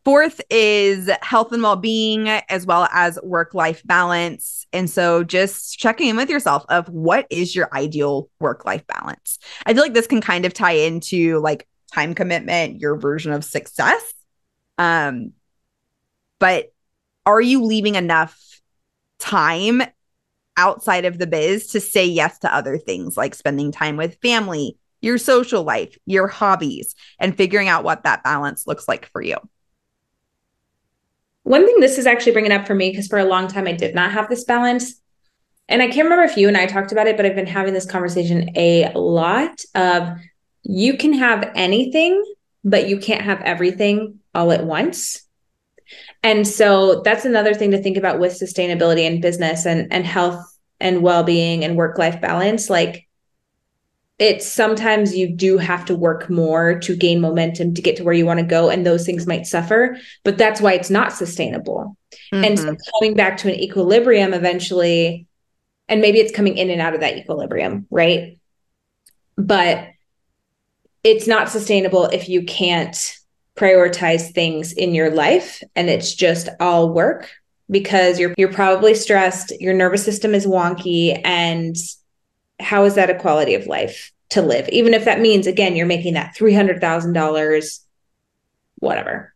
Fourth 0.05 0.41
is 0.49 1.11
health 1.21 1.53
and 1.53 1.63
well 1.63 1.77
being, 1.77 2.29
as 2.29 2.65
well 2.65 2.89
as 2.91 3.19
work 3.23 3.53
life 3.53 3.83
balance. 3.85 4.67
And 4.73 4.89
so 4.89 5.23
just 5.23 5.79
checking 5.79 6.09
in 6.09 6.17
with 6.17 6.31
yourself 6.31 6.65
of 6.71 6.89
what 6.89 7.27
is 7.29 7.55
your 7.55 7.69
ideal 7.75 8.31
work 8.41 8.65
life 8.65 8.87
balance. 8.87 9.39
I 9.67 9.75
feel 9.75 9.83
like 9.83 9.93
this 9.93 10.07
can 10.07 10.23
kind 10.23 10.47
of 10.47 10.55
tie 10.55 10.73
into 10.73 11.39
like 11.41 11.69
time 11.93 12.15
commitment, 12.15 12.81
your 12.81 12.97
version 12.97 13.33
of 13.33 13.45
success. 13.45 14.15
Um, 14.79 15.33
but 16.41 16.73
are 17.25 17.41
you 17.41 17.63
leaving 17.63 17.95
enough 17.95 18.61
time 19.21 19.83
outside 20.57 21.05
of 21.05 21.19
the 21.19 21.27
biz 21.27 21.69
to 21.69 21.81
say 21.81 22.05
yes 22.05 22.41
to 22.41 22.53
other 22.53 22.77
things 22.77 23.17
like 23.17 23.35
spending 23.35 23.71
time 23.71 23.97
with 23.97 24.19
family, 24.21 24.77
your 25.01 25.17
social 25.17 25.63
life, 25.63 25.97
your 26.07 26.27
hobbies, 26.27 26.97
and 27.21 27.37
figuring 27.37 27.69
out 27.69 27.85
what 27.85 28.03
that 28.03 28.25
balance 28.25 28.67
looks 28.67 28.89
like 28.89 29.07
for 29.07 29.23
you? 29.23 29.37
One 31.45 31.65
thing 31.65 31.81
this 31.81 31.99
is 31.99 32.07
actually 32.07 32.33
bringing 32.33 32.53
up 32.53 32.67
for 32.67 32.75
me, 32.75 32.91
because 32.91 33.07
for 33.07 33.19
a 33.19 33.25
long 33.25 33.47
time 33.47 33.67
I 33.67 33.73
did 33.73 33.95
not 33.95 34.11
have 34.11 34.29
this 34.29 34.45
balance. 34.45 35.01
And 35.69 35.83
I 35.83 35.87
can't 35.87 36.05
remember 36.05 36.25
if 36.25 36.37
you 36.37 36.49
and 36.49 36.57
I 36.57 36.67
talked 36.67 36.91
about 36.91 37.07
it, 37.07 37.17
but 37.17 37.25
I've 37.25 37.37
been 37.37 37.47
having 37.47 37.75
this 37.75 37.87
conversation 37.87 38.51
a 38.57 38.93
lot 38.95 39.63
of 39.75 40.19
you 40.63 40.97
can 40.97 41.13
have 41.13 41.51
anything, 41.55 42.23
but 42.65 42.89
you 42.89 42.99
can't 42.99 43.23
have 43.23 43.41
everything 43.43 44.19
all 44.35 44.53
at 44.53 44.65
once. 44.65 45.27
And 46.23 46.47
so 46.47 47.01
that's 47.03 47.25
another 47.25 47.55
thing 47.55 47.71
to 47.71 47.83
think 47.83 47.97
about 47.97 48.19
with 48.19 48.39
sustainability 48.39 49.07
and 49.07 49.23
business 49.23 49.67
and, 49.67 49.93
and 49.93 50.05
health 50.05 50.45
and 50.79 51.03
well-being 51.03 51.65
and 51.65 51.77
work-life 51.77 52.21
balance. 52.21 52.69
Like 52.69 53.07
it's 54.21 54.47
sometimes 54.47 55.17
you 55.17 55.35
do 55.35 55.57
have 55.57 55.87
to 55.87 55.97
work 55.97 56.29
more 56.29 56.79
to 56.79 56.95
gain 56.95 57.21
momentum 57.21 57.75
to 57.75 57.83
get 57.83 57.97
to 57.97 58.05
where 58.05 58.15
you 58.15 58.27
want 58.27 58.39
to 58.39 58.47
go 58.47 58.69
and 58.69 58.87
those 58.87 59.05
things 59.05 59.27
might 59.27 59.47
suffer 59.47 59.97
but 60.23 60.39
that's 60.39 60.61
why 60.61 60.75
it's 60.75 60.91
not 60.91 61.13
sustainable 61.13 61.97
mm-hmm. 62.33 62.45
and 62.45 62.59
so 62.59 62.67
mm-hmm. 62.67 62.91
coming 63.01 63.17
back 63.17 63.39
to 63.39 63.49
an 63.49 63.59
equilibrium 63.59 64.33
eventually 64.35 65.27
and 65.89 66.01
maybe 66.01 66.19
it's 66.19 66.37
coming 66.37 66.57
in 66.57 66.71
and 66.71 66.81
out 66.81 66.95
of 66.95 67.01
that 67.01 67.17
equilibrium 67.17 67.87
right 67.91 68.39
but 69.37 69.89
it's 71.03 71.27
not 71.27 71.49
sustainable 71.49 72.05
if 72.05 72.29
you 72.29 72.45
can't 72.45 73.17
prioritize 73.57 74.33
things 74.33 74.73
in 74.73 74.95
your 74.95 75.11
life 75.11 75.63
and 75.77 75.91
it's 75.91 76.15
just 76.15 76.49
all 76.61 76.93
work 76.93 77.31
because 77.71 78.19
you're 78.19 78.35
you're 78.39 78.53
probably 78.53 78.95
stressed 78.95 79.53
your 79.61 79.75
nervous 79.75 80.05
system 80.05 80.35
is 80.35 80.47
wonky 80.47 81.21
and 81.25 81.77
how 82.61 82.85
is 82.85 82.95
that 82.95 83.11
a 83.11 83.15
quality 83.15 83.55
of 83.55 83.67
life 83.67 84.13
to 84.31 84.43
live? 84.43 84.69
Even 84.69 84.95
if 84.95 85.05
that 85.05 85.21
means, 85.21 85.47
again, 85.47 85.77
you're 85.77 85.87
making 85.87 86.15
that 86.15 86.37
$300,000, 86.37 87.81
whatever. 88.77 89.35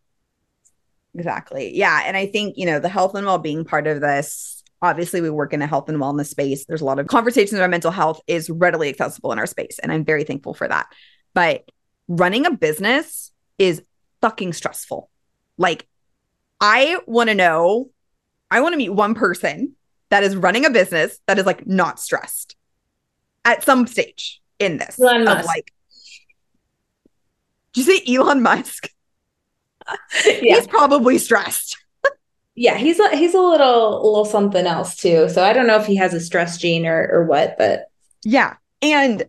Exactly. 1.14 1.76
Yeah. 1.76 2.02
And 2.04 2.16
I 2.16 2.26
think, 2.26 2.56
you 2.56 2.66
know, 2.66 2.78
the 2.78 2.88
health 2.88 3.14
and 3.14 3.26
well 3.26 3.38
being 3.38 3.64
part 3.64 3.86
of 3.86 4.00
this, 4.00 4.62
obviously, 4.82 5.20
we 5.20 5.30
work 5.30 5.52
in 5.52 5.62
a 5.62 5.66
health 5.66 5.88
and 5.88 5.98
wellness 5.98 6.26
space. 6.26 6.64
There's 6.66 6.80
a 6.80 6.84
lot 6.84 6.98
of 6.98 7.06
conversations 7.06 7.54
about 7.54 7.70
mental 7.70 7.90
health 7.90 8.20
is 8.26 8.50
readily 8.50 8.88
accessible 8.88 9.32
in 9.32 9.38
our 9.38 9.46
space. 9.46 9.78
And 9.80 9.92
I'm 9.92 10.04
very 10.04 10.24
thankful 10.24 10.54
for 10.54 10.66
that. 10.68 10.88
But 11.34 11.70
running 12.08 12.46
a 12.46 12.50
business 12.50 13.32
is 13.58 13.82
fucking 14.24 14.54
stressful. 14.54 15.10
Like, 15.58 15.86
I 16.58 16.98
want 17.06 17.28
to 17.28 17.34
know, 17.34 17.90
I 18.50 18.62
want 18.62 18.72
to 18.72 18.78
meet 18.78 18.88
one 18.88 19.14
person 19.14 19.74
that 20.08 20.22
is 20.22 20.34
running 20.34 20.64
a 20.64 20.70
business 20.70 21.20
that 21.26 21.38
is 21.38 21.44
like 21.44 21.66
not 21.66 22.00
stressed 22.00 22.56
at 23.44 23.62
some 23.62 23.86
stage 23.86 24.40
in 24.58 24.78
this. 24.78 24.98
Elon 24.98 25.24
Musk. 25.24 25.46
Like, 25.46 25.72
did 27.74 27.86
you 27.86 27.98
say 27.98 28.14
Elon 28.14 28.42
Musk? 28.42 28.88
yeah. 30.24 30.54
He's 30.54 30.66
probably 30.68 31.18
stressed. 31.18 31.76
yeah, 32.54 32.76
he's 32.78 32.98
a, 32.98 33.14
he's 33.14 33.34
a 33.34 33.40
little 33.40 34.02
a 34.02 34.06
little 34.06 34.24
something 34.24 34.66
else 34.66 34.96
too. 34.96 35.28
So 35.28 35.44
I 35.44 35.52
don't 35.52 35.66
know 35.66 35.76
if 35.76 35.84
he 35.84 35.96
has 35.96 36.14
a 36.14 36.20
stress 36.20 36.56
gene 36.56 36.86
or 36.86 37.10
or 37.12 37.26
what, 37.26 37.56
but 37.58 37.90
yeah. 38.24 38.54
And 38.80 39.24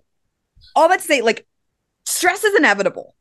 all 0.74 0.88
that 0.88 1.02
to 1.02 1.06
say, 1.06 1.22
like, 1.22 1.46
stress 2.06 2.46
is 2.46 2.56
inevitable. 2.56 3.14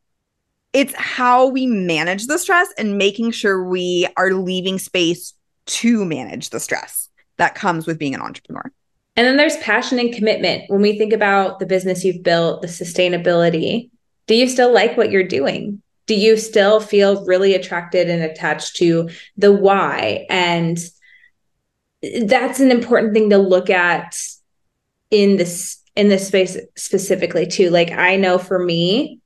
It's 0.75 0.95
how 0.97 1.47
we 1.47 1.67
manage 1.67 2.27
the 2.27 2.39
stress 2.39 2.69
and 2.77 2.99
making 2.99 3.31
sure 3.31 3.65
we 3.65 4.09
are 4.17 4.33
leaving 4.33 4.79
space 4.79 5.33
to 5.67 6.05
manage 6.05 6.51
the 6.51 6.61
stress 6.61 7.09
that 7.37 7.55
comes 7.55 7.87
with 7.87 7.99
being 7.99 8.15
an 8.15 8.21
entrepreneur. 8.21 8.71
And 9.17 9.27
then 9.27 9.37
there's 9.37 9.57
passion 9.59 10.01
and 10.01 10.13
commitment. 10.13 10.65
When 10.69 10.83
we 10.83 10.99
think 10.99 11.13
about 11.13 11.61
the 11.61 11.67
business 11.67 12.05
you've 12.05 12.25
built, 12.25 12.61
the 12.61 12.69
sustainability, 12.69 13.91
do 14.27 14.35
you 14.35 14.49
still 14.49 14.73
like 14.73 14.97
what 14.97 15.13
you're 15.13 15.23
doing? 15.23 15.81
Do 16.07 16.15
you 16.15 16.37
still 16.37 16.81
feel 16.81 17.25
really 17.25 17.55
attracted 17.55 18.11
and 18.11 18.23
attached 18.23 18.77
to 18.77 19.09
the 19.37 19.53
why? 19.53 20.27
And 20.29 20.79
that's 22.23 22.61
an 22.61 22.71
important 22.71 23.15
thing 23.15 23.31
to 23.31 23.39
look 23.39 23.71
at 23.71 24.17
in 25.11 25.37
this 25.37 25.81
in 25.97 26.09
this 26.09 26.27
space 26.27 26.59
specifically 26.77 27.47
too. 27.47 27.71
Like 27.71 27.93
I 27.93 28.17
know 28.17 28.37
for 28.37 28.59
me, 28.59 29.21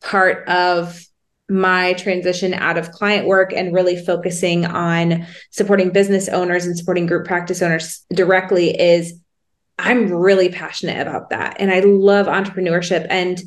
part 0.00 0.48
of 0.48 1.04
my 1.48 1.94
transition 1.94 2.54
out 2.54 2.78
of 2.78 2.92
client 2.92 3.26
work 3.26 3.52
and 3.52 3.74
really 3.74 4.02
focusing 4.04 4.64
on 4.64 5.26
supporting 5.50 5.90
business 5.90 6.28
owners 6.28 6.64
and 6.64 6.78
supporting 6.78 7.06
group 7.06 7.26
practice 7.26 7.60
owners 7.60 8.04
directly 8.14 8.78
is 8.80 9.20
I'm 9.78 10.12
really 10.12 10.48
passionate 10.48 11.00
about 11.00 11.30
that. 11.30 11.56
And 11.58 11.70
I 11.70 11.80
love 11.80 12.26
entrepreneurship. 12.26 13.06
And 13.10 13.42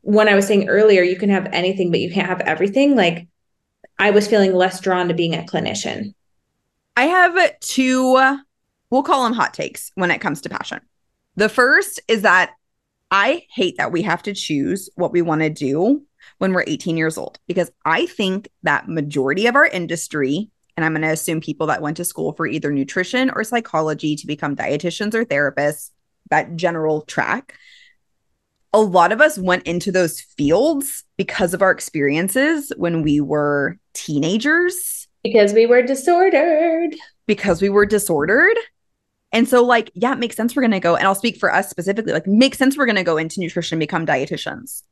when 0.00 0.28
I 0.28 0.34
was 0.34 0.46
saying 0.46 0.68
earlier, 0.68 1.02
you 1.02 1.16
can 1.16 1.30
have 1.30 1.48
anything, 1.52 1.90
but 1.90 2.00
you 2.00 2.10
can't 2.10 2.28
have 2.28 2.40
everything. 2.40 2.96
Like 2.96 3.28
I 3.98 4.10
was 4.10 4.26
feeling 4.26 4.54
less 4.54 4.80
drawn 4.80 5.08
to 5.08 5.14
being 5.14 5.34
a 5.34 5.42
clinician. 5.42 6.14
I 6.96 7.04
have 7.04 7.60
two, 7.60 8.14
we'll 8.90 9.02
call 9.04 9.24
them 9.24 9.32
hot 9.32 9.54
takes 9.54 9.92
when 9.94 10.10
it 10.10 10.20
comes 10.20 10.40
to 10.40 10.48
passion. 10.48 10.80
The 11.36 11.48
first 11.48 12.00
is 12.08 12.22
that 12.22 12.52
I 13.12 13.46
hate 13.54 13.76
that 13.76 13.92
we 13.92 14.02
have 14.02 14.22
to 14.22 14.32
choose 14.32 14.88
what 14.96 15.12
we 15.12 15.20
want 15.20 15.42
to 15.42 15.50
do 15.50 16.02
when 16.38 16.52
we're 16.52 16.64
18 16.66 16.96
years 16.96 17.18
old 17.18 17.38
because 17.46 17.70
I 17.84 18.06
think 18.06 18.48
that 18.62 18.88
majority 18.88 19.46
of 19.46 19.54
our 19.54 19.66
industry 19.66 20.50
and 20.76 20.86
I'm 20.86 20.92
going 20.92 21.02
to 21.02 21.08
assume 21.08 21.40
people 21.40 21.66
that 21.66 21.82
went 21.82 21.98
to 21.98 22.04
school 22.04 22.32
for 22.32 22.46
either 22.46 22.72
nutrition 22.72 23.30
or 23.34 23.44
psychology 23.44 24.16
to 24.16 24.26
become 24.26 24.56
dietitians 24.56 25.14
or 25.14 25.24
therapists, 25.24 25.90
that 26.30 26.56
general 26.56 27.02
track. 27.02 27.54
A 28.72 28.80
lot 28.80 29.12
of 29.12 29.20
us 29.20 29.36
went 29.36 29.64
into 29.64 29.92
those 29.92 30.20
fields 30.20 31.04
because 31.18 31.52
of 31.52 31.60
our 31.60 31.70
experiences 31.70 32.72
when 32.76 33.02
we 33.02 33.20
were 33.20 33.78
teenagers. 33.92 35.08
Because 35.22 35.52
we 35.52 35.66
were 35.66 35.82
disordered. 35.82 36.96
Because 37.26 37.60
we 37.60 37.68
were 37.68 37.84
disordered. 37.84 38.56
And 39.32 39.48
so, 39.48 39.64
like, 39.64 39.90
yeah, 39.94 40.12
it 40.12 40.18
makes 40.18 40.36
sense 40.36 40.54
we're 40.54 40.62
going 40.62 40.72
to 40.72 40.80
go. 40.80 40.94
And 40.94 41.06
I'll 41.06 41.14
speak 41.14 41.38
for 41.38 41.52
us 41.52 41.70
specifically, 41.70 42.12
like, 42.12 42.26
makes 42.26 42.58
sense 42.58 42.76
we're 42.76 42.86
going 42.86 42.96
to 42.96 43.02
go 43.02 43.16
into 43.16 43.40
nutrition 43.40 43.76
and 43.76 43.80
become 43.80 44.04
dietitians. 44.04 44.82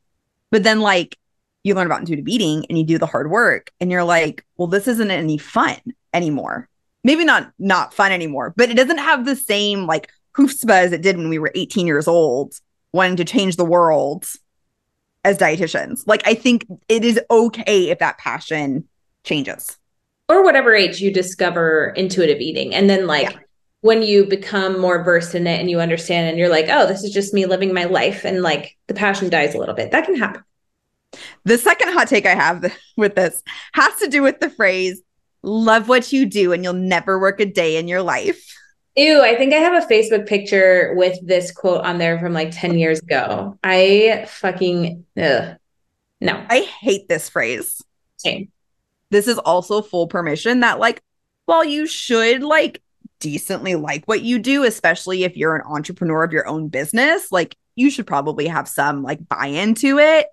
But 0.49 0.63
then, 0.63 0.81
like, 0.81 1.17
you 1.63 1.75
learn 1.75 1.85
about 1.85 1.99
intuitive 1.99 2.27
eating 2.27 2.65
and 2.67 2.77
you 2.77 2.83
do 2.83 2.97
the 2.97 3.05
hard 3.05 3.29
work 3.29 3.71
and 3.79 3.91
you're 3.91 4.03
like, 4.03 4.45
well, 4.57 4.67
this 4.67 4.87
isn't 4.87 5.11
any 5.11 5.37
fun 5.37 5.77
anymore. 6.13 6.67
Maybe 7.03 7.25
not 7.25 7.51
not 7.59 7.93
fun 7.93 8.11
anymore, 8.11 8.53
but 8.55 8.69
it 8.69 8.77
doesn't 8.77 8.99
have 8.99 9.25
the 9.25 9.35
same 9.35 9.87
like 9.87 10.09
hoofspa 10.35 10.71
as 10.71 10.91
it 10.91 11.01
did 11.01 11.17
when 11.17 11.29
we 11.29 11.39
were 11.39 11.51
18 11.55 11.87
years 11.87 12.07
old, 12.07 12.53
wanting 12.93 13.17
to 13.17 13.25
change 13.25 13.55
the 13.55 13.65
world 13.65 14.25
as 15.23 15.37
dietitians. 15.37 16.03
Like 16.05 16.25
I 16.27 16.33
think 16.35 16.65
it 16.87 17.03
is 17.03 17.19
okay 17.29 17.89
if 17.89 17.99
that 17.99 18.17
passion 18.17 18.87
changes. 19.23 19.77
Or 20.29 20.43
whatever 20.43 20.73
age 20.73 21.01
you 21.01 21.11
discover 21.11 21.93
intuitive 21.95 22.39
eating. 22.39 22.73
And 22.73 22.89
then 22.89 23.07
like 23.07 23.31
yeah. 23.31 23.39
When 23.81 24.03
you 24.03 24.25
become 24.25 24.79
more 24.79 25.03
versed 25.03 25.35
in 25.35 25.47
it 25.47 25.59
and 25.59 25.69
you 25.69 25.79
understand 25.79 26.29
and 26.29 26.37
you're 26.37 26.49
like, 26.49 26.67
oh, 26.69 26.87
this 26.87 27.03
is 27.03 27.11
just 27.11 27.33
me 27.33 27.45
living 27.45 27.73
my 27.73 27.85
life 27.85 28.23
and 28.23 28.41
like 28.41 28.77
the 28.87 28.93
passion 28.93 29.29
dies 29.29 29.55
a 29.55 29.57
little 29.57 29.75
bit. 29.75 29.91
That 29.91 30.05
can 30.05 30.15
happen. 30.15 30.43
The 31.43 31.57
second 31.57 31.91
hot 31.91 32.07
take 32.07 32.25
I 32.25 32.35
have 32.35 32.73
with 32.97 33.15
this 33.15 33.41
has 33.73 33.95
to 33.97 34.07
do 34.07 34.21
with 34.21 34.39
the 34.39 34.49
phrase, 34.49 35.01
love 35.41 35.89
what 35.89 36.13
you 36.13 36.27
do 36.27 36.53
and 36.53 36.63
you'll 36.63 36.73
never 36.73 37.19
work 37.19 37.39
a 37.39 37.45
day 37.45 37.77
in 37.77 37.87
your 37.87 38.03
life. 38.03 38.55
Ew, 38.95 39.21
I 39.21 39.35
think 39.35 39.53
I 39.53 39.57
have 39.57 39.83
a 39.83 39.87
Facebook 39.87 40.27
picture 40.27 40.93
with 40.95 41.17
this 41.25 41.51
quote 41.51 41.83
on 41.83 41.97
there 41.97 42.19
from 42.19 42.33
like 42.33 42.51
10 42.51 42.77
years 42.77 42.99
ago. 42.99 43.57
I 43.63 44.25
fucking, 44.27 45.05
ugh. 45.17 45.57
no. 46.19 46.45
I 46.49 46.59
hate 46.81 47.07
this 47.07 47.29
phrase. 47.29 47.81
Same. 48.17 48.51
This 49.09 49.27
is 49.27 49.37
also 49.39 49.81
full 49.81 50.07
permission 50.07 50.59
that, 50.59 50.79
like, 50.79 51.01
while 51.45 51.63
you 51.63 51.87
should 51.87 52.43
like 52.43 52.81
decently 53.21 53.75
like 53.75 54.05
what 54.05 54.21
you 54.21 54.37
do, 54.37 54.63
especially 54.65 55.23
if 55.23 55.37
you're 55.37 55.55
an 55.55 55.61
entrepreneur 55.65 56.25
of 56.25 56.33
your 56.33 56.45
own 56.47 56.67
business, 56.67 57.31
like, 57.31 57.55
you 57.75 57.89
should 57.89 58.05
probably 58.05 58.47
have 58.47 58.67
some 58.67 59.01
like 59.01 59.25
buy 59.29 59.45
into 59.45 59.97
it. 59.97 60.27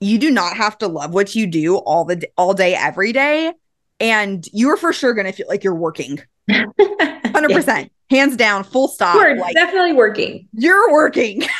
You 0.00 0.18
do 0.18 0.30
not 0.30 0.56
have 0.56 0.76
to 0.78 0.88
love 0.88 1.14
what 1.14 1.36
you 1.36 1.46
do 1.46 1.76
all 1.76 2.04
the 2.04 2.28
all 2.36 2.54
day 2.54 2.74
every 2.74 3.12
day 3.12 3.52
and 4.00 4.44
you're 4.52 4.76
for 4.76 4.92
sure 4.92 5.14
going 5.14 5.26
to 5.26 5.32
feel 5.32 5.46
like 5.48 5.62
you're 5.62 5.74
working. 5.74 6.18
100% 6.50 7.66
yeah. 7.66 7.84
hands 8.10 8.36
down 8.36 8.64
full 8.64 8.88
stop 8.88 9.14
you're 9.14 9.36
like, 9.36 9.54
definitely 9.54 9.92
working. 9.92 10.48
You're 10.52 10.92
working. 10.92 11.42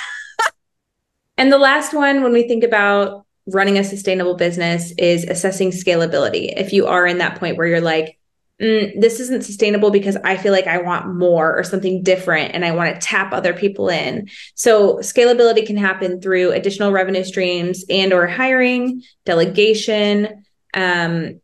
And 1.40 1.50
the 1.50 1.56
last 1.56 1.94
one 1.94 2.22
when 2.22 2.34
we 2.34 2.46
think 2.46 2.62
about 2.62 3.24
running 3.46 3.78
a 3.78 3.82
sustainable 3.82 4.34
business 4.34 4.92
is 4.98 5.24
assessing 5.24 5.70
scalability. 5.70 6.52
If 6.54 6.74
you 6.74 6.86
are 6.86 7.06
in 7.06 7.16
that 7.16 7.40
point 7.40 7.56
where 7.56 7.66
you're 7.66 7.80
like 7.80 8.18
mm, 8.60 9.00
this 9.00 9.20
isn't 9.20 9.44
sustainable 9.44 9.90
because 9.90 10.16
I 10.24 10.36
feel 10.36 10.52
like 10.52 10.66
I 10.66 10.78
want 10.78 11.14
more 11.14 11.56
or 11.56 11.64
something 11.64 12.02
different 12.02 12.54
and 12.54 12.64
I 12.64 12.72
want 12.72 12.94
to 12.94 13.00
tap 13.00 13.32
other 13.32 13.52
people 13.52 13.88
in. 13.88 14.28
So 14.54 14.96
scalability 14.98 15.66
can 15.66 15.76
happen 15.76 16.20
through 16.20 16.52
additional 16.52 16.92
revenue 16.92 17.24
streams 17.24 17.84
and 17.88 18.12
or 18.12 18.26
hiring, 18.26 19.02
delegation. 19.24 20.44
Um, 20.74 21.40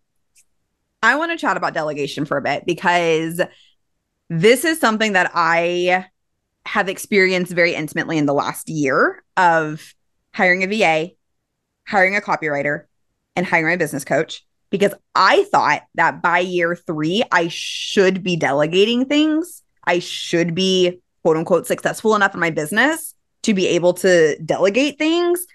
I 1.02 1.16
want 1.16 1.32
to 1.32 1.38
chat 1.38 1.56
about 1.56 1.74
delegation 1.74 2.24
for 2.24 2.36
a 2.36 2.42
bit 2.42 2.64
because 2.66 3.40
this 4.28 4.64
is 4.64 4.80
something 4.80 5.12
that 5.12 5.30
I 5.34 6.06
have 6.64 6.88
experienced 6.88 7.52
very 7.52 7.74
intimately 7.74 8.18
in 8.18 8.26
the 8.26 8.34
last 8.34 8.68
year 8.68 9.22
of 9.36 9.94
hiring 10.34 10.64
a 10.64 10.66
VA, 10.66 11.12
hiring 11.86 12.16
a 12.16 12.20
copywriter, 12.20 12.84
and 13.36 13.46
hiring 13.46 13.74
a 13.74 13.78
business 13.78 14.04
coach 14.04 14.45
because 14.70 14.94
I 15.14 15.44
thought 15.44 15.82
that 15.94 16.22
by 16.22 16.40
year 16.40 16.74
three, 16.74 17.22
I 17.30 17.48
should 17.48 18.22
be 18.22 18.36
delegating 18.36 19.04
things. 19.06 19.62
I 19.84 20.00
should 20.00 20.54
be 20.54 21.00
quote 21.22 21.36
unquote 21.36 21.66
successful 21.66 22.14
enough 22.14 22.34
in 22.34 22.40
my 22.40 22.50
business 22.50 23.14
to 23.42 23.54
be 23.54 23.68
able 23.68 23.94
to 23.94 24.36
delegate 24.44 24.98
things. 24.98 25.46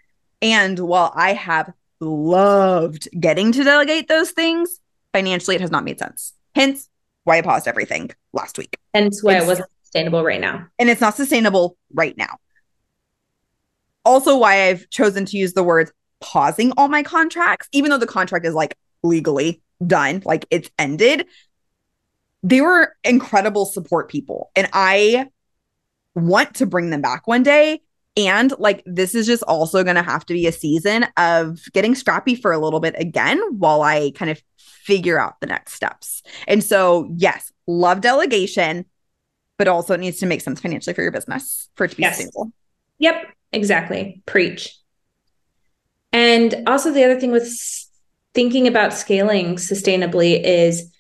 And 0.42 0.80
while 0.80 1.12
I 1.16 1.34
have 1.34 1.72
loved 2.00 3.08
getting 3.20 3.52
to 3.52 3.64
delegate 3.64 4.08
those 4.08 4.32
things, 4.32 4.80
financially, 5.14 5.56
it 5.56 5.62
has 5.62 5.72
not 5.72 5.84
made 5.84 6.00
sense. 6.00 6.34
Hence 6.56 6.90
why 7.26 7.38
I 7.38 7.42
paused 7.42 7.68
everything 7.68 8.12
last 8.34 8.58
week. 8.58 8.78
Hence 8.94 9.22
why 9.22 9.36
it's, 9.36 9.44
it 9.44 9.48
wasn't 9.48 9.70
sustainable 9.84 10.24
right 10.24 10.42
now. 10.42 10.68
And 10.80 10.90
it's 10.90 11.02
not 11.02 11.16
sustainable 11.16 11.78
right 11.94 12.18
now. 12.18 12.38
also 14.06 14.38
why 14.38 14.70
I've 14.70 14.90
chosen 14.90 15.26
to 15.26 15.38
use 15.38 15.54
the 15.54 15.64
words 15.64 15.92
pausing 16.22 16.72
all 16.78 16.88
my 16.88 17.04
contracts, 17.04 17.68
even 17.72 17.92
though 17.92 17.98
the 17.98 18.08
contract 18.08 18.46
is 18.46 18.54
like 18.54 18.76
legally 19.04 19.62
done, 19.86 20.22
like 20.26 20.46
it's 20.50 20.70
ended. 20.78 21.28
They 22.44 22.62
were 22.62 22.96
incredible 23.04 23.66
support 23.66 24.10
people. 24.10 24.52
And 24.56 24.70
I 24.74 25.28
want 26.16 26.56
to 26.56 26.66
bring 26.66 26.90
them 26.90 27.02
back 27.02 27.28
one 27.28 27.44
day. 27.44 27.82
And 28.18 28.54
like, 28.60 28.84
this 28.86 29.16
is 29.16 29.26
just 29.26 29.44
also 29.44 29.84
going 29.84 29.96
to 29.96 30.04
have 30.04 30.26
to 30.26 30.34
be 30.34 30.46
a 30.46 30.52
season 30.52 31.06
of 31.16 31.60
getting 31.72 31.96
scrappy 31.96 32.36
for 32.36 32.52
a 32.52 32.58
little 32.58 32.82
bit 32.82 32.96
again 32.98 33.40
while 33.58 33.84
I 33.84 34.12
kind 34.12 34.30
of 34.30 34.42
figure 34.58 35.20
out 35.20 35.40
the 35.40 35.48
next 35.48 35.74
steps. 35.74 36.22
And 36.48 36.64
so, 36.64 37.14
yes, 37.16 37.54
love 37.68 38.02
delegation, 38.02 38.86
but 39.58 39.68
also 39.68 39.94
it 39.94 40.00
needs 40.00 40.20
to 40.20 40.26
make 40.26 40.42
sense 40.42 40.60
financially 40.60 40.94
for 40.94 41.04
your 41.04 41.12
business 41.12 41.70
for 41.76 41.86
it 41.86 41.92
to 41.92 41.96
be 41.96 42.02
yes. 42.02 42.18
sustainable. 42.18 42.52
Yep, 43.00 43.28
exactly. 43.54 44.22
Preach. 44.26 44.78
And 46.12 46.64
also, 46.68 46.92
the 46.92 47.06
other 47.06 47.20
thing 47.20 47.32
with 47.32 47.48
thinking 48.34 48.68
about 48.68 48.94
scaling 48.94 49.56
sustainably 49.56 50.42
is 50.44 50.92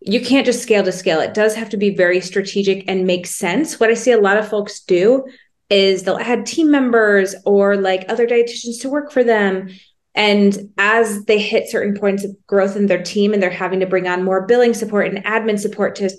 you 0.00 0.20
can't 0.20 0.44
just 0.44 0.62
scale 0.62 0.84
to 0.84 0.92
scale. 0.92 1.20
It 1.20 1.34
does 1.34 1.54
have 1.54 1.70
to 1.70 1.76
be 1.76 1.94
very 1.94 2.20
strategic 2.20 2.84
and 2.88 3.06
make 3.06 3.26
sense. 3.26 3.80
What 3.80 3.90
I 3.90 3.94
see 3.94 4.12
a 4.12 4.20
lot 4.20 4.36
of 4.36 4.48
folks 4.48 4.80
do 4.80 5.24
is 5.70 6.02
they'll 6.02 6.18
add 6.18 6.44
team 6.44 6.70
members 6.70 7.34
or 7.46 7.76
like 7.76 8.04
other 8.08 8.26
dietitians 8.26 8.80
to 8.82 8.90
work 8.90 9.10
for 9.10 9.24
them. 9.24 9.70
And 10.14 10.72
as 10.78 11.24
they 11.24 11.40
hit 11.40 11.70
certain 11.70 11.98
points 11.98 12.24
of 12.24 12.36
growth 12.46 12.76
in 12.76 12.86
their 12.86 13.02
team 13.02 13.32
and 13.32 13.42
they're 13.42 13.50
having 13.50 13.80
to 13.80 13.86
bring 13.86 14.06
on 14.06 14.22
more 14.22 14.46
billing 14.46 14.74
support 14.74 15.08
and 15.08 15.24
admin 15.24 15.58
support 15.58 15.96
to 15.96 16.10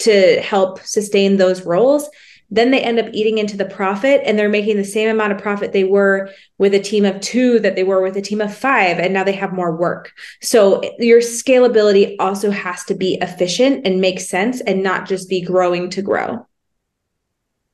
to 0.00 0.40
help 0.40 0.80
sustain 0.84 1.36
those 1.36 1.66
roles, 1.66 2.08
then 2.50 2.70
they 2.70 2.80
end 2.80 2.98
up 2.98 3.06
eating 3.12 3.38
into 3.38 3.56
the 3.56 3.64
profit 3.64 4.22
and 4.24 4.38
they're 4.38 4.48
making 4.48 4.76
the 4.76 4.84
same 4.84 5.10
amount 5.10 5.32
of 5.32 5.38
profit 5.38 5.72
they 5.72 5.84
were 5.84 6.30
with 6.56 6.72
a 6.74 6.80
team 6.80 7.04
of 7.04 7.20
two 7.20 7.58
that 7.60 7.76
they 7.76 7.84
were 7.84 8.02
with 8.02 8.16
a 8.16 8.22
team 8.22 8.40
of 8.40 8.54
five. 8.54 8.98
And 8.98 9.12
now 9.12 9.24
they 9.24 9.32
have 9.32 9.52
more 9.52 9.74
work. 9.76 10.12
So 10.40 10.82
your 10.98 11.20
scalability 11.20 12.16
also 12.18 12.50
has 12.50 12.84
to 12.84 12.94
be 12.94 13.18
efficient 13.20 13.86
and 13.86 14.00
make 14.00 14.20
sense 14.20 14.60
and 14.62 14.82
not 14.82 15.06
just 15.06 15.28
be 15.28 15.42
growing 15.42 15.90
to 15.90 16.02
grow. 16.02 16.46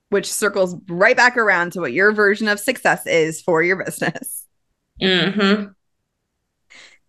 Which 0.08 0.32
circles 0.32 0.76
right 0.88 1.16
back 1.16 1.36
around 1.36 1.72
to 1.72 1.80
what 1.80 1.92
your 1.92 2.12
version 2.12 2.48
of 2.48 2.58
success 2.58 3.06
is 3.06 3.40
for 3.40 3.62
your 3.62 3.84
business. 3.84 4.46
Mm-hmm. 5.00 5.70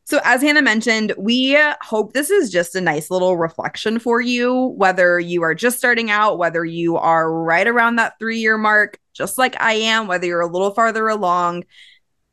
So, 0.08 0.20
as 0.24 0.44
Hannah 0.44 0.62
mentioned, 0.62 1.14
we 1.18 1.58
hope 1.82 2.14
this 2.14 2.30
is 2.30 2.52
just 2.52 2.76
a 2.76 2.82
nice 2.82 3.10
little 3.10 3.38
reflection 3.38 3.98
for 3.98 4.22
you, 4.22 4.68
whether 4.78 5.20
you 5.20 5.42
are 5.42 5.56
just 5.56 5.80
starting 5.80 6.12
out, 6.12 6.38
whether 6.38 6.64
you 6.64 6.96
are 6.96 7.32
right 7.32 7.68
around 7.68 7.96
that 7.96 8.20
three 8.20 8.38
year 8.38 8.56
mark, 8.56 9.00
just 9.14 9.40
like 9.40 9.60
I 9.60 9.74
am, 9.74 10.06
whether 10.06 10.28
you're 10.28 10.42
a 10.42 10.48
little 10.48 10.70
farther 10.70 11.08
along. 11.08 11.64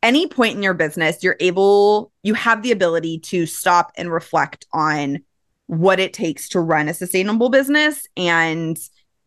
Any 0.02 0.26
point 0.26 0.54
in 0.56 0.62
your 0.62 0.74
business, 0.74 1.22
you're 1.22 1.36
able, 1.40 2.12
you 2.22 2.34
have 2.34 2.62
the 2.62 2.72
ability 2.72 3.20
to 3.20 3.46
stop 3.46 3.92
and 3.96 4.12
reflect 4.12 4.66
on 4.74 5.20
what 5.66 5.98
it 5.98 6.12
takes 6.12 6.50
to 6.50 6.60
run 6.60 6.88
a 6.88 6.94
sustainable 6.94 7.48
business 7.48 8.06
and 8.18 8.78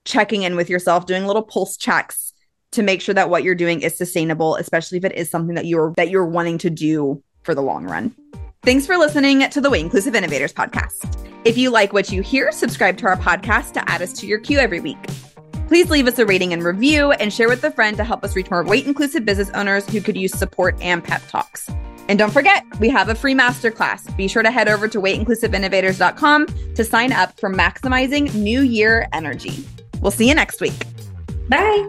checking 0.03 0.43
in 0.43 0.55
with 0.55 0.69
yourself, 0.69 1.07
doing 1.07 1.25
little 1.25 1.41
pulse 1.41 1.77
checks 1.77 2.33
to 2.73 2.83
make 2.83 3.01
sure 3.01 3.15
that 3.15 3.31
what 3.31 3.43
you're 3.43 3.55
doing 3.55 3.81
is 3.81 3.97
sustainable, 3.97 4.55
especially 4.57 4.99
if 4.99 5.05
it 5.05 5.15
is 5.15 5.31
something 5.31 5.55
that 5.55 5.65
you're 5.65 5.93
that 5.97 6.11
you're 6.11 6.27
wanting 6.27 6.59
to 6.59 6.69
do 6.69 7.23
for 7.45 7.55
the 7.55 7.61
long 7.61 7.85
run. 7.85 8.13
Thanks 8.63 8.85
for 8.87 8.97
listening 8.97 9.47
to 9.49 9.61
the 9.61 9.69
Weight 9.69 9.83
Inclusive 9.83 10.15
Innovators 10.15 10.51
podcast. 10.51 11.29
If 11.45 11.57
you 11.57 11.69
like 11.69 11.93
what 11.93 12.11
you 12.11 12.23
hear, 12.23 12.51
subscribe 12.51 12.97
to 12.97 13.05
our 13.05 13.17
podcast 13.17 13.73
to 13.73 13.89
add 13.89 14.01
us 14.01 14.11
to 14.13 14.27
your 14.27 14.39
queue 14.39 14.57
every 14.57 14.79
week. 14.79 14.97
Please 15.67 15.89
leave 15.89 16.07
us 16.07 16.19
a 16.19 16.25
rating 16.25 16.53
and 16.53 16.63
review 16.63 17.11
and 17.11 17.31
share 17.31 17.47
with 17.47 17.63
a 17.63 17.71
friend 17.71 17.97
to 17.97 18.03
help 18.03 18.23
us 18.23 18.35
reach 18.35 18.49
more 18.49 18.63
weight 18.63 18.85
inclusive 18.85 19.25
business 19.25 19.49
owners 19.51 19.87
who 19.87 20.01
could 20.01 20.17
use 20.17 20.33
support 20.33 20.75
and 20.81 21.03
pep 21.03 21.21
talks. 21.27 21.69
And 22.07 22.19
don't 22.19 22.31
forget, 22.31 22.63
we 22.79 22.89
have 22.89 23.09
a 23.09 23.15
free 23.15 23.33
masterclass. 23.33 24.15
Be 24.15 24.27
sure 24.27 24.43
to 24.43 24.51
head 24.51 24.67
over 24.67 24.87
to 24.87 24.99
weightinclusiveinnovators.com 24.99 26.47
to 26.75 26.83
sign 26.83 27.11
up 27.11 27.39
for 27.39 27.49
maximizing 27.49 28.33
new 28.35 28.61
year 28.61 29.07
energy. 29.13 29.65
We'll 30.01 30.11
see 30.11 30.27
you 30.27 30.35
next 30.35 30.61
week. 30.61 30.85
Bye. 31.49 31.85